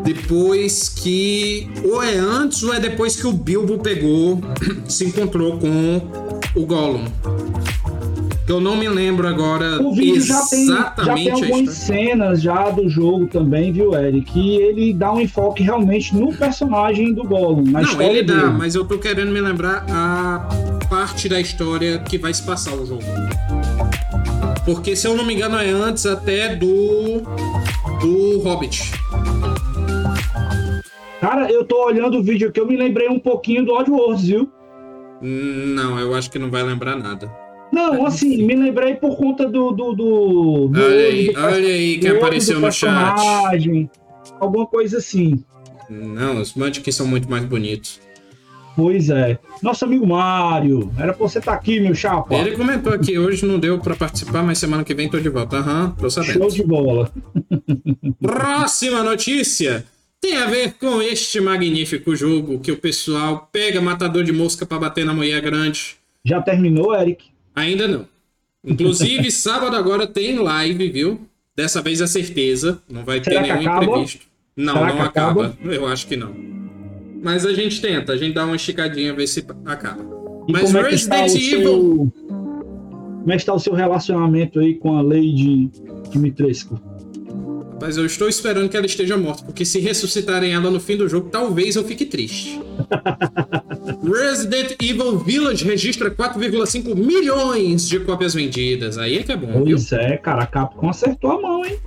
depois 0.04 0.88
que. 0.88 1.70
Ou 1.84 2.02
é 2.02 2.16
antes 2.16 2.62
ou 2.62 2.74
é 2.74 2.80
depois 2.80 3.16
que 3.16 3.26
o 3.26 3.32
Bilbo 3.32 3.78
pegou, 3.78 4.40
se 4.88 5.04
encontrou 5.04 5.58
com 5.58 6.02
o 6.54 6.66
Gollum. 6.66 7.04
Eu 8.48 8.62
não 8.62 8.76
me 8.76 8.88
lembro 8.88 9.28
agora 9.28 9.78
o 9.82 9.92
vídeo 9.92 10.16
exatamente 10.16 10.66
já 10.66 10.90
tem, 10.90 11.04
já 11.04 11.14
tem 11.14 11.30
algumas 11.30 11.74
cenas 11.74 12.40
já 12.40 12.70
do 12.70 12.88
jogo 12.88 13.26
também, 13.26 13.70
viu, 13.70 13.94
Eric? 13.94 14.22
Que 14.32 14.56
ele 14.56 14.94
dá 14.94 15.12
um 15.12 15.20
enfoque 15.20 15.62
realmente 15.62 16.16
no 16.16 16.32
personagem 16.32 17.12
do 17.12 17.24
Gollum, 17.24 17.64
na 17.64 17.82
não, 17.82 18.00
ele 18.00 18.22
dá, 18.22 18.34
dele. 18.34 18.56
mas 18.56 18.74
eu 18.74 18.86
tô 18.86 18.98
querendo 18.98 19.30
me 19.30 19.40
lembrar 19.40 19.84
a 19.90 20.48
parte 20.88 21.28
da 21.28 21.38
história 21.38 21.98
que 21.98 22.16
vai 22.16 22.32
se 22.32 22.42
passar 22.42 22.74
o 22.74 22.86
jogo. 22.86 23.02
Porque, 24.64 24.96
se 24.96 25.06
eu 25.06 25.14
não 25.14 25.24
me 25.24 25.34
engano, 25.34 25.56
é 25.56 25.70
antes 25.70 26.06
até 26.06 26.56
do. 26.56 27.22
do 28.00 28.38
Hobbit. 28.40 28.92
Cara, 31.20 31.50
eu 31.50 31.64
tô 31.64 31.84
olhando 31.84 32.18
o 32.18 32.22
vídeo 32.22 32.48
aqui, 32.48 32.60
eu 32.60 32.66
me 32.66 32.76
lembrei 32.76 33.08
um 33.08 33.18
pouquinho 33.18 33.64
do 33.64 33.72
Oddworld, 33.72 34.26
viu? 34.26 34.50
Não, 35.20 35.98
eu 35.98 36.14
acho 36.14 36.30
que 36.30 36.38
não 36.38 36.50
vai 36.50 36.62
lembrar 36.62 36.96
nada. 36.96 37.47
Não, 37.72 38.06
assim, 38.06 38.44
me 38.44 38.54
lembrei 38.54 38.94
por 38.94 39.16
conta 39.16 39.46
do. 39.46 39.72
do, 39.72 39.92
do, 39.92 40.68
do 40.68 40.80
olha 40.80 41.06
aí, 41.06 41.32
do, 41.32 41.40
olha 41.40 41.68
aí 41.68 41.98
quem 41.98 42.10
apareceu 42.10 42.60
no 42.60 42.72
chat. 42.72 43.20
Alguma 44.40 44.66
coisa 44.66 44.98
assim. 44.98 45.44
Não, 45.88 46.40
os 46.40 46.54
Mantic 46.54 46.90
são 46.92 47.06
muito 47.06 47.30
mais 47.30 47.44
bonitos. 47.44 48.00
Pois 48.76 49.10
é. 49.10 49.38
Nosso 49.60 49.84
amigo 49.84 50.06
Mário, 50.06 50.92
era 50.96 51.12
pra 51.12 51.26
você 51.26 51.40
estar 51.40 51.50
tá 51.50 51.58
aqui, 51.58 51.80
meu 51.80 51.96
chapa. 51.96 52.32
Ele 52.34 52.56
comentou 52.56 52.92
aqui, 52.92 53.18
hoje 53.18 53.44
não 53.44 53.58
deu 53.58 53.78
pra 53.80 53.96
participar, 53.96 54.42
mas 54.42 54.58
semana 54.58 54.84
que 54.84 54.94
vem 54.94 55.08
tô 55.08 55.18
de 55.18 55.28
volta. 55.28 55.56
Aham, 55.56 55.86
uhum, 55.86 55.90
tô 55.92 56.08
sabendo. 56.08 56.34
Show 56.34 56.48
de 56.48 56.62
bola. 56.62 57.10
Próxima 58.22 59.02
notícia 59.02 59.84
tem 60.20 60.36
a 60.36 60.46
ver 60.46 60.74
com 60.74 61.02
este 61.02 61.40
magnífico 61.40 62.14
jogo 62.14 62.60
que 62.60 62.70
o 62.70 62.76
pessoal 62.76 63.48
pega 63.50 63.80
matador 63.80 64.22
de 64.22 64.32
mosca 64.32 64.64
para 64.64 64.78
bater 64.78 65.04
na 65.04 65.12
mulher 65.12 65.40
grande. 65.40 65.96
Já 66.24 66.40
terminou, 66.40 66.94
Eric? 66.94 67.24
Ainda 67.54 67.88
não. 67.88 68.06
Inclusive, 68.64 69.30
sábado 69.32 69.76
agora 69.76 70.06
tem 70.06 70.38
live, 70.38 70.90
viu? 70.90 71.20
Dessa 71.56 71.82
vez 71.82 72.00
é 72.00 72.06
certeza. 72.06 72.80
Não 72.88 73.04
vai 73.04 73.22
Será 73.22 73.42
ter 73.42 73.52
nenhum 73.52 73.62
imprevisto. 73.62 74.26
Não, 74.56 74.74
Será 74.74 74.94
não 74.94 75.02
acaba. 75.02 75.46
acaba. 75.46 75.72
Eu 75.72 75.86
acho 75.86 76.06
que 76.06 76.16
não. 76.16 76.34
Mas 77.22 77.44
a 77.44 77.52
gente 77.52 77.80
tenta, 77.80 78.12
a 78.12 78.16
gente 78.16 78.34
dá 78.34 78.44
uma 78.44 78.56
esticadinha, 78.56 79.12
ver 79.12 79.26
se 79.26 79.44
acaba. 79.64 80.02
E 80.46 80.52
Mas 80.52 80.62
como 80.62 80.78
é 80.78 80.90
Resident 80.90 81.34
Evil. 81.34 81.62
Seu... 81.62 82.12
Como 83.20 83.32
é 83.32 83.36
que 83.36 83.42
está 83.42 83.52
o 83.52 83.58
seu 83.58 83.74
relacionamento 83.74 84.60
aí 84.60 84.74
com 84.74 84.96
a 84.96 85.02
lei 85.02 85.32
de 85.32 85.68
Dimitrescu? 86.10 86.80
Mas 87.80 87.96
eu 87.96 88.04
estou 88.04 88.28
esperando 88.28 88.68
que 88.68 88.76
ela 88.76 88.86
esteja 88.86 89.16
morta, 89.16 89.44
porque 89.44 89.64
se 89.64 89.78
ressuscitarem 89.78 90.52
ela 90.52 90.70
no 90.70 90.80
fim 90.80 90.96
do 90.96 91.08
jogo, 91.08 91.28
talvez 91.30 91.76
eu 91.76 91.84
fique 91.84 92.04
triste. 92.04 92.60
Resident 94.04 94.76
Evil 94.82 95.18
Village 95.18 95.64
registra 95.64 96.10
4,5 96.10 96.94
milhões 96.94 97.88
de 97.88 98.00
cópias 98.00 98.34
vendidas. 98.34 98.98
Aí 98.98 99.18
é 99.18 99.22
que 99.22 99.32
é 99.32 99.36
bom, 99.36 99.64
pois 99.64 99.90
viu? 99.90 99.98
é, 99.98 100.16
cara, 100.16 100.42
a 100.42 100.46
Capcom 100.46 100.88
acertou 100.88 101.32
a 101.32 101.40
mão, 101.40 101.64
hein? 101.64 101.78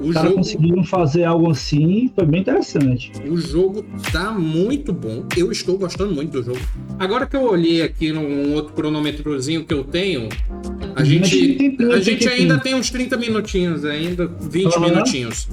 Os 0.00 0.12
caras 0.12 0.30
jogo... 0.30 0.36
conseguiram 0.36 0.84
fazer 0.84 1.24
algo 1.24 1.50
assim, 1.50 2.10
foi 2.14 2.24
bem 2.24 2.40
interessante. 2.40 3.12
O 3.28 3.36
jogo 3.36 3.84
tá 4.12 4.32
muito 4.32 4.92
bom. 4.92 5.24
Eu 5.36 5.50
estou 5.50 5.78
gostando 5.78 6.14
muito 6.14 6.32
do 6.32 6.42
jogo. 6.42 6.60
Agora 6.98 7.26
que 7.26 7.36
eu 7.36 7.42
olhei 7.42 7.82
aqui 7.82 8.12
num 8.12 8.54
outro 8.54 8.74
cronômetrozinho 8.74 9.64
que 9.64 9.74
eu 9.74 9.84
tenho, 9.84 10.28
a 10.94 11.04
gente, 11.04 11.76
a 11.92 12.00
gente 12.00 12.28
ainda 12.28 12.58
tem 12.58 12.74
uns 12.74 12.90
30 12.90 13.16
minutinhos, 13.16 13.84
ainda 13.84 14.26
20 14.26 14.74
uhum. 14.74 14.80
minutinhos. 14.80 15.48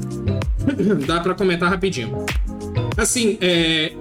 Dá 1.05 1.19
para 1.19 1.33
comentar 1.33 1.69
rapidinho. 1.69 2.25
Assim, 2.97 3.37
é, 3.41 3.91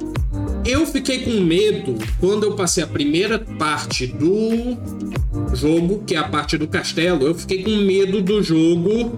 eu 0.65 0.87
fiquei 0.87 1.21
com 1.21 1.41
medo 1.41 1.97
quando 2.21 2.45
eu 2.45 2.55
passei 2.55 2.83
a 2.83 2.87
primeira 2.87 3.39
parte 3.39 4.07
do 4.07 4.77
jogo, 5.53 6.03
que 6.07 6.15
é 6.15 6.19
a 6.19 6.29
parte 6.29 6.57
do 6.57 6.67
castelo, 6.67 7.27
eu 7.27 7.35
fiquei 7.35 7.63
com 7.63 7.71
medo 7.71 8.21
do 8.21 8.43
jogo 8.43 9.13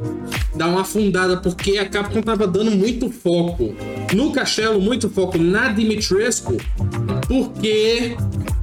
dar 0.54 0.68
uma 0.68 0.80
afundada, 0.82 1.36
porque 1.36 1.78
a 1.78 1.86
Capcom 1.86 2.22
tava 2.22 2.46
dando 2.46 2.70
muito 2.70 3.10
foco 3.10 3.74
no 4.14 4.32
castelo, 4.32 4.80
muito 4.80 5.08
foco 5.10 5.38
na 5.38 5.68
Dimitrescu, 5.68 6.56
porque 7.28 8.16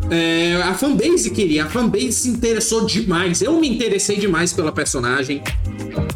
é, 0.09 0.55
a 0.63 0.73
fanbase 0.73 1.29
queria, 1.29 1.65
a 1.65 1.69
fanbase 1.69 2.11
se 2.13 2.29
interessou 2.29 2.85
demais. 2.85 3.41
Eu 3.41 3.59
me 3.59 3.69
interessei 3.69 4.17
demais 4.17 4.53
pela 4.53 4.71
personagem, 4.71 5.41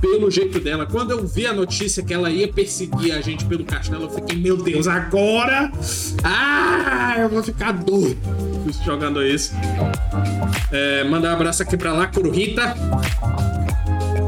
pelo 0.01 0.29
jeito 0.31 0.59
dela. 0.59 0.85
Quando 0.85 1.11
eu 1.11 1.25
vi 1.25 1.45
a 1.45 1.53
notícia 1.53 2.03
que 2.03 2.13
ela 2.13 2.29
ia 2.29 2.47
perseguir 2.47 3.13
a 3.13 3.21
gente 3.21 3.45
pelo 3.45 3.63
castelo, 3.63 4.03
eu 4.03 4.09
fiquei, 4.09 4.37
meu 4.37 4.57
Deus, 4.57 4.87
agora! 4.87 5.71
Ah, 6.23 7.15
eu 7.19 7.29
vou 7.29 7.43
ficar 7.43 7.71
doido 7.71 8.46
jogando 8.83 9.23
isso. 9.23 9.53
É, 10.71 11.03
mandar 11.03 11.31
um 11.31 11.33
abraço 11.33 11.63
aqui 11.63 11.77
pra 11.77 11.93
lá, 11.93 12.07
Kuruhita. 12.07 12.75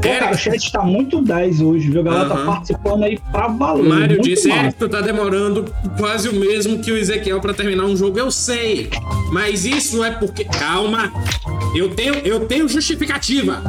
cara, 0.00 0.34
o 0.34 0.38
chat 0.38 0.72
tá 0.72 0.82
muito 0.82 1.20
10 1.20 1.60
hoje, 1.60 1.90
viu? 1.90 2.00
A 2.00 2.04
galera 2.04 2.28
tá 2.28 2.36
participando 2.36 3.04
aí 3.04 3.18
pra 3.30 3.48
valer. 3.48 3.88
Mário 3.88 4.20
disse: 4.20 4.50
é, 4.50 4.72
tu 4.72 4.88
tá 4.88 5.00
demorando 5.00 5.72
quase 5.98 6.28
o 6.28 6.34
mesmo 6.34 6.80
que 6.80 6.90
o 6.90 6.96
Ezequiel 6.96 7.40
pra 7.40 7.52
terminar 7.52 7.84
um 7.84 7.96
jogo. 7.96 8.18
Eu 8.18 8.30
sei, 8.30 8.90
mas 9.32 9.64
isso 9.64 10.02
é 10.02 10.10
porque. 10.10 10.44
Calma! 10.44 11.12
Eu 11.74 11.94
tenho, 11.94 12.14
eu 12.14 12.46
tenho 12.46 12.68
justificativa. 12.68 13.62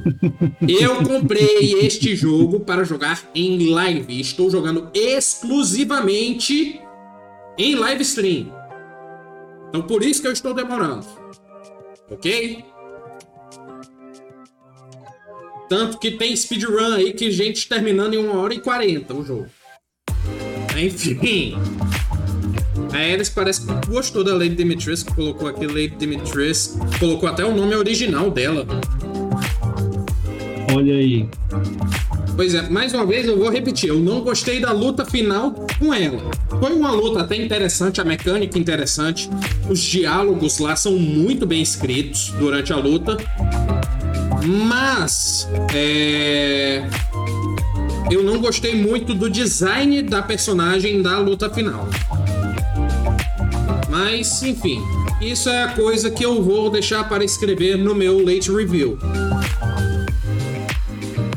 Eu 0.66 1.02
comprei 1.02 1.74
este 1.82 2.16
jogo 2.16 2.60
para 2.60 2.84
jogar 2.84 3.20
em 3.34 3.70
live. 3.70 4.20
Estou 4.20 4.50
jogando 4.50 4.88
exclusivamente 4.94 6.80
em 7.58 7.74
live 7.74 8.02
stream. 8.02 8.52
Então 9.68 9.82
por 9.82 10.02
isso 10.02 10.20
que 10.22 10.28
eu 10.28 10.32
estou 10.32 10.54
demorando. 10.54 11.06
Ok? 12.10 12.64
Tanto 15.68 15.98
que 15.98 16.12
tem 16.12 16.34
speedrun 16.36 16.94
aí 16.94 17.12
que 17.12 17.30
gente 17.30 17.68
terminando 17.68 18.14
em 18.14 18.18
1 18.18 18.36
hora 18.36 18.54
e 18.54 18.60
40 18.60 19.14
o 19.14 19.24
jogo. 19.24 19.46
Enfim. 20.76 21.56
A 22.92 23.02
Eris 23.02 23.28
parece 23.28 23.66
que 23.66 23.90
gostou 23.90 24.22
da 24.22 24.32
Lady 24.34 24.54
Dimitrescu, 24.54 25.14
colocou 25.14 25.48
aqui 25.48 25.66
Lady 25.66 25.96
Dimitrescu, 25.96 26.78
colocou 26.98 27.28
até 27.28 27.44
o 27.44 27.54
nome 27.54 27.74
original 27.74 28.30
dela. 28.30 28.64
Olha 30.74 30.94
aí. 30.94 31.28
Pois 32.36 32.54
é, 32.54 32.68
mais 32.68 32.92
uma 32.92 33.06
vez 33.06 33.26
eu 33.26 33.38
vou 33.38 33.48
repetir, 33.48 33.88
eu 33.88 33.98
não 33.98 34.20
gostei 34.20 34.60
da 34.60 34.70
luta 34.70 35.06
final 35.06 35.52
com 35.78 35.92
ela. 35.92 36.20
Foi 36.60 36.70
uma 36.74 36.90
luta 36.90 37.22
até 37.22 37.34
interessante, 37.34 37.98
a 37.98 38.04
mecânica 38.04 38.58
interessante, 38.58 39.30
os 39.70 39.80
diálogos 39.80 40.58
lá 40.58 40.76
são 40.76 40.98
muito 40.98 41.46
bem 41.46 41.62
escritos 41.62 42.34
durante 42.38 42.74
a 42.74 42.76
luta, 42.76 43.16
mas 44.44 45.48
é... 45.74 46.86
eu 48.10 48.22
não 48.22 48.38
gostei 48.38 48.74
muito 48.76 49.14
do 49.14 49.30
design 49.30 50.02
da 50.02 50.20
personagem 50.20 51.00
da 51.00 51.18
luta 51.18 51.48
final. 51.48 51.88
Mas, 53.88 54.42
enfim, 54.42 54.78
isso 55.22 55.48
é 55.48 55.62
a 55.62 55.68
coisa 55.68 56.10
que 56.10 56.22
eu 56.22 56.42
vou 56.42 56.68
deixar 56.68 57.08
para 57.08 57.24
escrever 57.24 57.78
no 57.78 57.94
meu 57.94 58.22
late 58.22 58.52
review. 58.52 58.98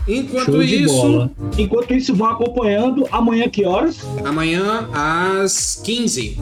Enquanto 0.10 0.62
isso, 0.64 0.93
bola. 0.93 1.32
Enquanto 1.57 1.93
isso, 1.93 2.16
vão 2.16 2.30
acompanhando. 2.30 3.05
Amanhã, 3.12 3.47
que 3.47 3.64
horas? 3.66 3.97
amanhã 4.26 4.89
às 4.93 5.80
15 5.84 6.38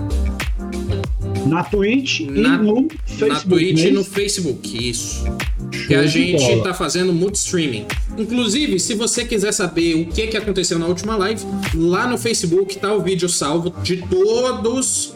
Na 1.45 1.63
Twitch 1.63 2.21
Na- 2.21 2.55
e 2.55 2.57
no 2.57 2.87
Facebook. 3.05 3.27
na 3.29 3.39
Twitch 3.41 3.83
né? 3.83 3.89
e 3.89 3.91
no 3.91 4.03
Facebook, 4.03 4.89
isso. 4.89 5.25
Show 5.71 5.87
Que 5.87 5.95
a 5.95 6.05
gente 6.07 6.41
bola. 6.41 6.63
tá 6.63 6.73
fazendo 6.73 7.13
muito 7.13 7.35
streaming. 7.35 7.85
Inclusive, 8.17 8.79
se 8.79 8.95
você 8.95 9.23
quiser 9.25 9.51
saber 9.51 9.95
o 9.95 10.05
que, 10.07 10.27
que 10.27 10.37
aconteceu 10.37 10.79
na 10.79 10.87
última 10.87 11.15
live, 11.17 11.41
lá 11.75 12.07
no 12.07 12.17
Facebook 12.17 12.77
tá 12.77 12.93
o 12.93 13.01
vídeo 13.01 13.27
salvo 13.29 13.73
de 13.83 13.97
todos 13.97 15.13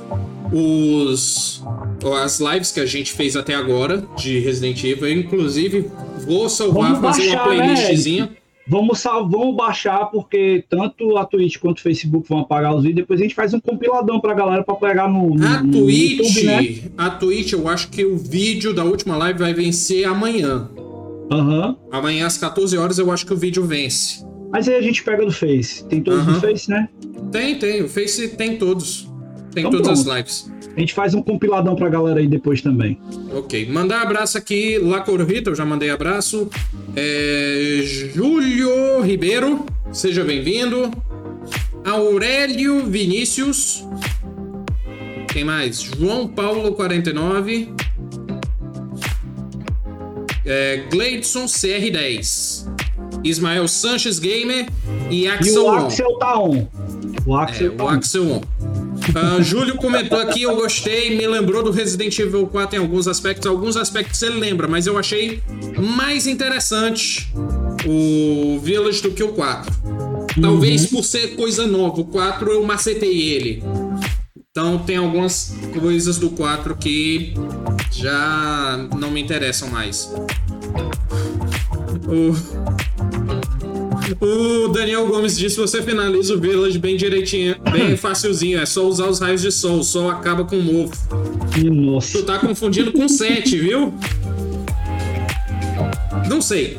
os 0.53 1.63
as 2.23 2.39
lives 2.39 2.71
que 2.71 2.79
a 2.79 2.85
gente 2.85 3.13
fez 3.13 3.35
até 3.35 3.53
agora 3.55 4.03
de 4.17 4.39
Resident 4.39 4.83
Evil. 4.83 5.07
Eu, 5.07 5.19
inclusive, 5.19 5.85
vou 6.25 6.49
salvar, 6.49 6.93
Vamos 6.95 6.99
fazer 7.17 7.27
uma 7.29 7.35
baixar, 7.45 7.49
né, 7.57 7.73
playlistzinha. 7.75 8.29
Vamos, 8.71 8.99
sal- 8.99 9.27
vamos 9.29 9.53
baixar, 9.53 10.05
porque 10.05 10.63
tanto 10.69 11.17
a 11.17 11.25
Twitch 11.25 11.57
quanto 11.57 11.79
o 11.79 11.81
Facebook 11.81 12.27
vão 12.29 12.39
apagar 12.39 12.73
os 12.73 12.83
vídeos. 12.83 13.01
Depois 13.01 13.19
a 13.19 13.23
gente 13.23 13.35
faz 13.35 13.53
um 13.53 13.59
compiladão 13.59 14.21
pra 14.21 14.33
galera 14.33 14.63
pra 14.63 14.75
pegar 14.75 15.09
no, 15.09 15.35
no, 15.35 15.45
A 15.45 15.61
no 15.61 15.71
Twitch, 15.73 16.17
YouTube, 16.37 16.43
né? 16.45 16.91
a 16.97 17.09
Twitch, 17.09 17.51
eu 17.51 17.67
acho 17.67 17.89
que 17.89 18.05
o 18.05 18.17
vídeo 18.17 18.73
da 18.73 18.85
última 18.85 19.17
live 19.17 19.39
vai 19.39 19.53
vencer 19.53 20.05
amanhã. 20.07 20.69
Aham. 21.29 21.75
Amanhã 21.91 22.25
às 22.27 22.37
14 22.37 22.77
horas 22.77 22.97
eu 22.97 23.11
acho 23.11 23.25
que 23.25 23.33
o 23.33 23.37
vídeo 23.37 23.65
vence. 23.65 24.25
Mas 24.51 24.67
aí 24.69 24.75
a 24.75 24.81
gente 24.81 25.03
pega 25.03 25.25
do 25.25 25.31
Face. 25.31 25.85
Tem 25.87 26.01
todos 26.01 26.25
no 26.25 26.35
Face, 26.39 26.69
né? 26.69 26.87
Tem, 27.31 27.59
tem. 27.59 27.81
O 27.83 27.89
Face 27.89 28.29
tem 28.37 28.57
todos. 28.57 29.10
Tem 29.53 29.65
Então 29.65 29.71
todas 29.71 29.87
as 29.99 30.03
pronto. 30.03 30.17
lives. 30.17 30.51
A 30.75 30.79
gente 30.79 30.93
faz 30.93 31.13
um 31.13 31.21
compiladão 31.21 31.75
pra 31.75 31.89
galera 31.89 32.19
aí 32.19 32.27
depois 32.27 32.61
também. 32.61 32.97
Ok. 33.33 33.67
Mandar 33.69 34.01
abraço 34.03 34.37
aqui, 34.37 34.77
Rita, 35.25 35.49
eu 35.49 35.55
já 35.55 35.65
mandei 35.65 35.89
abraço. 35.89 36.49
É, 36.95 37.81
Júlio 38.15 39.01
Ribeiro, 39.01 39.65
seja 39.91 40.23
bem-vindo. 40.23 40.89
Aurélio 41.85 42.85
Vinícius. 42.85 43.83
Quem 45.33 45.43
mais? 45.43 45.81
João 45.81 46.27
Paulo 46.27 46.71
49. 46.73 47.69
É, 50.45 50.83
Gleidson 50.89 51.45
CR10. 51.45 52.67
Ismael 53.23 53.67
Sanches 53.67 54.17
Gamer 54.19 54.67
e 55.09 55.23
E 55.23 55.27
Axel 55.27 55.63
o 55.63 55.67
On. 55.67 55.85
Axel 55.85 56.17
tá 56.17 56.39
on. 56.39 56.67
O 57.25 57.37
É, 57.39 57.43
Axel 57.43 57.71
tá 57.75 57.83
o. 57.83 57.87
Axel 57.89 58.23
On. 58.31 58.41
Ah, 59.15 59.41
Júlio 59.41 59.75
comentou 59.75 60.19
aqui, 60.19 60.43
eu 60.43 60.55
gostei, 60.55 61.15
me 61.17 61.27
lembrou 61.27 61.63
do 61.63 61.71
Resident 61.71 62.17
Evil 62.19 62.47
4 62.47 62.77
em 62.77 62.79
alguns 62.79 63.07
aspectos. 63.07 63.47
Alguns 63.47 63.75
aspectos 63.75 64.21
ele 64.21 64.39
lembra, 64.39 64.67
mas 64.67 64.87
eu 64.87 64.97
achei 64.97 65.41
mais 65.77 66.27
interessante 66.27 67.31
o 67.85 68.59
Village 68.59 69.01
do 69.01 69.11
que 69.11 69.23
o 69.23 69.29
4. 69.29 69.71
Talvez 70.39 70.85
por 70.85 71.03
ser 71.03 71.35
coisa 71.35 71.67
nova. 71.67 72.01
O 72.01 72.05
4 72.05 72.51
eu 72.51 72.63
macetei 72.63 73.31
ele. 73.31 73.63
Então 74.51 74.79
tem 74.79 74.97
algumas 74.97 75.55
coisas 75.79 76.17
do 76.17 76.29
4 76.29 76.75
que 76.75 77.33
já 77.91 78.87
não 78.97 79.09
me 79.09 79.21
interessam 79.21 79.69
mais. 79.69 80.13
O... 82.07 82.70
O 84.19 84.67
Daniel 84.69 85.07
Gomes 85.07 85.37
disse: 85.37 85.57
você 85.57 85.81
finaliza 85.81 86.33
o 86.33 86.39
Village 86.39 86.77
bem 86.77 86.97
direitinho, 86.97 87.55
bem 87.71 87.95
facilzinho. 87.95 88.59
É 88.59 88.65
só 88.65 88.85
usar 88.87 89.07
os 89.07 89.19
raios 89.19 89.41
de 89.41 89.51
sol, 89.51 89.79
o 89.79 89.83
sol 89.83 90.09
acaba 90.09 90.43
com 90.43 90.57
o 90.57 90.63
mofo. 90.63 90.97
Nossa. 91.71 92.17
Tu 92.17 92.23
tá 92.23 92.39
confundindo 92.39 92.91
com 92.91 93.07
7, 93.07 93.57
viu? 93.57 93.93
Não 96.27 96.41
sei. 96.41 96.77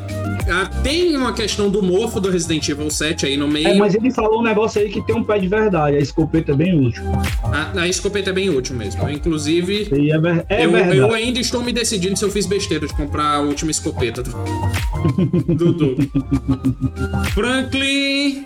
Ah, 0.49 0.69
tem 0.83 1.15
uma 1.15 1.33
questão 1.33 1.69
do 1.69 1.81
mofo 1.81 2.19
do 2.19 2.29
Resident 2.29 2.67
Evil 2.67 2.89
7 2.89 3.25
aí 3.25 3.37
no 3.37 3.47
meio. 3.47 3.67
É, 3.67 3.75
mas 3.75 3.95
ele 3.95 4.11
falou 4.11 4.39
um 4.39 4.43
negócio 4.43 4.81
aí 4.81 4.89
que 4.89 5.01
tem 5.05 5.15
um 5.15 5.23
pé 5.23 5.39
de 5.39 5.47
verdade. 5.47 5.97
A 5.97 5.99
escopeta 5.99 6.51
é 6.51 6.55
bem 6.55 6.77
útil. 6.85 7.03
a, 7.43 7.81
a 7.81 7.87
escopeta 7.87 8.29
é 8.29 8.33
bem 8.33 8.49
útil 8.49 8.75
mesmo. 8.75 9.09
Inclusive, 9.09 9.89
é, 10.49 10.61
é 10.61 10.65
eu, 10.65 10.75
eu 10.75 11.13
ainda 11.13 11.39
estou 11.39 11.63
me 11.63 11.71
decidindo 11.71 12.17
se 12.17 12.25
eu 12.25 12.31
fiz 12.31 12.45
besteira 12.45 12.87
de 12.87 12.93
comprar 12.93 13.35
a 13.35 13.39
última 13.41 13.71
escopeta 13.71 14.21
do 14.21 14.33
Dudu. 15.55 15.95
Franklin 17.33 18.45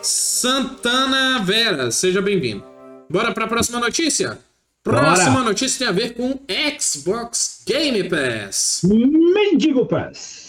Santana 0.00 1.40
Vera, 1.44 1.90
seja 1.90 2.22
bem-vindo. 2.22 2.64
Bora 3.10 3.32
para 3.32 3.44
a 3.44 3.48
próxima 3.48 3.78
notícia? 3.80 4.38
Próxima 4.82 5.32
Bora. 5.32 5.44
notícia 5.44 5.78
tem 5.78 5.88
a 5.88 5.92
ver 5.92 6.14
com 6.14 6.40
Xbox 6.78 7.62
Game 7.66 8.04
Pass. 8.04 8.80
Mendigo 8.84 9.86
Pass. 9.86 10.41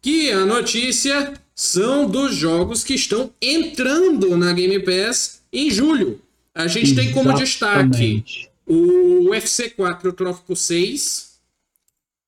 Que 0.00 0.30
a 0.30 0.44
notícia 0.44 1.34
são 1.54 2.08
dos 2.08 2.34
jogos 2.34 2.84
que 2.84 2.94
estão 2.94 3.32
entrando 3.42 4.36
na 4.36 4.52
Game 4.52 4.78
Pass 4.80 5.42
em 5.52 5.70
julho. 5.70 6.20
A 6.54 6.66
gente 6.66 6.94
tem 6.94 7.12
como 7.12 7.32
destaque 7.34 7.80
Exatamente. 7.86 8.50
o 8.66 9.30
UFC 9.30 9.70
4 9.70 10.12
Trópico 10.12 10.54
6. 10.54 11.38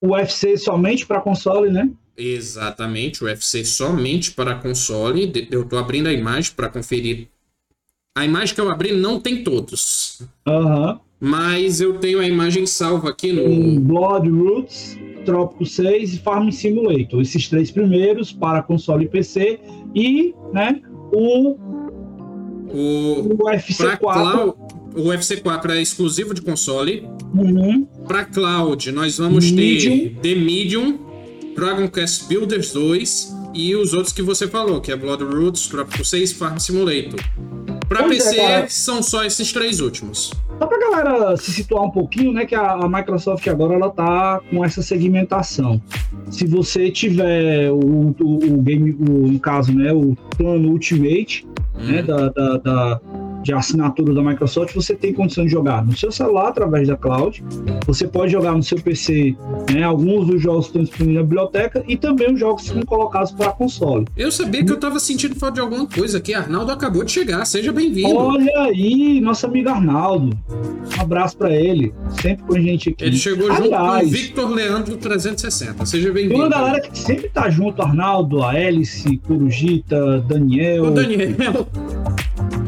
O 0.00 0.08
UFC 0.14 0.56
somente 0.56 1.06
pra 1.06 1.20
console, 1.20 1.70
né? 1.70 1.90
Exatamente, 2.16 3.22
o 3.22 3.26
UFC 3.26 3.64
somente 3.64 4.32
para 4.32 4.54
console. 4.56 5.48
Eu 5.50 5.64
tô 5.64 5.78
abrindo 5.78 6.08
a 6.08 6.12
imagem 6.12 6.52
para 6.54 6.68
conferir. 6.68 7.28
A 8.14 8.24
imagem 8.24 8.54
que 8.54 8.60
eu 8.60 8.70
abri 8.70 8.92
não 8.92 9.20
tem 9.20 9.44
todos, 9.44 10.22
Aham. 10.46 11.00
Mas 11.20 11.80
eu 11.80 11.98
tenho 11.98 12.18
a 12.20 12.26
imagem 12.26 12.64
salva 12.66 13.10
aqui 13.10 13.32
no. 13.32 13.80
Blood 13.80 14.28
Roots, 14.30 14.98
Trópico 15.24 15.66
6 15.66 16.14
e 16.14 16.18
Farm 16.18 16.50
Simulator. 16.50 17.20
Esses 17.20 17.46
três 17.48 17.70
primeiros 17.70 18.32
para 18.32 18.62
console 18.62 19.04
e 19.04 19.08
PC. 19.08 19.60
E, 19.94 20.34
né, 20.52 20.80
o, 21.12 21.56
O, 22.72 23.34
o 23.34 23.44
UFC 23.44 23.74
pra, 23.76 23.96
4. 23.96 24.22
cloud, 24.22 24.54
o 24.96 25.08
UFC 25.08 25.36
4 25.38 25.72
é 25.72 25.82
exclusivo 25.82 26.32
de 26.32 26.40
console. 26.40 27.06
Uhum. 27.34 27.86
Para 28.06 28.24
cloud, 28.24 28.90
nós 28.92 29.18
vamos 29.18 29.50
Medium. 29.50 29.98
ter 29.98 30.16
The 30.22 30.34
Medium, 30.34 30.98
Dragon 31.54 31.88
Quest 31.88 32.28
Builders 32.28 32.72
2 32.72 33.36
e 33.54 33.74
os 33.74 33.92
outros 33.92 34.12
que 34.12 34.22
você 34.22 34.46
falou, 34.48 34.80
que 34.80 34.90
é 34.92 34.96
Blood 34.96 35.24
Roots, 35.24 35.66
Tropical 35.66 36.04
6 36.04 36.32
Farm 36.32 36.58
Simulator. 36.58 37.20
Para 37.90 38.04
Pois 38.04 38.24
é, 38.24 38.30
PC, 38.30 38.36
cara. 38.36 38.66
são 38.68 39.02
só 39.02 39.24
esses 39.24 39.52
três 39.52 39.80
últimos. 39.80 40.32
Só 40.60 40.66
pra 40.66 40.78
galera 40.78 41.36
se 41.36 41.50
situar 41.50 41.82
um 41.82 41.90
pouquinho, 41.90 42.32
né, 42.32 42.46
que 42.46 42.54
a, 42.54 42.74
a 42.74 42.88
Microsoft 42.88 43.44
agora 43.48 43.74
ela 43.74 43.90
tá 43.90 44.40
com 44.48 44.64
essa 44.64 44.80
segmentação. 44.80 45.82
Se 46.30 46.46
você 46.46 46.88
tiver 46.88 47.68
o, 47.72 48.14
o, 48.20 48.54
o 48.54 48.62
game, 48.62 48.92
o, 48.92 49.26
no 49.32 49.40
caso, 49.40 49.72
né, 49.74 49.92
o 49.92 50.16
plano 50.38 50.68
Ultimate, 50.70 51.44
né, 51.80 52.00
da, 52.02 52.28
da, 52.28 52.56
da- 52.58 53.00
de 53.42 53.52
assinatura 53.52 54.14
da 54.14 54.22
Microsoft, 54.22 54.74
você 54.74 54.94
tem 54.94 55.12
condição 55.12 55.44
de 55.44 55.50
jogar 55.50 55.84
no 55.84 55.96
seu 55.96 56.12
celular 56.12 56.48
através 56.48 56.88
da 56.88 56.96
cloud. 56.96 57.42
Você 57.86 58.06
pode 58.06 58.32
jogar 58.32 58.52
no 58.52 58.62
seu 58.62 58.80
PC, 58.80 59.34
né, 59.72 59.82
alguns 59.82 60.26
dos 60.26 60.42
jogos 60.42 60.66
que 60.66 60.70
estão 60.70 60.82
disponíveis 60.82 61.16
na 61.16 61.22
biblioteca 61.22 61.84
e 61.88 61.96
também 61.96 62.32
os 62.32 62.40
jogos 62.40 62.62
que 62.62 62.68
são 62.70 62.82
colocados 62.82 63.32
para 63.32 63.52
console. 63.52 64.06
Eu 64.16 64.30
sabia 64.30 64.64
que 64.64 64.72
eu 64.72 64.78
tava 64.78 64.98
sentindo 65.00 65.34
falta 65.34 65.54
de 65.54 65.60
alguma 65.60 65.86
coisa 65.86 66.18
aqui. 66.18 66.34
Arnaldo 66.34 66.70
acabou 66.72 67.04
de 67.04 67.12
chegar, 67.12 67.44
seja 67.44 67.72
bem-vindo. 67.72 68.14
Olha 68.16 68.60
aí, 68.60 69.20
nosso 69.20 69.46
amigo 69.46 69.68
Arnaldo. 69.68 70.36
Um 70.96 71.00
abraço 71.00 71.36
para 71.36 71.54
ele, 71.54 71.92
sempre 72.20 72.44
com 72.44 72.54
a 72.54 72.60
gente 72.60 72.90
aqui. 72.90 73.04
Ele 73.04 73.16
chegou 73.16 73.48
junto 73.48 73.68
com 73.70 73.74
o 73.74 73.74
Aliás, 73.74 74.10
Victor 74.10 74.50
Leandro 74.50 74.96
360. 74.96 75.86
Seja 75.86 76.04
Tem 76.06 76.14
bem-vindo. 76.14 76.40
uma 76.40 76.48
galera 76.48 76.80
que 76.80 76.98
sempre 76.98 77.28
tá 77.28 77.48
junto, 77.48 77.80
Arnaldo, 77.82 78.42
a 78.42 78.54
Hélice, 78.54 79.16
Corujita, 79.18 80.20
Daniel. 80.20 80.84
O 80.84 80.90
Daniel, 80.90 81.66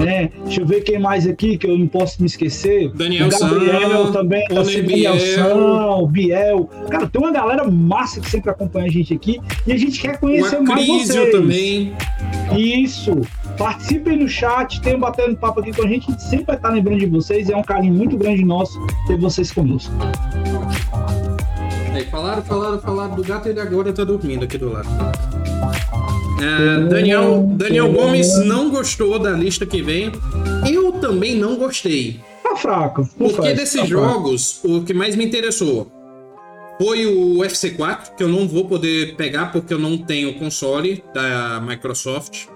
né? 0.05 0.31
Deixa 0.45 0.61
eu 0.61 0.67
ver 0.67 0.83
quem 0.83 0.99
mais 0.99 1.27
aqui 1.27 1.57
que 1.57 1.67
eu 1.67 1.77
não 1.77 1.87
posso 1.87 2.21
me 2.21 2.27
esquecer. 2.27 2.91
Daniel 2.93 3.29
o 3.29 3.31
Gabriel 3.31 4.07
San, 4.07 4.13
também, 4.13 4.47
tá 4.47 4.61
o 4.61 4.65
Biel. 4.65 5.13
Daniel 5.13 5.19
San, 5.19 6.07
Biel. 6.11 6.71
Cara, 6.91 7.07
tem 7.07 7.21
uma 7.21 7.33
galera 7.33 7.65
massa 7.71 8.21
que 8.21 8.31
sempre 8.31 8.51
acompanha 8.51 8.87
a 8.87 8.91
gente 8.91 9.15
aqui 9.15 9.41
e 9.67 9.73
a 9.73 9.77
gente 9.77 10.01
quer 10.01 10.17
o 10.17 10.19
conhecer 10.19 10.61
mais 10.61 10.83
Acrísio 10.83 11.15
vocês. 11.15 11.33
também. 11.33 11.93
Isso. 12.57 13.21
Participem 13.57 14.17
no 14.17 14.29
chat, 14.29 14.81
tenham 14.81 14.99
batendo 14.99 15.37
papo 15.37 15.61
aqui 15.61 15.73
com 15.73 15.83
a 15.83 15.89
gente. 15.89 16.09
A 16.09 16.13
gente 16.13 16.23
sempre 16.23 16.47
vai 16.47 16.57
estar 16.57 16.71
lembrando 16.71 16.99
de 16.99 17.07
vocês. 17.07 17.49
É 17.51 17.57
um 17.57 17.63
carinho 17.63 17.95
muito 17.95 18.17
grande 18.17 18.45
nosso 18.45 18.79
ter 19.07 19.17
vocês 19.19 19.53
conosco. 19.53 19.93
Aí, 21.93 22.05
falaram, 22.07 22.43
falaram, 22.43 22.81
falaram 22.81 23.15
do 23.15 23.23
gato 23.23 23.49
e 23.49 23.51
ele 23.51 23.61
agora 23.61 23.93
tá 23.93 24.03
dormindo 24.03 24.45
aqui 24.45 24.57
do 24.57 24.73
lado. 24.73 24.89
É, 26.43 26.81
Daniel, 26.89 27.47
Daniel 27.53 27.93
Gomes 27.93 28.37
não 28.45 28.69
gostou 28.69 29.19
da 29.19 29.31
lista 29.31 29.65
que 29.65 29.81
vem. 29.81 30.11
Eu 30.69 30.93
também 30.93 31.37
não 31.37 31.57
gostei. 31.57 32.21
Tá 32.43 32.57
fraco. 32.57 33.09
Porque 33.17 33.37
confesso, 33.37 33.57
desses 33.57 33.81
tá 33.81 33.87
fraco. 33.87 34.05
jogos, 34.05 34.61
o 34.65 34.83
que 34.83 34.93
mais 34.93 35.15
me 35.15 35.25
interessou 35.25 35.91
foi 36.81 37.07
o 37.07 37.39
UFC 37.39 37.71
4, 37.71 38.17
que 38.17 38.25
eu 38.25 38.29
não 38.29 38.49
vou 38.49 38.67
poder 38.67 39.15
pegar 39.15 39.53
porque 39.53 39.73
eu 39.73 39.79
não 39.79 39.97
tenho 39.97 40.35
console 40.37 41.05
da 41.15 41.61
Microsoft. 41.61 42.47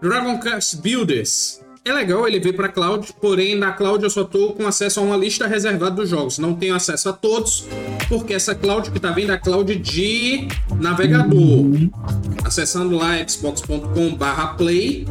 Dragon 0.00 0.40
Quest 0.40 0.80
Builders. 0.80 1.61
É 1.84 1.92
legal 1.92 2.28
ele 2.28 2.38
vir 2.38 2.54
pra 2.54 2.68
cloud, 2.68 3.12
porém 3.20 3.56
na 3.56 3.72
cloud 3.72 4.04
eu 4.04 4.10
só 4.10 4.22
tô 4.22 4.52
com 4.52 4.68
acesso 4.68 5.00
a 5.00 5.02
uma 5.02 5.16
lista 5.16 5.48
reservada 5.48 5.96
dos 5.96 6.08
jogos. 6.08 6.38
Não 6.38 6.54
tenho 6.54 6.76
acesso 6.76 7.08
a 7.08 7.12
todos, 7.12 7.66
porque 8.08 8.34
essa 8.34 8.54
cloud 8.54 8.88
que 8.92 9.00
tá 9.00 9.10
vindo 9.10 9.32
é 9.32 9.34
a 9.34 9.38
cloud 9.38 9.74
de 9.74 10.46
navegador. 10.78 11.66
Acessando 12.44 12.96
lá 12.96 13.16
xbox.com/play. 13.26 15.06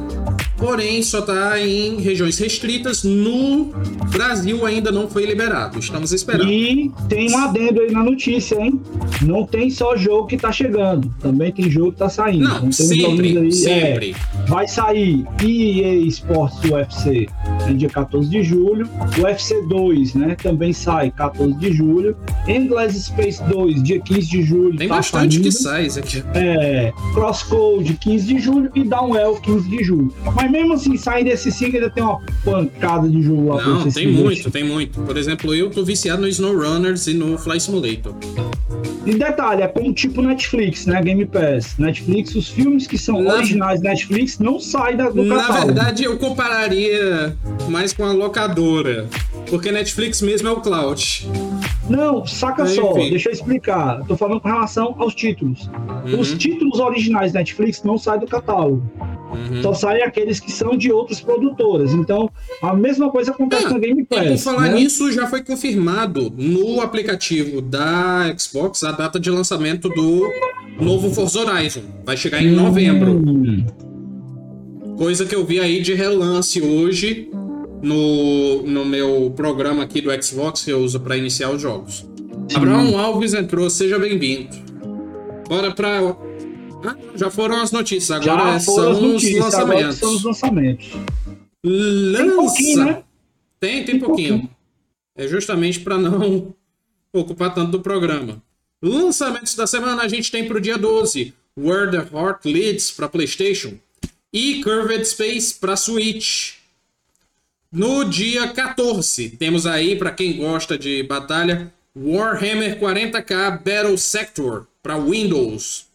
Porém, 0.58 1.02
só 1.02 1.22
tá 1.22 1.60
em 1.60 2.00
regiões 2.00 2.38
restritas. 2.38 3.04
No 3.04 3.74
Brasil 4.12 4.64
ainda 4.66 4.92
não 4.92 5.10
foi 5.10 5.26
liberado. 5.26 5.78
Estamos 5.80 6.14
esperando. 6.14 6.52
E 6.52 6.90
tem 7.10 7.32
um 7.32 7.38
adendo 7.40 7.82
aí 7.82 7.92
na 7.92 8.04
notícia, 8.04 8.62
hein? 8.62 8.80
Não 9.24 9.44
tem 9.46 9.70
só 9.72 9.98
jogo 9.98 10.28
que 10.28 10.38
tá 10.38 10.52
chegando, 10.52 11.14
também 11.20 11.52
tem 11.52 11.70
jogo 11.70 11.92
que 11.92 11.98
tá 11.98 12.10
saindo. 12.10 12.48
Não, 12.48 12.66
uns 12.66 12.78
sempre, 12.78 13.38
aí, 13.38 13.52
sempre. 13.52 14.12
é, 14.12 14.46
vai 14.48 14.68
sair 14.68 15.26
EA 15.44 16.08
Sports 16.08 16.61
UFC 16.70 17.28
no 17.68 17.76
dia 17.76 17.90
14 17.90 18.30
de 18.30 18.44
julho, 18.44 18.88
o 19.18 19.22
UFC 19.24 19.62
2, 19.68 20.14
né? 20.16 20.36
Também 20.42 20.74
sai 20.74 21.12
14 21.12 21.54
de 21.56 21.72
julho, 21.74 22.16
Endless 22.48 23.00
Space 23.04 23.42
2, 23.44 23.82
dia 23.84 24.00
15 24.00 24.28
de 24.28 24.42
julho. 24.44 24.78
Tem 24.78 24.88
tá 24.88 24.96
bastante 24.98 25.34
saindo. 25.36 25.44
que 25.44 25.52
sai 25.52 25.86
isso 25.86 26.00
aqui. 26.00 26.24
É, 26.34 26.92
Crosscode 27.14 27.94
15 27.96 28.26
de 28.28 28.40
julho 28.40 28.72
e 28.76 28.84
Downwell 28.84 29.36
15 29.42 29.70
de 29.70 29.84
julho. 29.84 30.14
Mas 30.36 30.52
mesmo 30.52 30.74
assim, 30.74 30.98
saindo 30.98 31.30
desses 31.30 31.54
cinco, 31.56 31.76
ainda 31.76 31.90
tem 31.90 32.04
uma 32.04 32.20
pancada 32.44 33.08
de 33.08 33.22
jogo 33.22 33.50
lá 33.56 33.62
Não, 33.64 33.90
tem 33.92 34.08
muito, 34.12 34.52
tem 34.52 34.64
muito. 34.64 35.00
Por 35.02 35.18
exemplo, 35.18 35.54
eu 35.54 35.70
tô 35.70 35.84
viciado 35.84 36.22
no 36.22 36.28
SnowRunners 36.28 37.08
e 37.08 37.14
no 37.14 37.38
Fly 37.38 37.60
Simulator. 37.60 38.14
E 39.06 39.16
detalhe, 39.16 39.64
é 39.64 39.68
como 39.68 39.92
tipo 39.94 40.22
Netflix, 40.22 40.86
né? 40.86 41.02
Game 41.02 41.26
Pass. 41.26 41.76
Netflix, 41.78 42.36
os 42.36 42.48
filmes 42.48 42.86
que 42.86 42.98
são 42.98 43.22
Na- 43.22 43.34
originais 43.34 43.82
Netflix 43.82 44.38
não 44.38 44.60
saem 44.60 44.96
da, 44.96 45.10
do 45.10 45.24
Na 45.24 45.38
catálogo. 45.38 45.66
verdade, 45.68 46.04
eu 46.04 46.18
compararia 46.62 47.36
mais 47.70 47.94
com 47.94 48.04
a 48.04 48.12
locadora. 48.12 49.08
Porque 49.50 49.72
Netflix 49.72 50.22
mesmo 50.22 50.48
é 50.48 50.52
o 50.52 50.58
cloud. 50.62 51.28
Não, 51.90 52.26
saca 52.26 52.64
Enfim. 52.64 52.76
só, 52.76 52.94
deixa 52.94 53.30
eu 53.30 53.34
explicar. 53.34 54.02
Tô 54.08 54.16
falando 54.16 54.40
com 54.40 54.48
relação 54.48 54.96
aos 55.00 55.14
títulos. 55.16 55.70
Os 56.18 56.32
Uhum, 56.32 56.38
títulos 56.38 56.80
originais 56.80 57.34
Netflix 57.34 57.84
não 57.84 57.98
saem 57.98 58.20
do 58.22 58.28
catálogo. 58.28 58.82
uhum. 59.32 59.62
Só 59.62 59.74
saem 59.74 60.04
aqueles 60.04 60.40
que 60.40 60.52
são 60.52 60.78
de 60.78 60.92
outras 60.92 61.20
produtoras. 61.20 61.94
Então, 61.94 62.30
a 62.62 62.74
mesma 62.74 63.10
coisa 63.10 63.32
acontece 63.32 63.66
Ah, 63.66 63.70
na 63.72 63.80
Game 63.80 64.02
E 64.02 64.06
por 64.06 64.18
Pass. 64.24 64.44
falar 64.44 64.70
né? 64.70 64.76
nisso, 64.76 65.12
já 65.12 65.28
foi 65.28 65.44
confirmado 65.44 66.32
no 66.38 66.80
aplicativo 66.82 67.62
da 67.62 68.34
Xbox 68.38 68.84
a 68.84 68.92
data 68.92 69.20
de 69.20 69.30
lançamento 69.30 69.90
do 69.90 70.30
novo 70.80 71.10
Forza 71.14 71.40
Horizon. 71.40 71.82
Vai 72.06 72.16
chegar 72.16 72.42
em 72.42 72.52
novembro. 72.52 73.12
Hum, 73.14 73.66
Coisa 75.02 75.26
que 75.26 75.34
eu 75.34 75.44
vi 75.44 75.60
aí 75.60 75.82
de 75.82 75.96
relance 75.96 76.62
hoje 76.62 77.28
no, 77.82 78.62
no 78.62 78.86
meu 78.86 79.34
programa 79.36 79.82
aqui 79.82 80.00
do 80.00 80.12
Xbox 80.24 80.64
que 80.64 80.70
eu 80.70 80.80
uso 80.80 81.00
para 81.00 81.18
iniciar 81.18 81.50
os 81.50 81.60
jogos. 81.60 82.06
Abraão 82.54 83.00
Alves 83.00 83.34
entrou, 83.34 83.68
seja 83.68 83.98
bem-vindo. 83.98 84.56
Bora 85.50 85.74
pra. 85.74 86.02
Ah, 86.86 86.96
já 87.16 87.32
foram 87.32 87.60
as 87.64 87.72
notícias, 87.72 88.12
agora 88.12 88.60
já 88.60 88.60
foram 88.60 88.60
as 88.60 88.64
são 88.64 88.92
os 88.92 89.02
notícias, 89.02 89.54
agora 89.56 89.74
lançamentos. 89.88 89.98
são 89.98 90.16
os 90.16 90.24
lançamentos. 90.24 90.88
Tem 90.92 91.72
Lança! 91.72 92.36
pouquinho, 92.36 92.86
né? 92.86 93.04
Tem, 93.60 93.76
tem 93.78 93.86
Tem 93.86 94.00
pouquinho. 94.00 94.30
pouquinho. 94.34 94.56
É 95.16 95.28
justamente 95.28 95.80
para 95.80 95.98
não 95.98 96.54
ocupar 97.12 97.56
tanto 97.56 97.72
do 97.72 97.82
programa. 97.82 98.40
Lançamentos 98.80 99.56
da 99.56 99.66
semana 99.66 100.04
a 100.04 100.08
gente 100.08 100.30
tem 100.30 100.48
pro 100.48 100.62
dia 100.62 100.78
12, 100.78 101.34
Where 101.58 101.90
the 101.90 102.08
Heart 102.16 102.46
Leads 102.46 102.92
para 102.92 103.10
PlayStation 103.10 103.80
e 104.32 104.64
Curved 104.64 105.06
Space 105.06 105.54
para 105.54 105.76
Switch. 105.76 106.54
No 107.72 108.04
dia 108.04 108.48
14, 108.50 109.30
temos 109.32 109.66
aí 109.66 109.96
para 109.96 110.12
quem 110.12 110.38
gosta 110.38 110.78
de 110.78 111.04
batalha, 111.04 111.72
Warhammer 111.96 112.80
40k 112.80 113.64
Battle 113.64 113.98
Sector 113.98 114.68
para 114.84 114.98
Windows. 114.98 115.86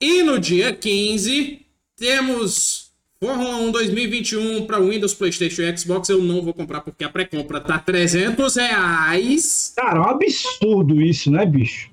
E 0.00 0.22
no 0.22 0.38
dia 0.38 0.72
15, 0.74 1.60
temos 1.96 2.90
Fórmula 3.20 3.56
1 3.56 3.70
2021 3.70 4.66
para 4.66 4.78
Windows, 4.78 5.14
PlayStation 5.14 5.62
e 5.62 5.76
Xbox. 5.76 6.08
Eu 6.08 6.22
não 6.22 6.42
vou 6.42 6.52
comprar 6.52 6.82
porque 6.82 7.04
a 7.04 7.08
pré-compra 7.08 7.60
tá 7.60 7.78
300 7.78 8.56
reais. 8.56 9.72
Cara, 9.74 9.98
é 9.98 10.00
um 10.00 10.10
absurdo 10.10 11.00
isso, 11.00 11.30
né, 11.30 11.46
bicho? 11.46 11.90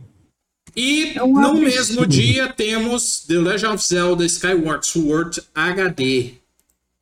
E 0.76 1.14
É 1.18 1.24
um 1.24 1.34
no 1.34 1.40
absurdo. 1.40 1.62
mesmo 1.62 2.08
dia 2.08 2.48
temos 2.54 3.26
The 3.28 3.36
Legend 3.40 3.76
of 3.76 3.84
Zelda 3.86 4.26
Skyward 4.26 4.86
Sword 4.86 5.42
HD 5.54 6.34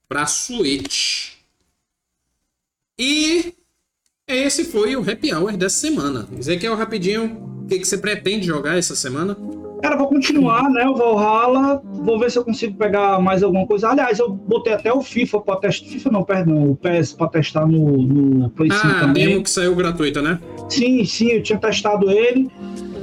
para 0.07 0.25
Switch. 0.25 1.33
E 2.97 3.53
esse 4.27 4.65
foi 4.65 4.95
o 4.95 5.01
Happy 5.09 5.33
Hour 5.33 5.55
dessa 5.55 5.79
semana. 5.79 6.27
Ezequiel, 6.37 6.75
rapidinho, 6.75 7.61
o 7.63 7.67
que, 7.67 7.79
que 7.79 7.85
você 7.85 7.97
pretende 7.97 8.45
jogar 8.45 8.77
essa 8.77 8.95
semana? 8.95 9.37
Cara, 9.81 9.95
vou 9.95 10.07
continuar, 10.09 10.69
né? 10.69 10.85
O 10.87 10.95
Valhalla. 10.95 11.81
Vou 11.85 12.19
ver 12.19 12.29
se 12.29 12.37
eu 12.37 12.43
consigo 12.43 12.75
pegar 12.77 13.17
mais 13.21 13.41
alguma 13.41 13.65
coisa. 13.65 13.87
Aliás, 13.87 14.19
eu 14.19 14.29
botei 14.29 14.73
até 14.73 14.91
o 14.91 15.01
FIFA 15.01 15.39
pra 15.39 15.55
testar. 15.55 15.87
FIFA 15.87 16.11
não, 16.11 16.23
perdão, 16.23 16.71
o 16.71 16.75
PES 16.75 17.13
pra 17.13 17.27
testar 17.29 17.65
no, 17.65 17.97
no 18.01 18.49
Play 18.49 18.69
5 18.69 18.85
Ah, 18.85 18.99
também. 18.99 19.27
demo 19.29 19.43
que 19.43 19.49
saiu 19.49 19.73
gratuita, 19.75 20.21
né? 20.21 20.37
Sim, 20.67 21.05
sim, 21.05 21.29
eu 21.29 21.41
tinha 21.43 21.57
testado 21.57 22.11
ele. 22.11 22.49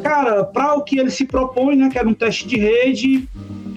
Cara, 0.06 0.44
para 0.44 0.74
o 0.74 0.84
que 0.84 1.00
ele 1.00 1.10
se 1.10 1.24
propõe, 1.24 1.74
né? 1.74 1.88
Que 1.90 1.98
era 1.98 2.08
um 2.08 2.14
teste 2.14 2.46
de 2.46 2.56
rede, 2.56 3.28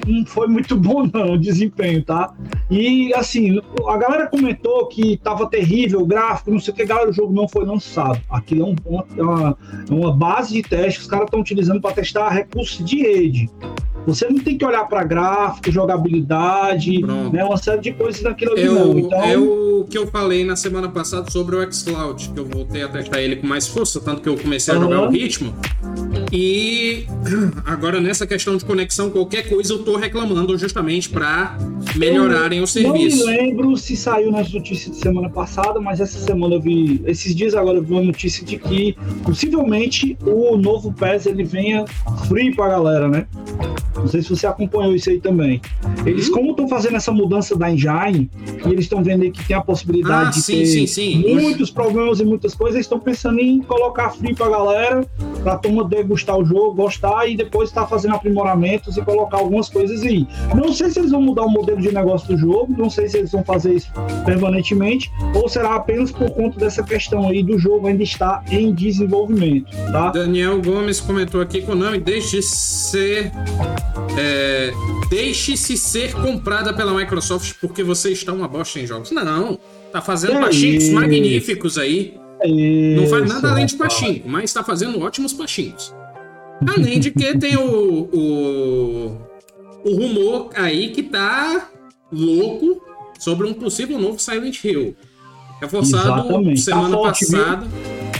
não 0.07 0.25
foi 0.25 0.47
muito 0.47 0.75
bom, 0.75 1.09
não, 1.11 1.33
o 1.33 1.37
desempenho, 1.37 2.03
tá? 2.03 2.33
E 2.69 3.13
assim, 3.13 3.59
a 3.87 3.97
galera 3.97 4.27
comentou 4.27 4.87
que 4.87 5.17
tava 5.17 5.47
terrível 5.47 6.01
o 6.01 6.05
gráfico, 6.05 6.51
não 6.51 6.59
sei 6.59 6.73
o 6.73 6.77
que, 6.77 6.85
galera, 6.85 7.09
o 7.09 7.13
jogo 7.13 7.33
não 7.33 7.47
foi 7.47 7.65
lançado. 7.65 8.19
Aqui 8.29 8.59
é, 8.59 8.63
um- 8.63 8.75
uma, 8.85 9.05
é 9.17 9.21
uma, 9.21 9.57
é 9.89 9.93
uma 9.93 10.13
base 10.13 10.53
de 10.53 10.61
teste 10.61 10.99
que 10.99 11.05
os 11.05 11.09
caras 11.09 11.25
estão 11.25 11.39
utilizando 11.39 11.81
para 11.81 11.93
testar 11.93 12.29
recursos 12.29 12.85
de 12.85 13.01
rede. 13.01 13.49
Você 14.07 14.27
não 14.27 14.39
tem 14.39 14.57
que 14.57 14.65
olhar 14.65 14.85
para 14.85 15.03
gráfico, 15.03 15.71
jogabilidade, 15.71 17.01
né, 17.31 17.43
uma 17.43 17.57
série 17.57 17.81
de 17.81 17.93
coisas 17.93 18.21
daquilo 18.21 18.53
ali, 18.53 18.65
não. 18.65 18.97
Então... 18.97 19.23
É 19.23 19.37
o 19.37 19.85
que 19.89 19.97
eu 19.97 20.07
falei 20.07 20.43
na 20.43 20.55
semana 20.55 20.89
passada 20.89 21.29
sobre 21.29 21.55
o 21.55 21.71
xCloud, 21.71 22.29
que 22.29 22.39
eu 22.39 22.45
voltei 22.45 22.83
a 22.83 22.87
testar 22.87 23.21
ele 23.21 23.35
com 23.35 23.47
mais 23.47 23.67
força, 23.67 23.99
tanto 23.99 24.21
que 24.21 24.29
eu 24.29 24.37
comecei 24.37 24.73
a 24.73 24.77
uhum. 24.77 24.83
jogar 24.83 25.01
o 25.03 25.09
ritmo. 25.09 25.53
E 26.31 27.05
agora 27.65 27.99
nessa 27.99 28.25
questão 28.25 28.57
de 28.57 28.65
conexão, 28.65 29.09
qualquer 29.09 29.47
coisa 29.47 29.73
eu 29.73 29.83
tô 29.83 29.88
reclamando 29.95 30.57
justamente 30.57 31.09
para 31.09 31.57
melhorarem 31.95 32.61
o 32.61 32.67
serviço. 32.67 33.19
Não 33.19 33.25
me 33.27 33.37
lembro 33.37 33.77
se 33.77 33.95
saiu 33.95 34.31
nas 34.31 34.51
notícias 34.51 34.95
de 34.95 35.01
semana 35.01 35.29
passada, 35.29 35.79
mas 35.79 35.99
essa 35.99 36.19
semana 36.19 36.55
eu 36.55 36.61
vi, 36.61 37.01
esses 37.05 37.35
dias 37.35 37.53
agora 37.53 37.77
eu 37.77 37.83
vi 37.83 37.93
uma 37.93 38.03
notícia 38.03 38.45
de 38.45 38.57
que 38.57 38.95
possivelmente 39.23 40.17
o 40.25 40.57
novo 40.57 40.93
PES 40.93 41.27
ele 41.27 41.43
venha 41.43 41.85
free 42.27 42.53
pra 42.53 42.69
galera, 42.69 43.07
né? 43.07 43.27
Não 43.95 44.07
sei 44.07 44.21
se 44.21 44.29
você 44.29 44.47
acompanhou 44.47 44.95
isso 44.95 45.09
aí 45.09 45.19
também. 45.19 45.61
Eles, 46.05 46.27
uhum. 46.27 46.33
como 46.33 46.51
estão 46.51 46.67
fazendo 46.67 46.95
essa 46.95 47.11
mudança 47.11 47.55
da 47.57 47.69
engine, 47.69 48.29
e 48.65 48.69
eles 48.69 48.85
estão 48.85 49.03
vendo 49.03 49.23
aí 49.23 49.31
que 49.31 49.45
tem 49.45 49.55
a 49.55 49.61
possibilidade 49.61 50.27
ah, 50.27 50.31
de 50.31 50.41
sim, 50.41 50.59
ter 50.59 50.65
sim, 50.65 50.87
sim. 50.87 51.35
muitos 51.35 51.69
problemas 51.69 52.19
e 52.19 52.25
muitas 52.25 52.55
coisas, 52.55 52.79
estão 52.79 52.99
pensando 52.99 53.39
em 53.39 53.61
colocar 53.61 54.11
free 54.11 54.33
pra 54.33 54.49
galera, 54.49 55.05
pra 55.43 55.57
turma 55.57 55.83
degustar 55.83 56.37
o 56.37 56.45
jogo, 56.45 56.73
gostar 56.73 57.27
e 57.27 57.35
depois 57.35 57.69
estar 57.69 57.81
tá 57.81 57.87
fazendo 57.87 58.15
aprimoramentos 58.15 58.97
e 58.97 59.01
colocar 59.01 59.37
algumas 59.37 59.69
coisas 59.69 59.78
aí. 59.79 60.27
Não 60.55 60.73
sei 60.73 60.89
se 60.89 60.99
eles 60.99 61.11
vão 61.11 61.21
mudar 61.21 61.43
o 61.43 61.49
modelo 61.49 61.81
de 61.81 61.93
negócio 61.93 62.27
do 62.27 62.37
jogo, 62.37 62.73
não 62.77 62.89
sei 62.89 63.07
se 63.07 63.17
eles 63.17 63.31
vão 63.31 63.43
fazer 63.43 63.73
isso 63.73 63.91
permanentemente, 64.25 65.11
ou 65.33 65.47
será 65.47 65.75
apenas 65.75 66.11
por 66.11 66.29
conta 66.31 66.59
dessa 66.59 66.83
questão 66.83 67.27
aí 67.27 67.43
do 67.43 67.57
jogo 67.57 67.87
ainda 67.87 68.03
estar 68.03 68.43
em 68.51 68.73
desenvolvimento, 68.73 69.71
tá? 69.91 70.11
Daniel 70.11 70.61
Gomes 70.61 70.99
comentou 70.99 71.41
aqui, 71.41 71.61
Konami, 71.61 71.99
deixe 71.99 72.41
ser 72.41 73.31
é, 74.17 74.71
deixe-se 75.09 75.77
ser 75.77 76.13
comprada 76.13 76.73
pela 76.73 76.93
Microsoft 76.93 77.55
porque 77.61 77.83
você 77.83 78.11
está 78.11 78.33
uma 78.33 78.47
bosta 78.47 78.79
em 78.79 78.85
jogos. 78.85 79.11
Não, 79.11 79.57
tá 79.91 80.01
fazendo 80.01 80.33
é 80.33 80.41
pachinhos 80.41 80.89
magníficos 80.89 81.77
aí. 81.77 82.17
Não 82.95 83.07
faz 83.07 83.27
nada 83.27 83.51
além 83.51 83.65
de 83.65 83.75
pachinho, 83.75 84.23
mas 84.25 84.45
está 84.45 84.63
fazendo 84.63 85.01
ótimos 85.01 85.33
pachinhos. 85.33 85.93
Além 86.67 86.99
de 86.99 87.11
que 87.11 87.37
tem 87.37 87.57
o, 87.57 88.09
o, 88.13 89.17
o 89.83 89.95
rumor 89.95 90.49
aí 90.55 90.89
que 90.89 91.03
tá 91.03 91.69
louco 92.11 92.81
sobre 93.19 93.47
um 93.47 93.53
possível 93.53 93.99
novo 93.99 94.19
Silent 94.19 94.63
Hill. 94.63 94.95
Reforçado 95.61 96.21
Exatamente. 96.21 96.61
semana 96.61 96.97
tá 96.97 97.03
passada. 97.03 97.67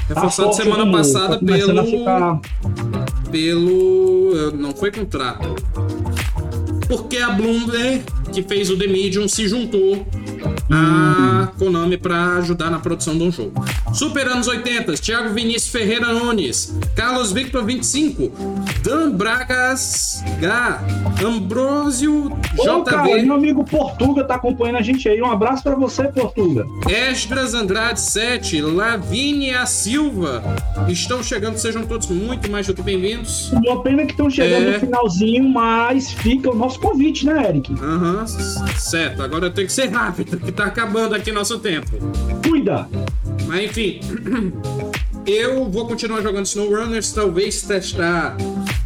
Tá 0.07 0.13
reforçado 0.13 0.53
semana 0.53 0.91
passada 0.91 1.39
tá 1.39 1.45
pelo. 1.45 1.85
Ficar... 1.85 2.41
Pelo. 3.31 4.51
Não 4.57 4.71
foi 4.71 4.91
contrato. 4.91 5.55
Porque 6.87 7.17
a 7.17 7.29
Bloomberg, 7.29 8.03
que 8.29 8.43
fez 8.43 8.69
o 8.69 8.77
The 8.77 8.87
Medium, 8.87 9.27
se 9.27 9.47
juntou 9.47 10.05
a 10.71 11.51
Konami 11.57 11.97
para 11.97 12.37
ajudar 12.37 12.69
na 12.69 12.79
produção 12.79 13.17
de 13.17 13.23
um 13.23 13.31
jogo. 13.31 13.63
Super 13.93 14.27
anos 14.27 14.47
80, 14.47 14.93
Thiago 14.93 15.33
Vinícius 15.33 15.71
Ferreira 15.71 16.13
Nunes, 16.13 16.77
Carlos 16.95 17.31
Victor 17.31 17.65
25, 17.65 18.31
Dan 18.83 19.11
Bragas 19.11 20.23
H, 20.37 20.81
Ambrosio 21.25 22.31
JV. 22.53 22.83
Cara, 22.85 23.21
meu 23.23 23.35
amigo 23.35 23.63
Portuga 23.63 24.23
tá 24.23 24.35
acompanhando 24.35 24.77
a 24.77 24.81
gente 24.81 25.07
aí. 25.07 25.21
Um 25.21 25.31
abraço 25.31 25.63
para 25.63 25.75
você, 25.75 26.03
Portuga. 26.07 26.65
Esdras 26.87 27.53
Andrade 27.53 27.99
7, 27.99 28.61
Lavínia 28.61 29.65
Silva. 29.65 30.43
Estão 30.87 31.23
chegando, 31.23 31.57
sejam 31.57 31.85
todos 31.85 32.07
muito 32.07 32.49
mais 32.49 32.67
do 32.67 32.73
que 32.73 32.81
bem-vindos. 32.81 33.51
Uma 33.51 33.81
pena 33.81 34.05
que 34.05 34.11
estão 34.11 34.29
chegando 34.29 34.69
é... 34.69 34.73
no 34.73 34.79
finalzinho, 34.79 35.49
mas 35.49 36.11
fica 36.11 36.49
o 36.51 36.55
nosso 36.55 36.79
convite, 36.79 37.25
né, 37.25 37.49
Eric? 37.49 37.73
Aham, 37.73 38.18
uhum, 38.18 38.18
certo. 38.27 39.21
Agora 39.21 39.47
eu 39.47 39.51
tenho 39.51 39.67
que 39.67 39.73
ser 39.73 39.87
rápido, 39.87 40.39
que 40.39 40.51
tá 40.51 40.65
acabando 40.65 41.15
aqui 41.15 41.31
nosso 41.31 41.59
tempo. 41.59 41.89
Cuida! 42.47 42.87
Mas 43.47 43.65
enfim, 43.65 43.99
eu 45.25 45.69
vou 45.69 45.87
continuar 45.87 46.21
jogando 46.21 46.45
SnowRunners, 46.45 47.11
talvez 47.11 47.61
testar 47.61 48.37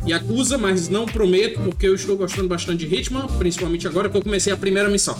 Yakuza, 0.08 0.58
mas 0.58 0.90
não 0.90 1.06
prometo, 1.06 1.60
porque 1.62 1.88
eu 1.88 1.96
estou 1.96 2.18
gostando 2.18 2.48
bastante 2.48 2.86
de 2.86 2.96
Hitman, 2.96 3.28
principalmente 3.40 3.88
agora 3.88 4.10
que 4.10 4.18
eu 4.18 4.22
comecei 4.22 4.52
a 4.52 4.58
primeira 4.58 4.90
missão. 4.90 5.18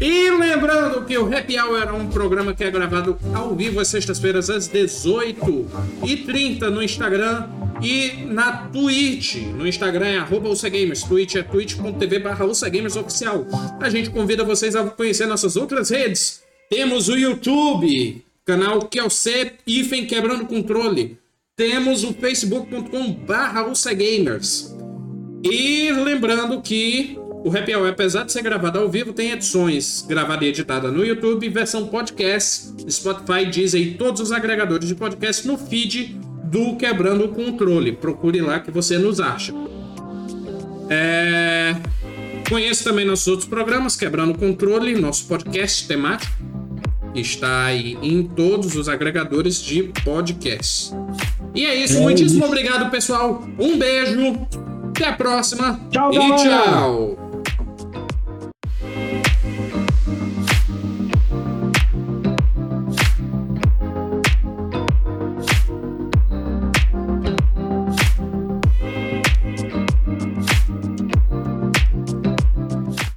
E 0.00 0.30
lembrando 0.30 1.04
que 1.04 1.16
o 1.16 1.34
Happy 1.34 1.58
Hour 1.58 1.82
é 1.82 1.92
um 1.92 2.08
programa 2.08 2.52
que 2.52 2.62
é 2.62 2.70
gravado 2.70 3.16
ao 3.32 3.54
vivo 3.54 3.80
às 3.80 3.88
sextas-feiras 3.88 4.50
às 4.50 4.68
18h30 4.68 6.68
no 6.68 6.82
Instagram 6.82 7.46
e 7.82 8.24
na 8.26 8.68
Twitch. 8.68 9.36
No 9.36 9.66
Instagram 9.66 10.06
é 10.06 10.18
arroba 10.18 10.48
Gamers, 10.70 11.02
Twitch 11.02 11.36
é 11.36 11.42
twitch.tv 11.42 12.18
barra 12.18 12.44
oficial. 12.46 13.46
A 13.80 13.90
gente 13.90 14.10
convida 14.10 14.44
vocês 14.44 14.74
a 14.74 14.84
conhecer 14.84 15.26
nossas 15.26 15.56
outras 15.56 15.90
redes. 15.90 16.42
Temos 16.70 17.08
o 17.08 17.16
YouTube, 17.16 18.24
canal 18.44 18.88
é 18.92 19.08
C 19.08 19.52
Ifen 19.66 20.06
Quebrando 20.06 20.46
Controle. 20.46 21.18
Temos 21.56 22.04
o 22.04 22.12
facebook.com 22.12 23.12
barra 23.12 23.66
Gamers. 23.94 24.74
E 25.42 25.90
lembrando 25.92 26.60
que 26.60 27.16
o 27.44 27.56
Happy 27.56 27.74
Hour, 27.74 27.88
apesar 27.90 28.24
de 28.24 28.32
ser 28.32 28.42
gravado 28.42 28.78
ao 28.78 28.88
vivo, 28.88 29.12
tem 29.12 29.30
edições 29.30 30.04
gravada 30.08 30.44
e 30.44 30.48
editada 30.48 30.90
no 30.90 31.04
YouTube, 31.04 31.48
versão 31.48 31.86
podcast, 31.86 32.74
Spotify, 32.90 33.46
Deezer 33.46 33.80
e 33.80 33.94
todos 33.94 34.20
os 34.20 34.32
agregadores 34.32 34.88
de 34.88 34.96
podcast 34.96 35.46
no 35.46 35.56
feed 35.56 36.25
do 36.46 36.76
Quebrando 36.76 37.24
o 37.24 37.28
Controle. 37.28 37.92
Procure 37.92 38.40
lá 38.40 38.60
que 38.60 38.70
você 38.70 38.98
nos 38.98 39.20
acha. 39.20 39.52
É... 40.88 41.74
Conheça 42.48 42.84
também 42.84 43.04
nossos 43.04 43.26
outros 43.26 43.48
programas, 43.48 43.96
Quebrando 43.96 44.32
o 44.32 44.38
Controle, 44.38 44.94
nosso 44.94 45.26
podcast 45.26 45.86
temático, 45.88 46.32
que 47.12 47.20
está 47.20 47.64
aí 47.64 47.98
em 48.00 48.22
todos 48.22 48.76
os 48.76 48.88
agregadores 48.88 49.60
de 49.60 49.84
podcast. 50.04 50.94
E 51.54 51.64
é 51.64 51.74
isso, 51.74 51.98
é 51.98 52.00
muitíssimo 52.00 52.44
isso. 52.44 52.46
obrigado, 52.46 52.90
pessoal. 52.90 53.42
Um 53.58 53.76
beijo, 53.76 54.38
até 54.90 55.08
a 55.08 55.12
próxima 55.14 55.80
tchau, 55.90 56.12
e 56.12 56.18
galera. 56.18 56.36
tchau. 56.36 57.25